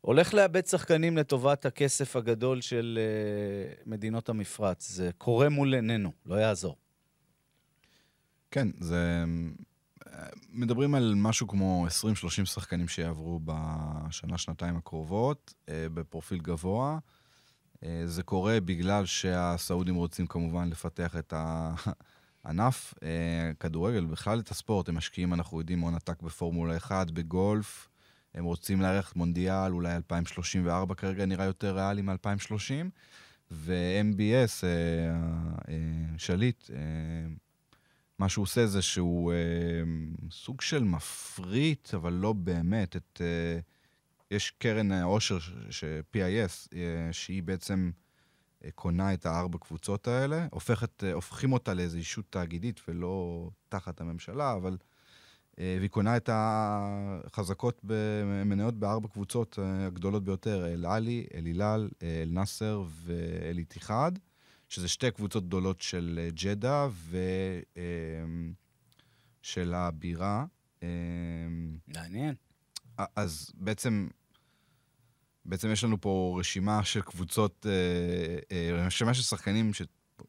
הולך 0.00 0.34
לאבד 0.34 0.66
שחקנים 0.66 1.16
לטובת 1.16 1.66
הכסף 1.66 2.16
הגדול 2.16 2.60
של 2.60 2.98
אה, 3.00 3.82
מדינות 3.86 4.28
המפרץ. 4.28 4.88
זה 4.90 5.10
קורה 5.18 5.48
מול 5.48 5.74
עינינו, 5.74 6.12
לא 6.26 6.34
יעזור. 6.34 6.76
כן, 8.50 8.68
זה... 8.80 9.24
מדברים 10.52 10.94
על 10.94 11.14
משהו 11.16 11.48
כמו 11.48 11.86
20-30 12.42 12.44
שחקנים 12.44 12.88
שיעברו 12.88 13.40
בשנה-שנתיים 13.44 14.76
הקרובות, 14.76 15.54
אה, 15.68 15.86
בפרופיל 15.94 16.38
גבוה. 16.38 16.98
אה, 17.84 18.02
זה 18.06 18.22
קורה 18.22 18.60
בגלל 18.60 19.06
שהסעודים 19.06 19.94
רוצים 19.94 20.26
כמובן 20.26 20.68
לפתח 20.68 21.16
את 21.16 21.34
הענף. 22.44 22.94
אה, 23.02 23.50
כדורגל, 23.60 24.04
בכלל 24.04 24.38
את 24.38 24.50
הספורט, 24.50 24.88
הם 24.88 24.94
משקיעים, 24.94 25.34
אנחנו 25.34 25.58
יודעים, 25.58 25.80
הון 25.80 25.94
עתק 25.94 26.22
בפורמולה 26.22 26.76
1, 26.76 27.10
בגולף. 27.10 27.87
הם 28.38 28.44
רוצים 28.44 28.80
לארח 28.80 29.12
מונדיאל, 29.16 29.72
אולי 29.72 29.96
2034 29.96 30.94
כרגע 30.94 31.26
נראה 31.26 31.44
יותר 31.44 31.76
ריאלי 31.76 32.02
מ-2030. 32.02 32.86
ו-MBS, 33.50 34.64
אה, 34.64 34.68
אה, 35.68 35.74
שליט, 36.18 36.70
אה, 36.70 36.76
מה 38.18 38.28
שהוא 38.28 38.42
עושה 38.42 38.66
זה 38.66 38.82
שהוא 38.82 39.32
אה, 39.32 39.36
סוג 40.30 40.60
של 40.60 40.84
מפריט, 40.84 41.94
אבל 41.94 42.12
לא 42.12 42.32
באמת, 42.32 42.96
את... 42.96 43.20
אה, 43.24 43.58
יש 44.30 44.50
קרן 44.50 44.92
העושר, 44.92 45.38
ש- 45.38 45.50
ש- 45.70 45.84
PIS, 46.16 46.68
אה, 46.76 47.12
שהיא 47.12 47.42
בעצם 47.42 47.90
אה, 48.64 48.70
קונה 48.74 49.14
את 49.14 49.26
הארבע 49.26 49.58
קבוצות 49.58 50.08
האלה, 50.08 50.46
הופכת, 50.50 51.04
אה, 51.04 51.12
הופכים 51.12 51.52
אותה 51.52 51.74
לאיזו 51.74 51.98
ישות 51.98 52.24
תאגידית 52.30 52.80
ולא 52.88 53.50
תחת 53.68 54.00
הממשלה, 54.00 54.52
אבל... 54.54 54.76
אה, 55.60 55.76
והיא 55.78 55.90
קונה 55.90 56.16
את 56.16 56.30
החזקות 56.32 57.80
במניות 57.84 58.74
בארבע 58.74 59.08
קבוצות 59.08 59.58
אה, 59.58 59.86
הגדולות 59.86 60.24
ביותר, 60.24 60.66
אל-עלי, 60.66 61.26
אל-הילל, 61.34 61.88
אה, 62.02 62.22
אל-נאסר 62.22 62.84
ואל-איתיחד, 63.04 64.12
שזה 64.68 64.88
שתי 64.88 65.10
קבוצות 65.10 65.46
גדולות 65.46 65.80
של 65.80 66.20
אה, 66.22 66.28
ג'דה 66.30 66.88
ושל 69.42 69.74
הבירה. 69.74 70.44
אה, 70.82 70.88
מעניין. 71.88 72.34
אז 73.16 73.52
בעצם, 73.54 74.08
בעצם 75.44 75.70
יש 75.72 75.84
לנו 75.84 76.00
פה 76.00 76.36
רשימה 76.40 76.84
של 76.84 77.00
קבוצות, 77.00 77.66
אה, 77.68 78.38
אה, 78.52 78.86
רשימה 78.86 79.14
של 79.14 79.22
שחקנים, 79.22 79.74
ש... 79.74 79.82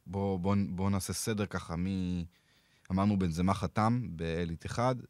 בואו 0.08 0.40
בוא, 0.40 0.56
בוא 0.70 0.90
נעשה 0.90 1.14
סדר 1.14 1.46
ככה, 1.46 1.76
מי... 1.76 2.26
אמרנו 2.92 3.20
בנזמה 3.20 3.54
חתם 3.54 4.08
באליט 4.10 4.66
אחד, 4.66 4.96
אה, 5.00 5.06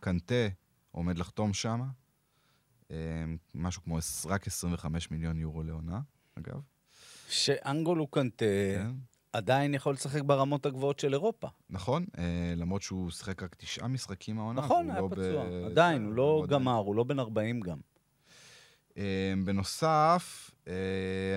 קנטה 0.00 0.48
עומד 0.90 1.18
לחתום 1.18 1.52
שם, 1.54 1.82
אה, 2.90 2.96
משהו 3.54 3.82
כמו 3.82 3.98
רק 4.26 4.46
25 4.46 5.10
מיליון 5.10 5.38
יורו 5.40 5.62
לעונה, 5.62 6.00
אגב. 6.38 6.60
שאנגולו 7.28 8.06
קנטה 8.06 8.44
כן. 8.78 8.90
עדיין 9.32 9.74
יכול 9.74 9.92
לשחק 9.94 10.22
ברמות 10.22 10.66
הגבוהות 10.66 10.98
של 10.98 11.12
אירופה. 11.12 11.48
נכון, 11.70 12.06
אה, 12.18 12.54
למרות 12.56 12.82
שהוא 12.82 13.10
שיחק 13.10 13.42
רק 13.42 13.54
תשעה 13.54 13.88
משחקים 13.88 14.38
העונה. 14.38 14.60
נכון, 14.60 14.90
היה 14.90 15.00
לא 15.00 15.08
פצוע. 15.10 15.44
ב- 15.50 15.64
עדיין, 15.70 16.04
הוא 16.04 16.12
לא 16.14 16.42
עדיין. 16.44 16.60
גמר, 16.60 16.76
הוא 16.76 16.94
לא 16.96 17.04
בן 17.04 17.18
40 17.18 17.60
גם. 17.60 17.78
אה, 18.96 19.34
בנוסף, 19.44 20.50
אה, 20.68 20.72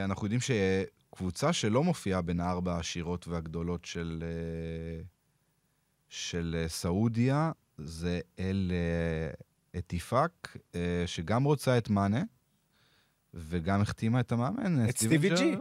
אנחנו 0.05 0.25
יודעים 0.25 0.39
שקבוצה 0.41 1.53
שלא 1.53 1.83
מופיעה 1.83 2.21
בין 2.21 2.39
הארבע 2.39 2.75
העשירות 2.75 3.27
והגדולות 3.27 3.85
של, 3.85 4.23
אה, 4.23 5.03
של 6.09 6.55
אה, 6.59 6.67
סעודיה, 6.67 7.51
זה 7.77 8.19
אל 8.39 8.71
אה, 8.71 9.79
אטיפאק, 9.79 10.57
אה, 10.75 11.03
שגם 11.05 11.43
רוצה 11.43 11.77
את 11.77 11.89
מאנה, 11.89 12.23
וגם 13.33 13.81
החתימה 13.81 14.19
את 14.19 14.31
המאמן, 14.31 14.89
את 14.89 14.97
סטיבי 14.97 15.29
ג'י. 15.29 15.55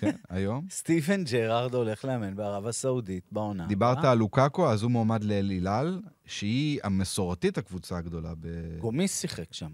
כן, 0.00 0.16
היום. 0.28 0.66
סטיבן 0.80 1.24
ג'רארד 1.24 1.74
הולך 1.74 2.04
לאמן 2.04 2.36
בערב 2.36 2.66
הסעודית 2.66 3.24
בעונה. 3.32 3.66
דיברת. 3.66 4.04
על 4.04 4.18
לוקאקו, 4.18 4.70
אז 4.72 4.82
הוא 4.82 4.90
מועמד 4.90 5.24
לאל 5.24 5.50
הילל, 5.50 6.00
שהיא 6.26 6.80
המסורתית 6.82 7.58
הקבוצה 7.58 7.96
הגדולה 7.96 8.32
ב... 8.40 8.46
גומיס 8.78 9.20
שיחק 9.20 9.52
שם, 9.52 9.72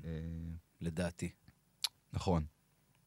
לדעתי. 0.81 1.31
נכון, 2.12 2.45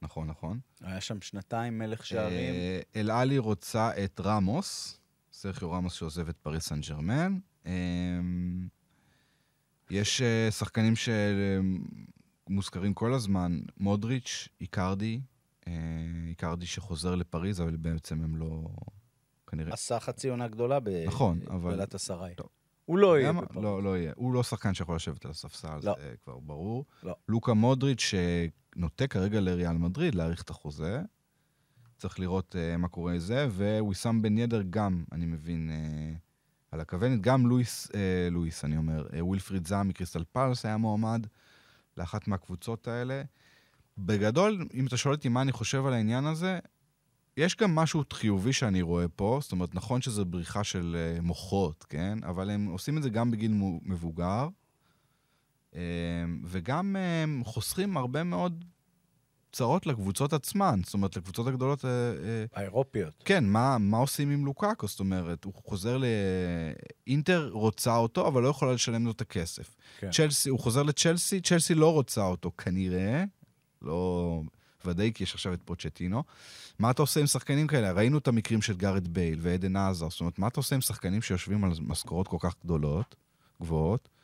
נכון, 0.01 0.27
נכון. 0.27 0.59
היה 0.81 1.01
שם 1.01 1.21
שנתיים 1.21 1.77
מלך 1.77 2.05
שערים. 2.05 2.55
אל-עלי 2.95 3.37
רוצה 3.37 3.91
את 4.03 4.19
רמוס, 4.19 4.99
סרחיו 5.41 5.71
רמוס 5.71 5.93
שעוזב 5.93 6.29
את 6.29 6.37
פריס 6.37 6.69
סן 6.69 6.79
ג'רמן. 6.81 7.39
אה, 7.65 7.71
יש 9.89 10.21
אה, 10.21 10.51
שחקנים 10.51 10.93
שמוזכרים 12.49 12.93
כל 12.93 13.13
הזמן, 13.13 13.59
מודריץ', 13.77 14.47
איקרדי, 14.61 15.21
אה, 15.67 15.73
איקרדי 16.27 16.65
שחוזר 16.65 17.15
לפריז, 17.15 17.61
אבל 17.61 17.75
בעצם 17.75 18.23
הם 18.23 18.35
לא... 18.35 18.67
כנראה... 19.47 19.73
עשה 19.73 19.99
חצי 19.99 20.29
עונה 20.29 20.47
גדולה 20.47 20.79
נכון, 21.07 21.39
אבל- 21.49 21.73
בגלת 21.73 21.95
אסריי. 21.95 22.35
טוב. 22.35 22.47
הוא 22.85 22.97
לא 22.97 23.19
יהיה? 23.19 23.33
בפריז. 23.33 23.63
לא, 23.63 23.83
לא 23.83 23.97
יהיה. 23.97 24.13
הוא 24.15 24.33
לא 24.33 24.43
שחקן 24.43 24.73
שיכול 24.73 24.95
לשבת 24.95 25.25
על 25.25 25.31
הספסל, 25.31 25.79
לא. 25.83 25.95
זה 26.01 26.15
כבר 26.23 26.39
ברור. 26.39 26.85
לא. 27.03 27.15
לוקה 27.29 27.53
מודריץ', 27.53 28.13
שנוטה 28.75 29.07
כרגע 29.07 29.39
לריאל 29.41 29.77
מדריד 29.77 30.15
להאריך 30.15 30.41
את 30.41 30.49
החוזה. 30.49 31.01
צריך 31.99 32.19
לראות 32.19 32.55
uh, 32.55 32.77
מה 32.77 32.87
קורה 32.87 33.19
זה, 33.19 33.47
וויסאם 33.79 34.21
בן 34.21 34.37
ידר 34.37 34.61
גם, 34.69 35.03
אני 35.11 35.25
מבין, 35.25 35.69
uh, 35.69 36.17
על 36.71 36.79
הכוונת. 36.79 37.21
גם 37.21 37.47
לואיס, 37.47 37.87
uh, 37.87 37.91
לואיס, 38.31 38.65
אני 38.65 38.77
אומר, 38.77 39.07
uh, 39.07 39.15
ווילפריד 39.19 39.67
זעם 39.67 39.87
מקריסטל 39.87 40.23
פלס 40.31 40.65
היה 40.65 40.77
מועמד 40.77 41.27
לאחת 41.97 42.27
מהקבוצות 42.27 42.87
האלה. 42.87 43.21
בגדול, 43.97 44.67
אם 44.73 44.87
אתה 44.87 44.97
שואל 44.97 45.15
אותי 45.15 45.29
מה 45.29 45.41
אני 45.41 45.51
חושב 45.51 45.85
על 45.85 45.93
העניין 45.93 46.25
הזה, 46.25 46.59
יש 47.37 47.55
גם 47.55 47.75
משהו 47.75 48.03
חיובי 48.13 48.53
שאני 48.53 48.81
רואה 48.81 49.07
פה, 49.07 49.39
זאת 49.41 49.51
אומרת, 49.51 49.75
נכון 49.75 50.01
שזו 50.01 50.25
בריחה 50.25 50.63
של 50.63 50.95
uh, 51.17 51.21
מוחות, 51.21 51.85
כן? 51.89 52.17
אבל 52.23 52.49
הם 52.49 52.65
עושים 52.65 52.97
את 52.97 53.03
זה 53.03 53.09
גם 53.09 53.31
בגיל 53.31 53.53
מבוגר, 53.83 54.47
um, 55.73 55.75
וגם 56.45 56.95
um, 56.95 57.45
חוסכים 57.45 57.97
הרבה 57.97 58.23
מאוד 58.23 58.65
צרות 59.51 59.85
לקבוצות 59.85 60.33
עצמן, 60.33 60.79
זאת 60.85 60.93
אומרת, 60.93 61.17
לקבוצות 61.17 61.47
הגדולות... 61.47 61.79
Uh, 61.79 61.83
uh, 61.83 61.87
האירופיות. 62.59 63.13
כן, 63.25 63.45
מה, 63.45 63.77
מה 63.77 63.97
עושים 63.97 64.31
עם 64.31 64.45
לוקאקו? 64.45 64.87
זאת 64.87 64.99
אומרת, 64.99 65.43
הוא 65.43 65.53
חוזר 65.53 65.97
ל... 65.97 66.05
אינטר 67.07 67.49
רוצה 67.53 67.95
אותו, 67.95 68.27
אבל 68.27 68.43
לא 68.43 68.47
יכולה 68.47 68.73
לשלם 68.73 69.05
לו 69.05 69.11
את 69.11 69.21
הכסף. 69.21 69.75
כן. 69.99 70.11
צ'לסי, 70.11 70.49
הוא 70.49 70.59
חוזר 70.59 70.83
לצ'לסי, 70.83 71.41
צ'לסי 71.41 71.75
לא 71.75 71.93
רוצה 71.93 72.25
אותו, 72.25 72.51
כנראה. 72.57 73.23
לא 73.81 74.41
ודאי, 74.85 75.11
כי 75.13 75.23
יש 75.23 75.33
עכשיו 75.33 75.53
את 75.53 75.59
פוצ'טינו. 75.65 76.23
מה 76.79 76.91
אתה 76.91 77.01
עושה 77.01 77.19
עם 77.19 77.27
שחקנים 77.27 77.67
כאלה? 77.67 77.91
ראינו 77.91 78.17
את 78.17 78.27
המקרים 78.27 78.61
של 78.61 78.77
גארד 78.77 79.07
בייל 79.07 79.39
ועדן 79.41 79.75
עזר. 79.75 80.09
זאת 80.09 80.19
אומרת, 80.19 80.39
מה 80.39 80.47
אתה 80.47 80.59
עושה 80.59 80.75
עם 80.75 80.81
שחקנים 80.81 81.21
שיושבים 81.21 81.63
על 81.63 81.71
משכורות 81.81 82.27
כל 82.27 82.37
כך 82.39 82.55
גדולות, 82.63 83.15
גבוהות, 83.61 84.09
אה, 84.13 84.18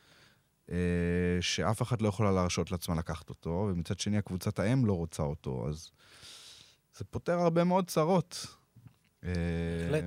שאף 1.40 1.82
אחד 1.82 2.00
לא 2.00 2.08
יכולה 2.08 2.30
להרשות 2.32 2.70
לעצמה 2.70 2.94
לקחת 2.94 3.28
אותו, 3.28 3.68
ומצד 3.70 4.00
שני, 4.00 4.18
הקבוצת 4.18 4.58
האם 4.58 4.86
לא 4.86 4.92
רוצה 4.92 5.22
אותו, 5.22 5.66
אז 5.68 5.90
זה 6.96 7.04
פותר 7.04 7.38
הרבה 7.38 7.64
מאוד 7.64 7.86
צרות. 7.86 8.46
אה, 9.24 9.30
בהחלט. 9.90 10.04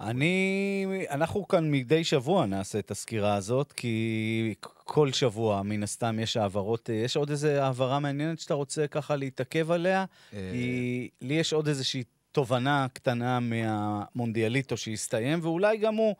אני, 0.00 1.06
אנחנו 1.10 1.48
כאן 1.48 1.70
מדי 1.70 2.04
שבוע 2.04 2.46
נעשה 2.46 2.78
את 2.78 2.90
הסקירה 2.90 3.34
הזאת, 3.34 3.72
כי 3.72 4.54
כל 4.60 5.12
שבוע, 5.12 5.62
מן 5.62 5.82
הסתם, 5.82 6.18
יש 6.18 6.36
העברות. 6.36 6.88
יש 6.88 7.16
עוד 7.16 7.30
איזו 7.30 7.48
העברה 7.48 7.98
מעניינת 7.98 8.40
שאתה 8.40 8.54
רוצה 8.54 8.86
ככה 8.86 9.16
להתעכב 9.16 9.70
עליה? 9.70 10.04
אה, 10.32 10.50
כי 10.52 11.08
לי 11.20 11.34
יש 11.34 11.52
עוד 11.52 11.68
איזושהי 11.68 12.04
תובנה 12.32 12.86
קטנה 12.92 13.40
מהמונדיאליטו 13.40 14.76
שהסתיים, 14.76 15.38
ואולי 15.42 15.76
גם 15.76 15.94
הוא, 15.94 16.14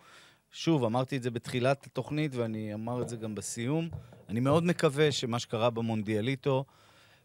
שוב, 0.53 0.84
אמרתי 0.84 1.16
את 1.16 1.22
זה 1.22 1.30
בתחילת 1.30 1.86
התוכנית 1.86 2.34
ואני 2.34 2.74
אמר 2.74 3.03
את 3.03 3.09
זה 3.09 3.16
גם 3.16 3.34
בסיום, 3.34 3.88
אני 4.28 4.40
מאוד 4.40 4.64
מקווה 4.64 5.12
שמה 5.12 5.38
שקרה 5.38 5.70
במונדיאליטו 5.70 6.64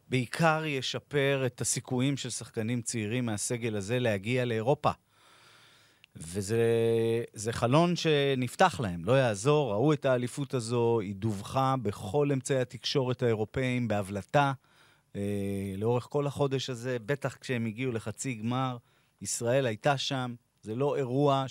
בעיקר 0.09 0.63
ישפר 0.65 1.43
את 1.45 1.61
הסיכויים 1.61 2.17
של 2.17 2.29
שחקנים 2.29 2.81
צעירים 2.81 3.25
מהסגל 3.25 3.75
הזה 3.75 3.99
להגיע 3.99 4.45
לאירופה. 4.45 4.91
וזה 6.15 6.63
זה 7.33 7.53
חלון 7.53 7.95
שנפתח 7.95 8.79
להם, 8.79 9.05
לא 9.05 9.11
יעזור, 9.11 9.71
ראו 9.71 9.93
את 9.93 10.05
האליפות 10.05 10.53
הזו, 10.53 10.99
היא 10.99 11.15
דווחה 11.15 11.75
בכל 11.81 12.29
אמצעי 12.33 12.59
התקשורת 12.59 13.23
האירופאים 13.23 13.87
בהבלטה. 13.87 14.53
אה, 15.15 15.21
לאורך 15.77 16.07
כל 16.09 16.27
החודש 16.27 16.69
הזה, 16.69 16.97
בטח 17.05 17.37
כשהם 17.41 17.65
הגיעו 17.65 17.91
לחצי 17.91 18.33
גמר, 18.33 18.77
ישראל 19.21 19.65
הייתה 19.65 19.97
שם. 19.97 20.35
זה 20.61 20.75
לא 20.75 20.95
אירוע 20.95 21.45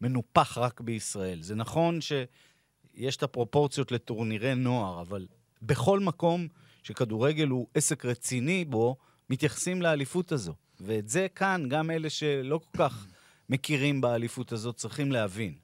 שמנופח 0.00 0.58
רק 0.58 0.80
בישראל. 0.80 1.42
זה 1.42 1.54
נכון 1.54 2.00
שיש 2.00 3.16
את 3.16 3.22
הפרופורציות 3.22 3.92
לטורנירי 3.92 4.54
נוער, 4.54 5.00
אבל 5.00 5.26
בכל 5.62 6.00
מקום 6.00 6.48
שכדורגל 6.82 7.48
הוא 7.48 7.66
עסק 7.74 8.04
רציני 8.04 8.64
בו, 8.64 8.96
מתייחסים 9.30 9.82
לאליפות 9.82 10.32
הזו. 10.32 10.54
ואת 10.80 11.08
זה 11.08 11.26
כאן, 11.34 11.64
גם 11.68 11.90
אלה 11.90 12.10
שלא 12.10 12.58
כל 12.58 12.78
כך 12.78 13.06
מכירים 13.48 14.00
באליפות 14.00 14.52
הזאת 14.52 14.76
צריכים 14.76 15.12
להבין. 15.12 15.54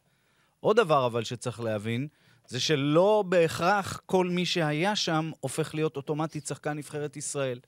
עוד 0.60 0.76
דבר 0.76 1.06
אבל 1.06 1.24
שצריך 1.24 1.60
להבין, 1.60 2.08
זה 2.48 2.60
שלא 2.60 3.24
בהכרח 3.28 4.00
כל 4.06 4.26
מי 4.26 4.46
שהיה 4.46 4.96
שם 4.96 5.30
הופך 5.40 5.74
להיות 5.74 5.96
אוטומטית 5.96 6.46
שחקן 6.46 6.72
נבחרת 6.72 7.16
ישראל. 7.16 7.60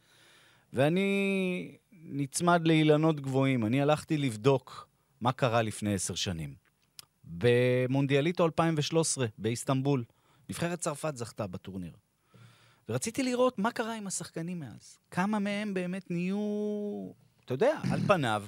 ואני 0.72 1.76
נצמד 1.92 2.60
לאילנות 2.66 3.20
גבוהים. 3.20 3.64
אני 3.64 3.82
הלכתי 3.82 4.18
לבדוק 4.18 4.88
מה 5.20 5.32
קרה 5.32 5.62
לפני 5.62 5.94
עשר 5.94 6.14
שנים. 6.14 6.54
במונדיאליטו 7.24 8.44
2013, 8.44 9.26
באיסטנבול, 9.38 10.04
נבחרת 10.48 10.80
צרפת 10.80 11.16
זכתה 11.16 11.46
בטורניר. 11.46 11.92
ורציתי 12.88 13.22
לראות 13.22 13.58
מה 13.58 13.70
קרה 13.70 13.94
עם 13.94 14.06
השחקנים 14.06 14.60
מאז. 14.60 14.98
כמה 15.10 15.38
מהם 15.38 15.74
באמת 15.74 16.10
נהיו, 16.10 16.38
אתה 17.44 17.54
יודע, 17.54 17.78
על 17.92 18.00
פניו, 18.06 18.44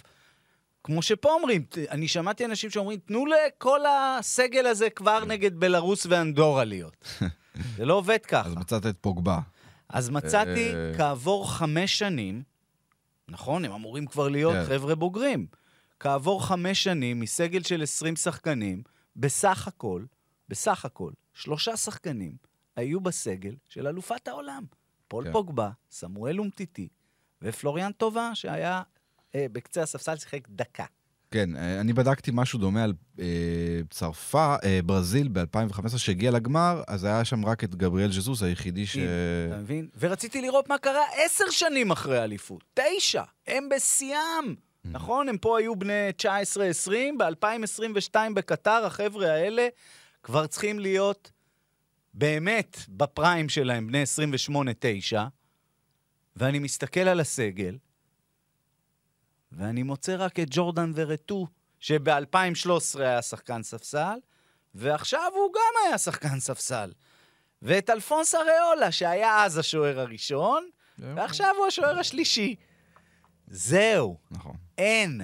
כמו 0.85 1.03
שפה 1.03 1.29
אומרים, 1.33 1.65
אני 1.91 2.09
שמעתי 2.09 2.45
אנשים 2.45 2.71
שאומרים, 2.71 2.99
תנו 2.99 3.25
לכל 3.27 3.81
הסגל 3.87 4.67
הזה 4.67 4.91
כבר 4.91 5.25
נגד 5.25 5.61
בלרוס 5.61 6.07
ואנדורה 6.07 6.65
להיות. 6.65 7.21
זה 7.77 7.85
לא 7.85 7.95
עובד 7.95 8.19
ככה. 8.29 8.49
אז 8.49 8.55
מצאת 8.55 8.87
את 8.87 8.97
פוגבה. 9.01 9.39
אז 9.89 10.11
מצאתי, 10.11 10.75
אה, 10.75 10.93
כעבור 10.97 11.53
חמש 11.53 11.99
שנים, 11.99 12.43
נכון, 13.29 13.65
הם 13.65 13.73
אמורים 13.73 14.07
כבר 14.07 14.29
להיות 14.29 14.55
כן. 14.55 14.65
חבר'ה 14.65 14.95
בוגרים. 14.95 15.47
כעבור 16.01 16.47
חמש 16.47 16.85
שנים, 16.85 17.21
מסגל 17.21 17.63
של 17.63 17.83
20 17.83 18.17
שחקנים, 18.17 18.83
בסך 19.17 19.69
הכל, 19.69 20.05
בסך 20.49 20.85
הכל, 20.85 21.13
שלושה 21.35 21.77
שחקנים 21.77 22.33
היו 22.77 23.01
בסגל 23.01 23.55
של 23.69 23.87
אלופת 23.87 24.29
העולם. 24.29 24.65
פול 25.09 25.25
כן. 25.25 25.33
פוגבה, 25.33 25.71
סמואל 25.91 26.39
אומטיטי 26.39 26.89
ופלוריאן 27.43 27.93
טובה, 27.93 28.31
שהיה 28.35 28.83
אה, 29.35 29.47
בקצה 29.53 29.83
הספסל, 29.83 30.17
שיחק 30.17 30.49
דקה. 30.49 30.85
כן, 31.31 31.57
אה, 31.57 31.81
אני 31.81 31.93
בדקתי 31.93 32.31
משהו 32.35 32.59
דומה 32.59 32.85
על 32.85 32.93
אה, 33.21 33.27
צרפת, 33.91 34.59
אה, 34.65 34.81
ברזיל 34.85 35.29
ב-2015, 35.29 35.99
שהגיע 35.99 36.31
לגמר, 36.31 36.83
אז 36.87 37.05
היה 37.05 37.25
שם 37.25 37.47
רק 37.47 37.65
את 37.65 37.75
גבריאל 37.75 38.13
ז'זוס, 38.13 38.43
היחידי 38.43 38.87
ש... 38.87 38.97
אתה 38.97 39.57
מבין? 39.57 39.89
ורציתי 39.99 40.41
לראות 40.41 40.69
מה 40.69 40.79
קרה 40.79 41.05
עשר 41.25 41.51
שנים 41.51 41.91
אחרי 41.91 42.19
האליפות. 42.19 42.65
תשע! 42.75 43.23
הם 43.47 43.69
בשיאם! 43.69 44.70
נכון? 44.85 45.29
הם 45.29 45.39
פה 45.39 45.59
היו 45.59 45.77
בני 45.77 46.11
19-20, 46.87 46.91
ב-2022 47.19 48.15
בקטר, 48.35 48.85
החבר'ה 48.87 49.33
האלה 49.33 49.69
כבר 50.23 50.47
צריכים 50.47 50.79
להיות 50.79 51.31
באמת 52.15 52.77
בפריים 52.89 53.49
שלהם, 53.49 53.87
בני 53.87 54.03
28-9, 55.13 55.17
ואני 56.37 56.59
מסתכל 56.59 57.01
על 57.01 57.21
הסגל, 57.21 57.79
ואני 59.53 59.83
מוצא 59.83 60.15
רק 60.19 60.41
את 60.41 60.47
ג'ורדן 60.51 60.93
ורטו, 60.95 61.47
שב-2013 61.81 63.01
היה 63.01 63.23
שחקן 63.23 63.63
ספסל, 63.63 64.19
ועכשיו 64.75 65.33
הוא 65.35 65.53
גם 65.55 65.87
היה 65.87 65.99
שחקן 65.99 66.41
ספסל. 66.41 66.93
ואת 67.63 67.91
אלפונס 67.91 68.35
אריולה, 68.35 68.93
שהיה 68.93 69.45
אז 69.45 69.59
השוער 69.59 70.01
הראשון, 70.01 70.69
ועכשיו 70.99 71.55
הוא 71.59 71.67
השוער 71.67 71.99
השלישי. 71.99 72.57
זהו, 73.51 74.17
נכון. 74.31 74.57
אין. 74.79 75.21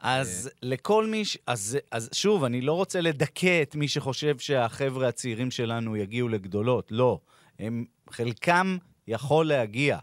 אז 0.00 0.50
לכל 0.62 1.06
מי 1.06 1.24
ש... 1.24 1.38
אז, 1.46 1.78
אז 1.90 2.08
שוב, 2.12 2.44
אני 2.44 2.60
לא 2.60 2.72
רוצה 2.72 3.00
לדכא 3.00 3.62
את 3.62 3.74
מי 3.74 3.88
שחושב 3.88 4.38
שהחבר'ה 4.38 5.08
הצעירים 5.08 5.50
שלנו 5.50 5.96
יגיעו 5.96 6.28
לגדולות. 6.28 6.92
לא. 6.92 7.20
הם, 7.58 7.84
חלקם 8.10 8.76
יכול 9.08 9.48
להגיע. 9.48 9.98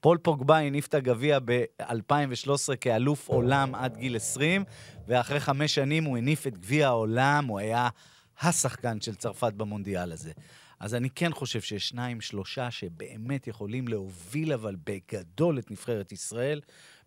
פול 0.00 0.18
פוגבה 0.18 0.58
הניף 0.58 0.86
את 0.86 0.94
הגביע 0.94 1.38
ב-2013 1.44 2.76
כאלוף 2.80 3.28
עולם 3.28 3.74
עד 3.74 3.96
גיל 3.96 4.16
20, 4.16 4.64
ואחרי 5.08 5.40
חמש 5.40 5.74
שנים 5.74 6.04
הוא 6.04 6.18
הניף 6.18 6.46
את 6.46 6.58
גביע 6.58 6.88
העולם, 6.88 7.46
הוא 7.46 7.58
היה 7.58 7.88
השחקן 8.40 9.00
של 9.00 9.14
צרפת 9.14 9.52
במונדיאל 9.52 10.12
הזה. 10.12 10.32
אז 10.84 10.94
אני 10.94 11.10
כן 11.10 11.32
חושב 11.32 11.60
שיש 11.60 11.88
שניים, 11.88 12.20
שלושה 12.20 12.70
שבאמת 12.70 13.46
יכולים 13.46 13.88
להוביל, 13.88 14.52
אבל 14.52 14.76
בגדול, 14.84 15.58
את 15.58 15.70
נבחרת 15.70 16.12
ישראל 16.12 16.60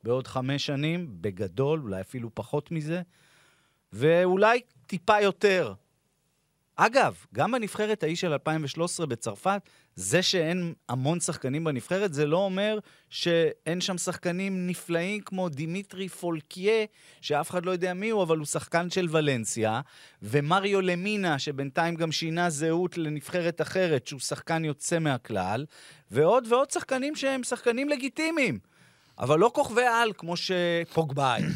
בעוד 0.03 0.27
חמש 0.27 0.65
שנים, 0.65 1.07
בגדול, 1.21 1.79
אולי 1.79 2.01
אפילו 2.01 2.29
פחות 2.33 2.71
מזה, 2.71 3.01
ואולי 3.93 4.61
טיפה 4.87 5.21
יותר. 5.21 5.73
אגב, 6.79 7.15
גם 7.33 7.51
בנבחרת 7.51 8.03
ההיא 8.03 8.15
של 8.15 8.31
2013 8.31 9.05
בצרפת, 9.05 9.61
זה 9.95 10.21
שאין 10.21 10.73
המון 10.89 11.19
שחקנים 11.19 11.63
בנבחרת, 11.63 12.13
זה 12.13 12.25
לא 12.25 12.37
אומר 12.37 12.79
שאין 13.09 13.81
שם 13.81 13.97
שחקנים 13.97 14.67
נפלאים 14.67 15.21
כמו 15.21 15.49
דימיטרי 15.49 16.09
פולקיה, 16.09 16.85
שאף 17.21 17.49
אחד 17.49 17.65
לא 17.65 17.71
יודע 17.71 17.93
מי 17.93 18.09
הוא, 18.09 18.23
אבל 18.23 18.37
הוא 18.37 18.45
שחקן 18.45 18.89
של 18.89 19.07
ולנסיה, 19.11 19.81
ומריו 20.21 20.81
למינה, 20.81 21.39
שבינתיים 21.39 21.95
גם 21.95 22.11
שינה 22.11 22.49
זהות 22.49 22.97
לנבחרת 22.97 23.61
אחרת, 23.61 24.07
שהוא 24.07 24.19
שחקן 24.19 24.65
יוצא 24.65 24.99
מהכלל, 24.99 25.65
ועוד 26.11 26.47
ועוד 26.49 26.71
שחקנים 26.71 27.15
שהם 27.15 27.43
שחקנים 27.43 27.89
לגיטימיים, 27.89 28.59
אבל 29.19 29.39
לא 29.39 29.51
כוכבי 29.53 29.85
על 29.85 30.13
כמו 30.17 30.33
שפוגבה 30.37 31.33
היה. 31.33 31.47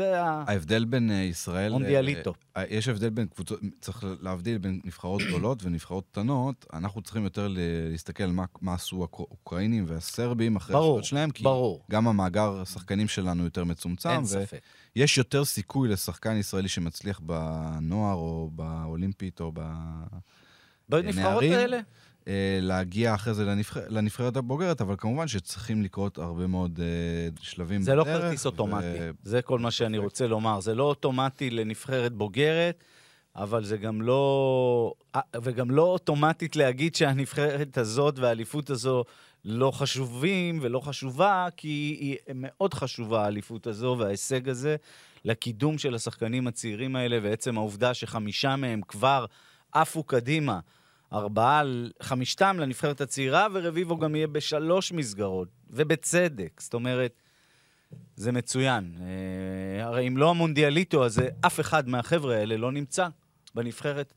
זה 0.00 0.22
ה... 0.22 0.44
ההבדל 0.46 0.84
בין 0.84 1.10
אה, 1.10 1.16
ישראל... 1.16 1.72
מונדיאליטו. 1.72 2.34
אה, 2.56 2.64
יש 2.68 2.88
הבדל 2.88 3.10
בין 3.10 3.26
קבוצות, 3.26 3.60
צריך 3.80 4.04
להבדיל 4.20 4.58
בין 4.58 4.80
נבחרות 4.84 5.22
גדולות 5.22 5.64
ונבחרות 5.64 6.04
קטנות. 6.10 6.66
אנחנו 6.72 7.02
צריכים 7.02 7.24
יותר 7.24 7.48
להסתכל 7.90 8.26
מה, 8.26 8.44
מה 8.60 8.74
עשו 8.74 9.02
האוקראינים 9.02 9.84
והסרבים 9.88 10.56
אחרי 10.56 10.76
השטות 10.76 11.04
שלהם, 11.04 11.30
כי 11.30 11.42
ברור. 11.42 11.84
גם 11.90 12.08
המאגר 12.08 12.60
השחקנים 12.60 13.08
שלנו 13.08 13.44
יותר 13.44 13.64
מצומצם, 13.64 14.08
אין 14.08 14.24
ספק. 14.24 14.60
ויש 14.96 15.18
יותר 15.18 15.44
סיכוי 15.44 15.88
לשחקן 15.88 16.36
ישראלי 16.36 16.68
שמצליח 16.68 17.20
בנוער 17.20 18.14
או 18.16 18.50
באולימפית 18.52 19.40
או 19.40 19.52
ב... 19.54 19.60
בנבחרות 20.88 21.42
האלה? 21.42 21.80
אה, 22.30 22.58
להגיע 22.60 23.14
אחרי 23.14 23.34
זה 23.34 23.44
לנבחרת, 23.44 23.84
לנבחרת 23.88 24.36
הבוגרת, 24.36 24.80
אבל 24.80 24.94
כמובן 24.98 25.28
שצריכים 25.28 25.82
לקרות 25.82 26.18
הרבה 26.18 26.46
מאוד 26.46 26.80
אה, 26.82 27.28
שלבים 27.40 27.82
זה 27.82 27.94
לא 27.94 28.04
בדרך, 28.04 28.22
כרטיס 28.22 28.46
אוטומטי, 28.46 28.86
ו- 29.00 29.10
זה 29.22 29.42
כל 29.42 29.58
מה 29.58 29.70
שאני 29.70 29.98
רוצה 29.98 30.26
לומר. 30.26 30.60
זה 30.60 30.74
לא 30.74 30.82
אוטומטי 30.82 31.50
לנבחרת 31.50 32.12
בוגרת, 32.12 32.84
אבל 33.36 33.64
זה 33.64 33.76
גם 33.76 34.02
לא... 34.02 34.94
אה, 35.14 35.20
וגם 35.42 35.70
לא 35.70 35.82
אוטומטית 35.82 36.56
להגיד 36.56 36.94
שהנבחרת 36.94 37.78
הזאת 37.78 38.18
והאליפות 38.18 38.70
הזו 38.70 39.04
לא 39.44 39.70
חשובים 39.70 40.58
ולא 40.62 40.80
חשובה, 40.80 41.48
כי 41.56 41.68
היא 42.00 42.16
מאוד 42.34 42.74
חשובה, 42.74 43.24
האליפות 43.24 43.66
הזו 43.66 43.96
וההישג 43.98 44.48
הזה, 44.48 44.76
לקידום 45.24 45.78
של 45.78 45.94
השחקנים 45.94 46.46
הצעירים 46.46 46.96
האלה, 46.96 47.18
ועצם 47.22 47.58
העובדה 47.58 47.94
שחמישה 47.94 48.56
מהם 48.56 48.80
כבר 48.88 49.24
עפו 49.72 50.02
קדימה. 50.02 50.60
ארבעה, 51.12 51.62
חמישתם 52.02 52.56
לנבחרת 52.60 53.00
הצעירה, 53.00 53.46
ורביבו 53.52 53.98
גם 53.98 54.14
יהיה 54.14 54.26
בשלוש 54.26 54.92
מסגרות, 54.92 55.48
ובצדק. 55.70 56.60
זאת 56.60 56.74
אומרת, 56.74 57.22
זה 58.16 58.32
מצוין. 58.32 58.94
אה, 59.00 59.84
הרי 59.86 60.08
אם 60.08 60.16
לא 60.16 60.30
המונדיאליטו 60.30 61.04
הזה, 61.04 61.28
אף 61.40 61.60
אחד 61.60 61.88
מהחבר'ה 61.88 62.36
האלה 62.36 62.56
לא 62.56 62.72
נמצא 62.72 63.08
בנבחרת 63.54 64.12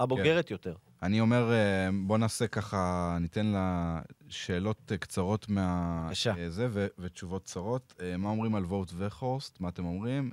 הבוגרת 0.00 0.50
יותר. 0.50 0.74
אני 1.02 1.20
אומר, 1.20 1.52
אה, 1.52 1.88
בוא 2.06 2.18
נעשה 2.18 2.46
ככה, 2.46 3.16
ניתן 3.20 3.46
לה 3.46 4.00
שאלות 4.28 4.92
אה, 4.92 4.96
קצרות 4.96 5.48
מה... 5.48 6.02
בבקשה. 6.06 6.34
אה, 6.38 6.50
זה, 6.50 6.68
ו- 6.70 6.86
ותשובות 6.98 7.44
קצרות. 7.44 7.94
אה, 8.00 8.16
מה 8.16 8.28
אומרים 8.28 8.54
על 8.54 8.64
וורט 8.64 8.92
וחורסט? 8.96 9.60
מה 9.60 9.68
אתם 9.68 9.84
אומרים? 9.84 10.30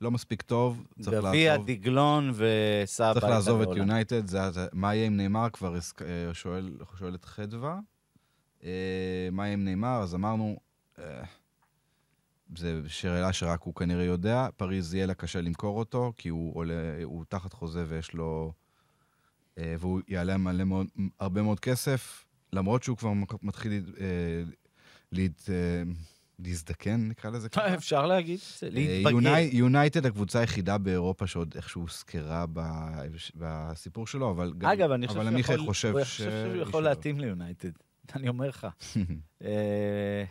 לא 0.00 0.10
מספיק 0.10 0.42
טוב, 0.42 0.86
צריך 1.00 1.24
גביע, 1.24 1.52
לעזוב. 1.52 1.66
דגלון 1.66 2.30
וסבא. 2.34 3.14
צריך 3.14 3.24
לעזוב 3.24 3.60
את. 3.60 3.68
יונייטד, 3.76 4.26
זה, 4.26 4.66
מה 4.72 4.94
יהיה 4.94 5.06
עם 5.06 5.16
נאמר? 5.16 5.50
כבר 5.52 5.74
אה, 5.74 6.34
שואל, 6.34 6.78
שואלת 6.98 7.24
חדווה. 7.24 7.78
אה, 8.64 9.28
מה 9.32 9.44
יהיה 9.46 9.52
עם 9.52 9.64
נאמר? 9.64 10.02
אז 10.02 10.14
אמרנו, 10.14 10.56
אה, 10.98 11.22
זה 12.56 12.80
שאלה 12.88 13.32
שרק 13.32 13.62
הוא 13.62 13.74
כנראה 13.74 14.04
יודע, 14.04 14.48
פריז 14.56 14.94
יהיה 14.94 15.06
לה 15.06 15.14
קשה 15.14 15.40
למכור 15.40 15.78
אותו, 15.78 16.12
כי 16.16 16.28
הוא, 16.28 16.56
עולה, 16.56 16.74
הוא 17.04 17.24
תחת 17.28 17.52
חוזה 17.52 17.84
ויש 17.88 18.14
לו... 18.14 18.52
והוא 19.56 20.00
יעלה 20.08 20.36
מלא 20.36 20.64
מאוד, 20.64 20.86
הרבה 21.20 21.42
מאוד 21.42 21.60
כסף, 21.60 22.24
למרות 22.52 22.82
שהוא 22.82 22.96
כבר 22.96 23.12
מתחיל 23.42 23.94
להת, 25.12 25.50
להזדקן, 26.38 27.08
נקרא 27.08 27.30
לזה 27.30 27.48
ככה. 27.48 27.74
אפשר 27.74 28.06
להגיד, 28.06 28.38
אה, 28.62 28.68
להתבגר. 28.70 29.10
יוני- 29.10 29.50
יונייטד 29.52 30.06
הקבוצה 30.06 30.40
היחידה 30.40 30.78
באירופה 30.78 31.26
שעוד 31.26 31.52
איכשהו 31.56 31.80
הוזכרה 31.82 32.44
בסיפור 33.34 34.06
שלו, 34.06 34.30
אבל 34.30 34.52
גם... 34.58 34.70
אגב, 34.70 34.90
אני 34.90 35.08
חושב 35.08 35.20
אבל 35.20 35.42
שהוא 35.42 35.58
יכול- 35.60 35.74
ש... 35.74 35.86
חושב 35.86 36.30
שהוא 36.30 36.62
יכול 36.62 36.82
להתאים 36.82 37.20
ליונייטד. 37.20 37.70
אני 38.16 38.28
אומר 38.28 38.48
לך. 38.48 38.66
אה, 39.44 40.24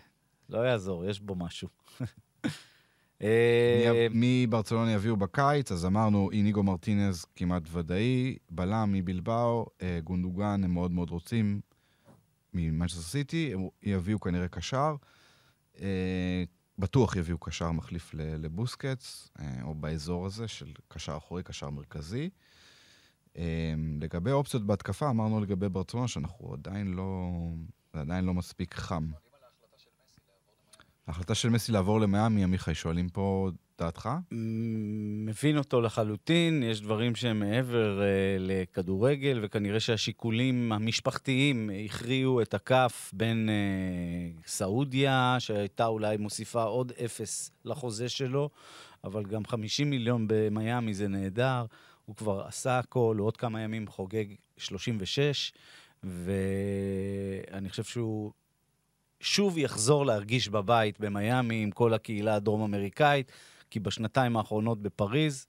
לא 0.50 0.58
יעזור, 0.60 1.06
יש 1.06 1.20
בו 1.20 1.36
משהו. 1.36 1.68
אה, 3.22 4.08
מי 4.12 4.48
ברצלונה 4.50 4.92
יביאו 4.92 5.18
בקיץ? 5.18 5.72
אז 5.72 5.86
אמרנו, 5.86 6.32
איניגו 6.32 6.64
מרטינז 6.64 7.26
כמעט 7.36 7.64
ודאי, 7.72 8.38
בלם 8.50 8.90
מבלבאו, 8.94 9.66
אה, 9.82 10.00
גונדוגן 10.04 10.62
הם 10.64 10.72
מאוד 10.74 10.92
מאוד 10.92 11.10
רוצים, 11.10 11.62
ממנצ'סטר 12.54 13.02
סיטי, 13.02 13.54
יביאו 13.84 14.20
כנראה 14.20 14.48
קשר. 14.48 14.96
אה, 15.82 16.44
בטוח 16.80 17.16
יביאו 17.16 17.38
קשר 17.38 17.72
מחליף 17.72 18.14
ל- 18.14 18.46
לבוסקץ, 18.46 19.30
אה, 19.40 19.64
או 19.64 19.76
באזור 19.76 20.26
הזה 20.26 20.48
של 20.48 20.74
קשר 20.88 21.18
אחורי, 21.18 21.44
קשר 21.44 21.70
מרכזי. 21.70 22.30
אה, 23.38 23.74
לגבי 24.02 24.32
אופציות 24.32 24.64
בהתקפה, 24.66 25.10
אמרנו 25.10 25.42
לגבי 25.42 25.70
ברצלונה 25.70 26.08
שאנחנו 26.08 26.54
עדיין 26.54 26.88
לא... 26.94 27.30
זה 27.94 28.02
עדיין 28.02 28.26
לא 28.26 28.34
מספיק 28.34 28.76
חם. 28.76 29.08
ההחלטה 31.08 31.36
של 31.36 31.50
מסי 31.50 31.72
לעבור 31.72 32.00
למיאמי, 32.00 32.44
עמיחי, 32.44 32.76
שואלים 32.76 33.10
פה 33.10 33.50
דעתך? 33.80 34.10
מבין 35.26 35.58
אותו 35.58 35.82
לחלוטין, 35.82 36.64
יש 36.64 36.82
דברים 36.82 37.16
שהם 37.16 37.40
מעבר 37.40 38.02
אה, 38.02 38.06
לכדורגל, 38.40 39.40
וכנראה 39.44 39.80
שהשיקולים 39.80 40.72
המשפחתיים 40.72 41.70
הכריעו 41.86 42.42
את 42.42 42.54
הכף 42.54 43.12
בין 43.14 43.50
אה, 43.50 44.42
סעודיה, 44.48 45.36
שהייתה 45.40 45.86
אולי 45.86 46.18
מוסיפה 46.18 46.64
עוד 46.64 46.92
אפס 47.06 47.52
לחוזה 47.66 48.10
שלו, 48.10 48.50
אבל 49.04 49.24
גם 49.26 49.46
50 49.46 49.90
מיליון 49.90 50.26
במיאמי 50.28 50.94
זה 50.94 51.08
נהדר, 51.08 51.66
הוא 52.06 52.16
כבר 52.16 52.46
עשה 52.48 52.80
הכל, 52.80 53.16
הוא 53.20 53.28
עוד 53.28 53.38
כמה 53.38 53.62
ימים 53.62 53.88
חוגג 53.88 54.26
36, 54.58 55.54
ואני 56.04 57.70
חושב 57.70 57.84
שהוא 57.84 58.32
שוב 59.20 59.58
יחזור 59.58 60.06
להרגיש 60.06 60.50
בבית 60.50 61.00
במיאמי 61.00 61.64
עם 61.64 61.72
כל 61.72 61.94
הקהילה 61.94 62.36
הדרום-אמריקאית, 62.36 63.32
כי 63.70 63.80
בשנתיים 63.80 64.38
האחרונות 64.38 64.82
בפריז, 64.82 65.46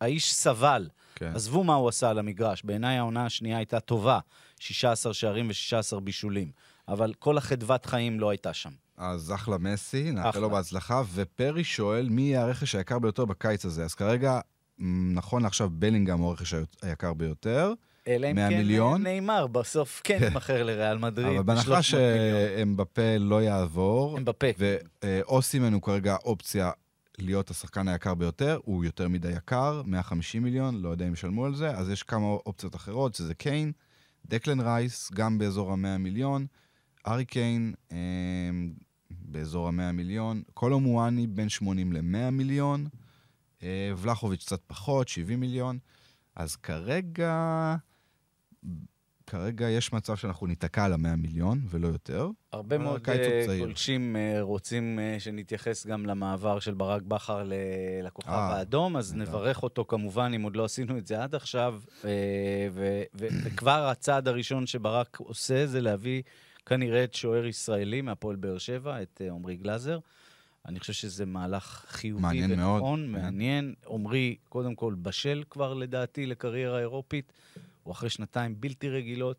האיש 0.00 0.34
סבל. 0.34 0.88
כן. 1.14 1.32
עזבו 1.34 1.64
מה 1.64 1.74
הוא 1.74 1.88
עשה 1.88 2.10
על 2.10 2.18
המגרש, 2.18 2.62
בעיניי 2.64 2.96
העונה 2.98 3.26
השנייה 3.26 3.56
הייתה 3.56 3.80
טובה, 3.80 4.18
16 4.58 5.14
שערים 5.14 5.48
ו-16 5.48 6.00
בישולים, 6.00 6.50
אבל 6.88 7.12
כל 7.18 7.38
החדוות 7.38 7.86
חיים 7.86 8.20
לא 8.20 8.30
הייתה 8.30 8.52
שם. 8.52 8.70
אז 8.96 9.32
אחלה 9.32 9.58
מסי, 9.58 10.12
נאחל. 10.12 10.38
לו 10.40 10.50
בהצלחה. 10.50 11.02
ופרי 11.14 11.64
שואל, 11.64 12.08
מי 12.08 12.22
יהיה 12.22 12.42
הרכש 12.42 12.74
היקר 12.74 12.98
ביותר 12.98 13.24
בקיץ 13.24 13.64
הזה? 13.64 13.84
אז 13.84 13.94
כרגע, 13.94 14.40
נכון 15.14 15.42
לעכשיו, 15.42 15.70
בלינגהם 15.72 16.18
הוא 16.18 16.28
הרכש 16.30 16.54
הי- 16.54 16.60
היקר 16.82 17.12
ביותר, 17.14 17.72
אלא 18.08 18.30
אם 18.30 18.34
100 18.36 18.48
כן 18.50 18.56
מיליון? 18.56 19.02
נאמר, 19.02 19.46
בסוף 19.46 20.00
כן 20.04 20.18
יימכר 20.22 20.62
לריאל 20.62 20.98
מדריד. 20.98 21.26
אבל 21.26 21.42
בהנחה 21.42 21.62
ב-300 21.62 21.70
מיליון. 21.72 21.82
שאמבפה 21.82 23.16
לא 23.18 23.42
יעבור, 23.42 24.18
אמבפה. 24.18 24.46
ואוסימן 25.00 25.72
הוא 25.72 25.82
כרגע 25.82 26.16
אופציה 26.24 26.70
להיות 27.18 27.50
השחקן 27.50 27.88
היקר 27.88 28.14
ביותר, 28.14 28.58
הוא 28.64 28.84
יותר 28.84 29.08
מדי 29.08 29.32
יקר, 29.32 29.82
150 29.86 30.42
מיליון, 30.42 30.82
לא 30.82 30.88
יודע 30.88 31.08
אם 31.08 31.12
ישלמו 31.12 31.46
על 31.46 31.54
זה, 31.54 31.70
אז 31.70 31.90
יש 31.90 32.02
כמה 32.02 32.26
אופציות 32.26 32.76
אחרות, 32.76 33.14
שזה 33.14 33.34
קיין, 33.34 33.72
דקלן 34.26 34.60
רייס, 34.60 35.10
גם 35.14 35.38
באזור 35.38 35.72
ה-100 35.72 35.98
מיליון, 35.98 36.46
ארי 37.06 37.24
קיין, 37.24 37.74
אה, 37.92 37.96
באזור 39.10 39.68
ה-100 39.68 39.92
מיליון, 39.92 40.42
קולו 40.54 40.80
מואני 40.80 41.26
בין 41.26 41.48
80 41.48 41.92
ל-100 41.92 42.30
מיליון, 42.30 42.86
אה, 43.62 43.92
ולחוביץ' 43.96 44.44
קצת 44.44 44.60
פחות, 44.66 45.08
70 45.08 45.40
מיליון, 45.40 45.78
אז 46.36 46.56
כרגע... 46.56 47.76
כרגע 49.30 49.68
יש 49.68 49.92
מצב 49.92 50.16
שאנחנו 50.16 50.46
ניתקע 50.46 50.84
על 50.84 50.92
ה-100 50.92 51.16
מיליון, 51.16 51.60
ולא 51.70 51.88
יותר. 51.88 52.28
הרבה 52.52 52.78
מאוד 52.78 53.00
אה. 53.08 53.58
גולשים 53.58 54.16
אה, 54.16 54.42
רוצים 54.42 54.98
אה, 54.98 55.16
שנתייחס 55.18 55.86
גם 55.86 56.06
למעבר 56.06 56.58
של 56.60 56.74
ברק 56.74 57.02
בכר 57.02 57.50
לכוכב 58.02 58.30
האדום, 58.30 58.96
אז. 58.96 59.14
נברך 59.14 59.62
אותו 59.62 59.84
כמובן, 59.88 60.32
אם 60.36 60.42
עוד 60.42 60.56
לא 60.56 60.64
עשינו 60.64 60.98
את 60.98 61.06
זה 61.06 61.22
עד 61.22 61.34
עכשיו. 61.34 61.80
וכבר 63.14 63.88
הצעד 63.90 64.28
הראשון 64.28 64.66
שברק 64.66 65.16
עושה 65.20 65.66
זה 65.66 65.80
להביא 65.80 66.22
כנראה 66.66 67.04
את 67.04 67.14
שוער 67.14 67.46
ישראלי 67.46 68.00
מהפועל 68.00 68.36
באר 68.36 68.58
שבע, 68.58 69.02
את 69.02 69.22
עמרי 69.30 69.56
גלאזר. 69.56 69.98
אני 70.66 70.80
חושב 70.80 70.92
שזה 70.92 71.26
מהלך 71.26 71.84
חיובי 71.88 72.22
מעניין 72.22 72.56
מאוד, 72.56 72.74
ונכון, 72.74 73.06
כן. 73.06 73.22
מעניין. 73.22 73.74
עמרי, 73.90 74.36
קודם 74.48 74.74
כל, 74.74 74.94
בשל 75.02 75.42
כבר 75.50 75.74
לדעתי 75.74 76.26
לקריירה 76.26 76.78
אירופית. 76.80 77.32
הוא 77.82 77.92
אחרי 77.92 78.10
שנתיים 78.10 78.60
בלתי 78.60 78.88
רגילות. 78.88 79.36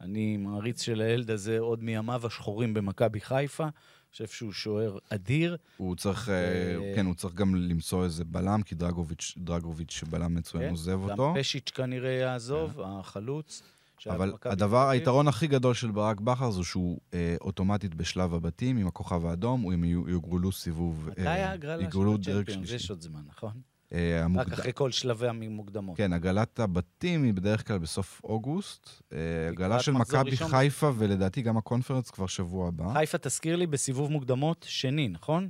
אני 0.00 0.36
מעריץ 0.36 0.82
של 0.82 1.00
הילד 1.00 1.30
הזה 1.30 1.58
עוד 1.58 1.82
מימיו 1.84 2.26
השחורים 2.26 2.74
במכבי 2.74 3.20
חיפה. 3.20 3.68
חושב 4.12 4.26
שהוא 4.26 4.52
שוער 4.52 4.98
אדיר. 5.08 5.56
הוא 5.76 5.96
צריך, 5.96 6.28
אה, 6.28 6.34
אה, 6.34 6.92
כן, 6.94 7.06
הוא 7.06 7.14
צריך 7.14 7.34
גם 7.34 7.54
למצוא 7.54 8.04
איזה 8.04 8.24
בלם, 8.24 8.62
כי 8.62 8.74
דרגוביץ', 8.74 9.34
דרגוביץ' 9.38 10.04
בלם 10.10 10.34
מצוין, 10.34 10.64
כן? 10.64 10.70
עוזב 10.70 10.92
גם 10.92 11.10
אותו. 11.10 11.34
פשיץ' 11.38 11.70
כנראה 11.70 12.10
יעזוב, 12.10 12.80
החלוץ. 12.80 13.62
שהיה 13.98 14.16
אבל 14.16 14.32
הדבר. 14.44 14.88
היתרון 14.88 15.28
הכי 15.28 15.46
גדול 15.46 15.74
של 15.74 15.90
ברק 15.90 16.20
בכר 16.20 16.50
זה 16.50 16.64
שהוא 16.64 17.00
אה, 17.14 17.36
אוטומטית 17.40 17.94
בשלב 17.94 18.34
הבתים 18.34 18.76
עם 18.76 18.86
הכוכב 18.86 19.26
האדום, 19.26 19.72
הם 19.72 19.84
יו- 19.84 20.08
יוגרלו 20.08 20.52
סיבוב... 20.52 21.08
מתי 21.10 21.26
אה, 21.26 21.50
ההגרלה 21.50 21.90
של 21.90 21.98
הצ'מפיונס? 22.14 22.70
יש 22.70 22.90
עוד 22.90 23.00
זמן, 23.00 23.22
נכון? 23.28 23.52
אה, 23.92 24.18
רק 24.18 24.24
המוקד- 24.24 24.52
אחרי 24.52 24.72
כל 24.74 24.90
שלבי 24.90 25.28
המוקדמות. 25.28 25.96
כן, 25.96 26.12
הגרלת 26.12 26.60
הבתים 26.60 27.22
היא 27.24 27.34
בדרך 27.34 27.66
כלל 27.66 27.78
בסוף 27.78 28.20
אוגוסט. 28.24 28.88
אה, 29.12 29.18
הגרלה 29.48 29.68
לקראת 29.68 29.84
של 29.84 29.92
מכבי. 29.92 30.36
חיפה, 30.36 30.90
ולדעתי 30.98 31.42
גם 31.42 31.56
הקונפרנס 31.56 32.10
כבר 32.10 32.26
שבוע 32.26 32.68
הבא. 32.68 32.92
חיפה, 32.92 33.18
תזכיר 33.18 33.56
לי, 33.56 33.66
בסיבוב 33.66 34.10
מוקדמות 34.10 34.66
שני, 34.68 35.08
נכון? 35.08 35.48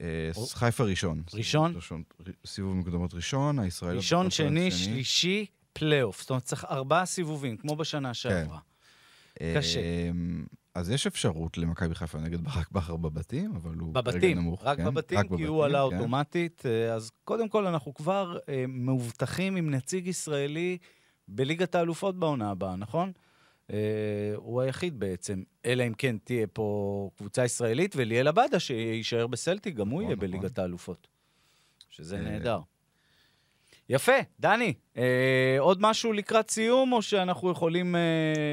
אה, 0.00 0.30
חיפה 0.54 0.84
ראשון. 0.84 1.22
ראשון? 1.34 1.74
סיבוב 2.46 2.76
מקדמות 2.76 3.14
ראשון, 3.14 3.58
הישראליות... 3.58 4.02
ראשון, 4.02 4.30
שני, 4.30 4.70
שלישי, 4.70 5.46
פלייאוף. 5.72 6.20
זאת 6.20 6.30
אומרת, 6.30 6.42
צריך 6.44 6.64
ארבעה 6.64 7.06
סיבובים, 7.06 7.56
כמו 7.56 7.76
בשנה 7.76 8.14
שעברה. 8.14 8.58
קשה. 9.56 9.80
אז 10.74 10.90
יש 10.90 11.06
אפשרות 11.06 11.58
למכבי 11.58 11.94
חיפה 11.94 12.18
נגד 12.18 12.44
ברק 12.44 12.70
בכר 12.70 12.96
בבתים, 12.96 13.56
אבל 13.56 13.74
הוא 13.74 13.94
בבתים, 13.94 14.38
נמוך. 14.38 14.64
רק 14.64 14.76
כן? 14.78 14.84
בבתים, 14.84 15.18
כי 15.36 15.44
הוא 15.44 15.58
בבתים, 15.58 15.76
עלה 15.76 15.90
כן. 15.90 15.96
אוטומטית. 15.96 16.62
אה, 16.66 16.94
אז 16.94 17.10
קודם 17.24 17.48
כל, 17.48 17.66
אנחנו 17.66 17.94
כבר 17.94 18.38
אה, 18.48 18.64
מאובטחים 18.68 19.56
עם 19.56 19.70
נציג 19.70 20.06
ישראלי 20.06 20.78
בליגת 21.28 21.74
האלופות 21.74 22.18
בעונה 22.18 22.50
הבאה, 22.50 22.76
נכון? 22.76 23.12
אה, 23.70 24.32
הוא 24.36 24.60
היחיד 24.60 25.00
בעצם, 25.00 25.42
אלא 25.66 25.86
אם 25.86 25.94
כן 25.94 26.16
תהיה 26.24 26.46
פה 26.46 27.10
קבוצה 27.16 27.44
ישראלית, 27.44 27.94
וליאל 27.96 28.28
עבדה 28.28 28.60
שיישאר 28.60 29.26
בסלטיק, 29.26 29.74
גם 29.74 29.88
הוא 29.88 30.02
נכון, 30.02 30.04
יהיה 30.04 30.16
נכון. 30.16 30.28
בליגת 30.30 30.58
האלופות. 30.58 31.08
שזה 31.88 32.16
אה, 32.16 32.22
נהדר. 32.22 32.60
יפה, 33.88 34.12
דני, 34.40 34.74
אה, 34.96 35.02
עוד 35.58 35.78
משהו 35.82 36.12
לקראת 36.12 36.50
סיום, 36.50 36.92
או 36.92 37.02
שאנחנו 37.02 37.50
יכולים 37.50 37.96
אה, 37.96 38.00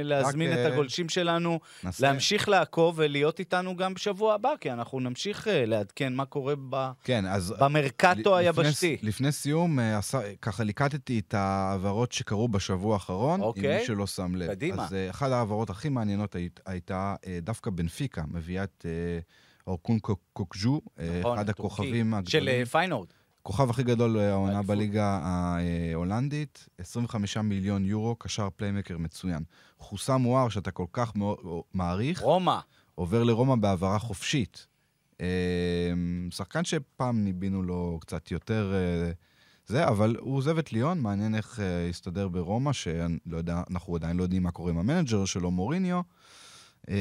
להזמין 0.03 0.53
את 0.53 0.57
אה, 0.57 0.67
הגולשים 0.67 1.09
שלנו 1.09 1.59
נעשה- 1.83 2.07
להמשיך 2.07 2.49
לעקוב 2.49 2.95
ולהיות 2.97 3.39
איתנו 3.39 3.75
גם 3.75 3.93
בשבוע 3.93 4.33
הבא, 4.33 4.49
כי 4.61 4.71
אנחנו 4.71 4.99
נמשיך 4.99 5.47
אה, 5.47 5.65
לעדכן 5.65 6.13
מה 6.13 6.25
קורה 6.25 6.53
ב... 6.69 6.89
כן, 7.03 7.25
אז... 7.25 7.53
במרקטו 7.59 8.15
לפני- 8.19 8.35
היבשתי. 8.37 8.97
לפני 9.01 9.31
סיום, 9.31 9.79
אה, 9.79 9.97
עשה- 9.97 10.35
ככה 10.41 10.63
ליקטתי 10.63 11.19
את 11.19 11.33
ההעברות 11.33 12.11
שקרו 12.11 12.47
בשבוע 12.47 12.93
האחרון, 12.93 13.39
עם 13.39 13.45
אוקיי. 13.45 13.77
מי 13.79 13.85
שלא 13.85 14.07
שם 14.07 14.35
לב. 14.35 14.47
קדימה. 14.51 14.83
אז 14.85 14.93
אה, 14.93 15.09
אחת 15.09 15.31
ההעברות 15.31 15.69
הכי 15.69 15.89
מעניינות 15.89 16.35
היית- 16.35 16.59
הייתה 16.65 17.15
אה, 17.27 17.39
דווקא 17.41 17.69
בנפיקה, 17.71 18.23
מביאה 18.31 18.63
את 18.63 18.85
אה, 18.85 19.19
אורקון 19.67 19.99
קוק- 19.99 20.19
קוקצ'ו, 20.33 20.81
אה, 20.99 21.19
נכון, 21.19 21.33
אחד 21.39 21.49
הטורקי. 21.49 21.67
הכוכבים 21.73 22.11
של 22.25 22.37
הגדולים. 22.37 22.59
אה, 22.61 22.65
פיינורד. 22.65 23.07
הכוכב 23.49 23.69
הכי 23.69 23.83
גדול 23.83 24.17
אה, 24.17 24.31
העונה. 24.31 24.61
בליגה 24.61 25.19
ההולנדית, 25.23 26.67
25 26.77 27.37
מיליון 27.37 27.85
יורו, 27.85 28.15
קשר 28.15 28.49
playmaker 28.55 28.97
מצוין. 28.97 29.43
חוסם 29.79 30.15
עוואר, 30.15 30.49
שאתה 30.49 30.71
כל 30.71 30.85
כך 30.93 31.15
מאוד 31.15 31.37
מעריך, 31.73 32.21
רומא. 32.21 32.59
עובר 32.95 33.23
לרומא 33.23 33.55
בהעברה 33.55 33.99
חופשית. 33.99 34.67
אה, 35.21 35.27
שחקן 36.29 36.63
שפעם 36.63 37.23
ניבאנו 37.23 37.63
לו 37.63 37.97
קצת 38.01 38.31
יותר 38.31 38.73
אה, 38.73 39.11
זה, 39.65 39.87
אבל 39.87 40.15
הוא 40.19 40.37
עוזב 40.37 40.57
את 40.57 40.73
ליון, 40.73 40.99
מעניין 40.99 41.35
איך 41.35 41.59
אה, 41.59 41.87
יסתדר 41.89 42.27
ברומא, 42.27 42.73
שאנחנו 42.73 43.95
עדיין 43.95 44.17
לא 44.17 44.23
יודעים 44.23 44.43
מה 44.43 44.51
קורה 44.51 44.71
עם 44.71 44.77
המנג'ר 44.77 45.25
שלו, 45.25 45.51
מוריניו. 45.51 46.01
אה, 46.89 46.95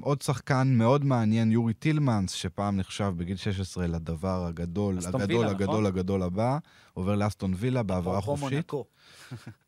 עוד 0.00 0.22
שחקן 0.22 0.74
מאוד 0.74 1.04
מעניין, 1.04 1.52
יורי 1.52 1.74
טילמנס, 1.74 2.30
שפעם 2.30 2.76
נחשב 2.76 3.12
בגיל 3.16 3.36
16 3.36 3.86
לדבר 3.86 4.46
הגדול, 4.46 4.98
הגדול, 4.98 5.22
וילה, 5.22 5.50
הגדול, 5.50 5.66
נכון? 5.66 5.86
הגדול 5.86 6.22
הבא, 6.22 6.58
עובר 6.94 7.14
לאסטון 7.14 7.54
וילה 7.56 7.82
בהעברה 7.82 8.18
אפרופו 8.18 8.42
חופשית. 8.42 8.72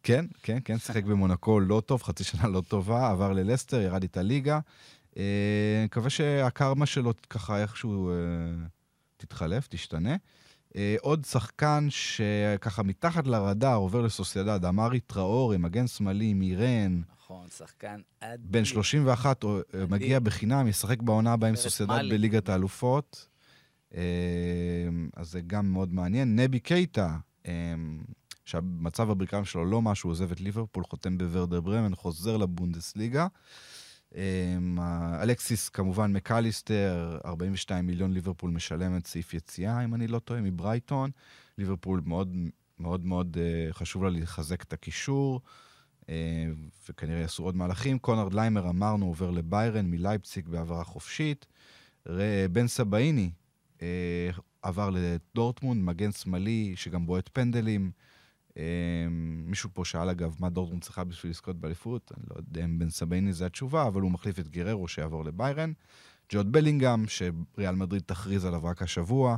כן, 0.03 0.27
כן, 0.43 0.59
כן, 0.65 0.79
שיחק 0.79 1.05
במונקו 1.05 1.61
לא 1.61 1.83
טוב, 1.87 2.03
חצי 2.03 2.25
שנה 2.25 2.49
לא 2.49 2.63
טובה, 2.69 3.11
עבר 3.11 3.33
ללסטר, 3.33 3.81
ירד 3.81 4.03
איתה 4.03 4.23
ליגה. 4.23 4.61
אה, 5.17 5.83
מקווה 5.85 6.11
שהקרמה 6.11 6.87
שלו 6.87 7.13
ככה 7.31 7.63
איכשהו 7.63 8.11
אה, 8.11 8.15
תתחלף, 9.17 9.67
תשתנה. 9.71 10.17
אה, 10.77 10.97
עוד 11.01 11.25
שחקן 11.25 11.87
שככה 11.91 12.83
מתחת 12.83 13.27
לרדאר 13.27 13.77
עובר 13.77 14.01
לסוסיידד, 14.01 14.65
אמרי 14.65 15.01
טראורי, 15.01 15.57
מגן 15.57 15.87
שמאלי, 15.87 16.35
מירן, 16.35 17.01
נכון. 17.27 17.49
שחקן 17.49 18.01
אדיר. 18.21 18.47
בן 18.51 18.65
31, 18.65 19.43
הוא, 19.43 19.61
אה, 19.75 19.87
מגיע 19.89 20.21
בחינם, 20.21 20.69
ישחק 20.69 21.03
בעונה 21.03 21.33
הבאה 21.33 21.49
עם 21.49 21.57
סוסיידד. 21.57 21.93
בליגת 22.11 22.49
האלופות. 22.49 23.29
אה, 23.95 24.01
אז 25.17 25.31
זה 25.31 25.41
גם 25.41 25.73
מאוד 25.73 25.93
מעניין. 25.93 26.37
נבי 26.39 26.61
קייטה, 26.61 27.17
אה, 27.47 27.53
שהמצב 28.45 29.11
הברכיים 29.11 29.45
שלו 29.45 29.65
לא 29.65 29.83
משהו, 29.83 30.11
עוזב 30.11 30.33
את 30.33 30.41
ליברפול, 30.41 30.85
חותם 30.85 31.19
בוורדר 31.19 31.61
ברמן, 31.61 31.95
חוזר 31.95 32.37
לבונדסליגה. 32.37 33.27
אלכסיס, 35.23 35.69
כמובן, 35.69 36.13
מקליסטר, 36.13 37.19
42 37.25 37.87
מיליון 37.87 38.13
ליברפול 38.13 38.51
משלמת 38.51 39.07
סעיף 39.07 39.35
יציאה, 39.35 39.85
אם 39.85 39.95
אני 39.95 40.07
לא 40.07 40.19
טועה, 40.19 40.41
מברייטון. 40.41 41.11
ליברפול 41.59 42.03
מאוד 42.05 42.37
מאוד 42.79 43.05
מאוד 43.05 43.37
חשוב 43.73 44.05
לה 44.05 44.11
לחזק 44.11 44.63
את 44.63 44.73
הקישור, 44.73 45.41
וכנראה 46.89 47.21
יעשו 47.21 47.43
עוד 47.45 47.57
מהלכים. 47.57 47.99
קונרד 47.99 48.35
ליימר, 48.35 48.69
אמרנו, 48.71 49.07
עובר 49.07 49.31
לביירן 49.31 49.87
מלייפציג 49.91 50.49
בהעברה 50.49 50.85
חופשית. 50.85 51.47
ר- 52.09 52.49
בן 52.53 52.67
סבאיני 52.67 53.31
אה, 53.83 54.31
עבר 54.63 54.91
לדורטמונד, 54.91 55.83
מגן 55.83 56.13
שמאלי 56.13 56.73
שגם 56.77 57.07
בועט 57.07 57.31
פנדלים. 57.33 57.91
אה, 58.57 58.63
מישהו 59.47 59.71
פה 59.73 59.85
שאל 59.85 60.09
אגב, 60.09 60.37
מה 60.39 60.49
דורטמונד 60.51 60.83
צריכה 60.83 61.05
בשביל 61.05 61.31
לזכות 61.31 61.57
באליפות? 61.61 62.13
אני 62.17 62.25
לא 62.31 62.37
יודע 62.37 62.65
אם 62.65 62.79
בן 62.79 62.91
סבאיני 62.91 63.33
זה 63.33 63.47
התשובה, 63.47 63.87
אבל 63.87 64.01
הוא 64.01 64.11
מחליף 64.11 64.39
את 64.39 64.49
גריירו 64.49 64.89
שיעבור 64.89 65.25
לביירן. 65.25 65.73
ג'וד 66.33 66.53
בלינגהם, 66.53 67.05
שריאל 67.09 67.75
מדריד 67.75 68.03
תכריז 68.07 68.45
עליו 68.45 68.65
רק 68.65 68.83
השבוע. 68.83 69.37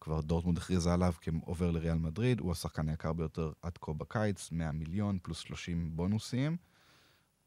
כבר 0.00 0.20
דורטמונד 0.20 0.58
הכריזה 0.58 0.94
עליו 0.94 1.12
כעובר 1.20 1.70
לריאל 1.70 1.98
מדריד, 1.98 2.40
הוא 2.40 2.52
השחקן 2.52 2.88
היקר 2.88 3.12
ביותר 3.12 3.50
עד 3.62 3.78
כה 3.80 3.92
בקיץ, 3.92 4.48
100 4.52 4.72
מיליון 4.72 5.18
פלוס 5.22 5.38
30 5.38 5.90
בונוסים. 5.96 6.56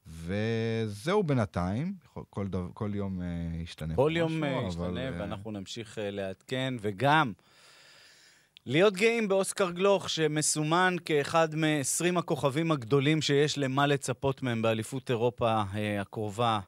וזהו 0.08 1.24
בינתיים, 1.24 1.94
כל, 2.30 2.48
דבר, 2.48 2.68
כל 2.74 2.92
יום 2.94 3.22
אה, 3.22 3.28
ישתנה. 3.64 3.96
כל 3.96 4.14
יום 4.16 4.44
משהו, 4.44 4.44
אה, 4.44 4.60
אבל, 4.60 4.68
ישתנה, 4.68 5.02
אה, 5.02 5.20
ואנחנו 5.20 5.52
נמשיך 5.52 5.98
אה, 5.98 6.12
לעדכן, 6.12 6.74
וגם 6.82 7.34
להיות 8.66 8.94
גאים 8.94 9.28
באוסקר 9.28 9.72
גלוך, 9.72 10.10
שמסומן 10.10 10.96
כאחד 11.06 11.56
מ-20 11.56 12.20
הכוכבים 12.20 12.72
הגדולים 12.72 13.22
שיש 13.22 13.58
למה 13.58 13.88
לצפות 13.88 14.44
מהם 14.44 14.62
באליפות 14.62 15.10
אירופה 15.10 15.64
אה, 15.74 16.02
הקרובה 16.02 16.60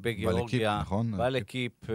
בגיאורגיה. 0.00 0.78
נכון? 0.80 1.16
בא 1.16 1.28
לקיפ 1.28 1.90
אה, 1.90 1.94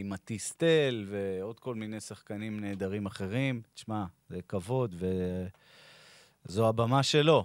עם 0.00 0.12
הטיסטל 0.12 1.06
ועוד 1.10 1.60
כל 1.60 1.74
מיני 1.74 2.00
שחקנים 2.00 2.60
נהדרים 2.60 3.06
אחרים. 3.06 3.62
תשמע, 3.74 4.04
זה 4.28 4.40
כבוד 4.48 4.94
וזו 6.46 6.68
הבמה 6.68 7.02
שלו. 7.02 7.44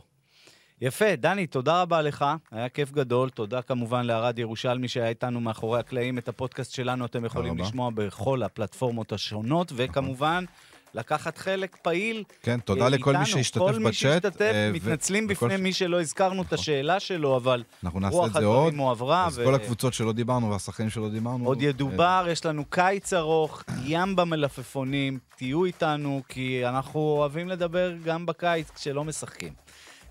יפה, 0.81 1.15
דני, 1.15 1.47
תודה 1.47 1.81
רבה 1.81 2.01
לך, 2.01 2.25
היה 2.51 2.69
כיף 2.69 2.91
גדול. 2.91 3.29
תודה 3.29 3.61
כמובן 3.61 4.05
לערד 4.05 4.39
ירושלמי 4.39 4.87
שהיה 4.87 5.09
איתנו 5.09 5.41
מאחורי 5.41 5.79
הקלעים. 5.79 6.17
את 6.17 6.27
הפודקאסט 6.27 6.71
שלנו 6.71 7.05
אתם 7.05 7.25
יכולים. 7.25 7.57
לשמוע 7.57 7.89
בכל 7.93 8.43
הפלטפורמות 8.43 9.11
השונות, 9.11 9.71
וכמובן, 9.75 10.45
לקחת 10.93 11.38
חלק 11.38 11.75
פעיל 11.81 12.23
כן, 12.43 12.59
תודה 12.59 12.83
אה, 12.83 12.89
לכל 12.89 13.11
מי 13.13 13.19
איתנו. 13.19 13.25
שהשתתף 13.38 13.59
כל 13.59 13.71
מי 13.73 13.79
בצ'אט. 13.85 13.93
שהשתתף, 13.93 14.41
אה, 14.41 14.69
ו- 14.71 14.75
מתנצלים 14.75 15.27
וכל 15.29 15.45
בפני 15.45 15.57
ש- 15.57 15.61
מי 15.61 15.73
שלא 15.73 16.01
הזכרנו 16.01 16.41
את 16.41 16.45
נכון. 16.45 16.59
השאלה 16.59 16.99
שלו, 16.99 17.35
אבל 17.38 17.63
רוח 17.93 18.31
את. 18.31 18.35
הדברים 18.35 18.77
הועברה. 18.77 19.27
אז 19.27 19.39
ו- 19.39 19.45
כל 19.45 19.55
הקבוצות 19.55 19.93
שלא 19.93 20.11
דיברנו 20.11 20.51
והשחקנים 20.51 20.89
שלא 20.89 21.09
דיברנו. 21.09 21.45
עוד 21.45 21.61
אה, 21.61 21.67
ידובר, 21.67 22.25
יש 22.31 22.45
לנו 22.45 22.65
קיץ 22.69 23.13
ארוך, 23.13 23.63
ים 23.83 24.15
במלפפונים, 24.15 25.19
תהיו 25.35 25.65
איתנו, 25.65 26.21
כי 26.29 26.67
אנחנו 26.67 26.99
אוהבים 26.99 27.47
לדבר 27.49 27.91
גם 28.05 28.25
בקיץ 28.25 28.69
כשלא 28.69 29.03
משחקים. 29.03 29.53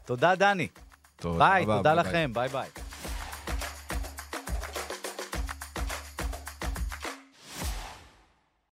תודה, 0.05 0.35
דני. 0.35 0.69
תודה 1.21 1.39
ביי, 1.39 1.63
רבה, 1.65 1.77
תודה 1.77 1.95
ביי 1.95 2.03
ביי. 2.05 2.11
לכם, 2.13 2.31
ביי 2.35 2.49
ביי. 2.49 2.69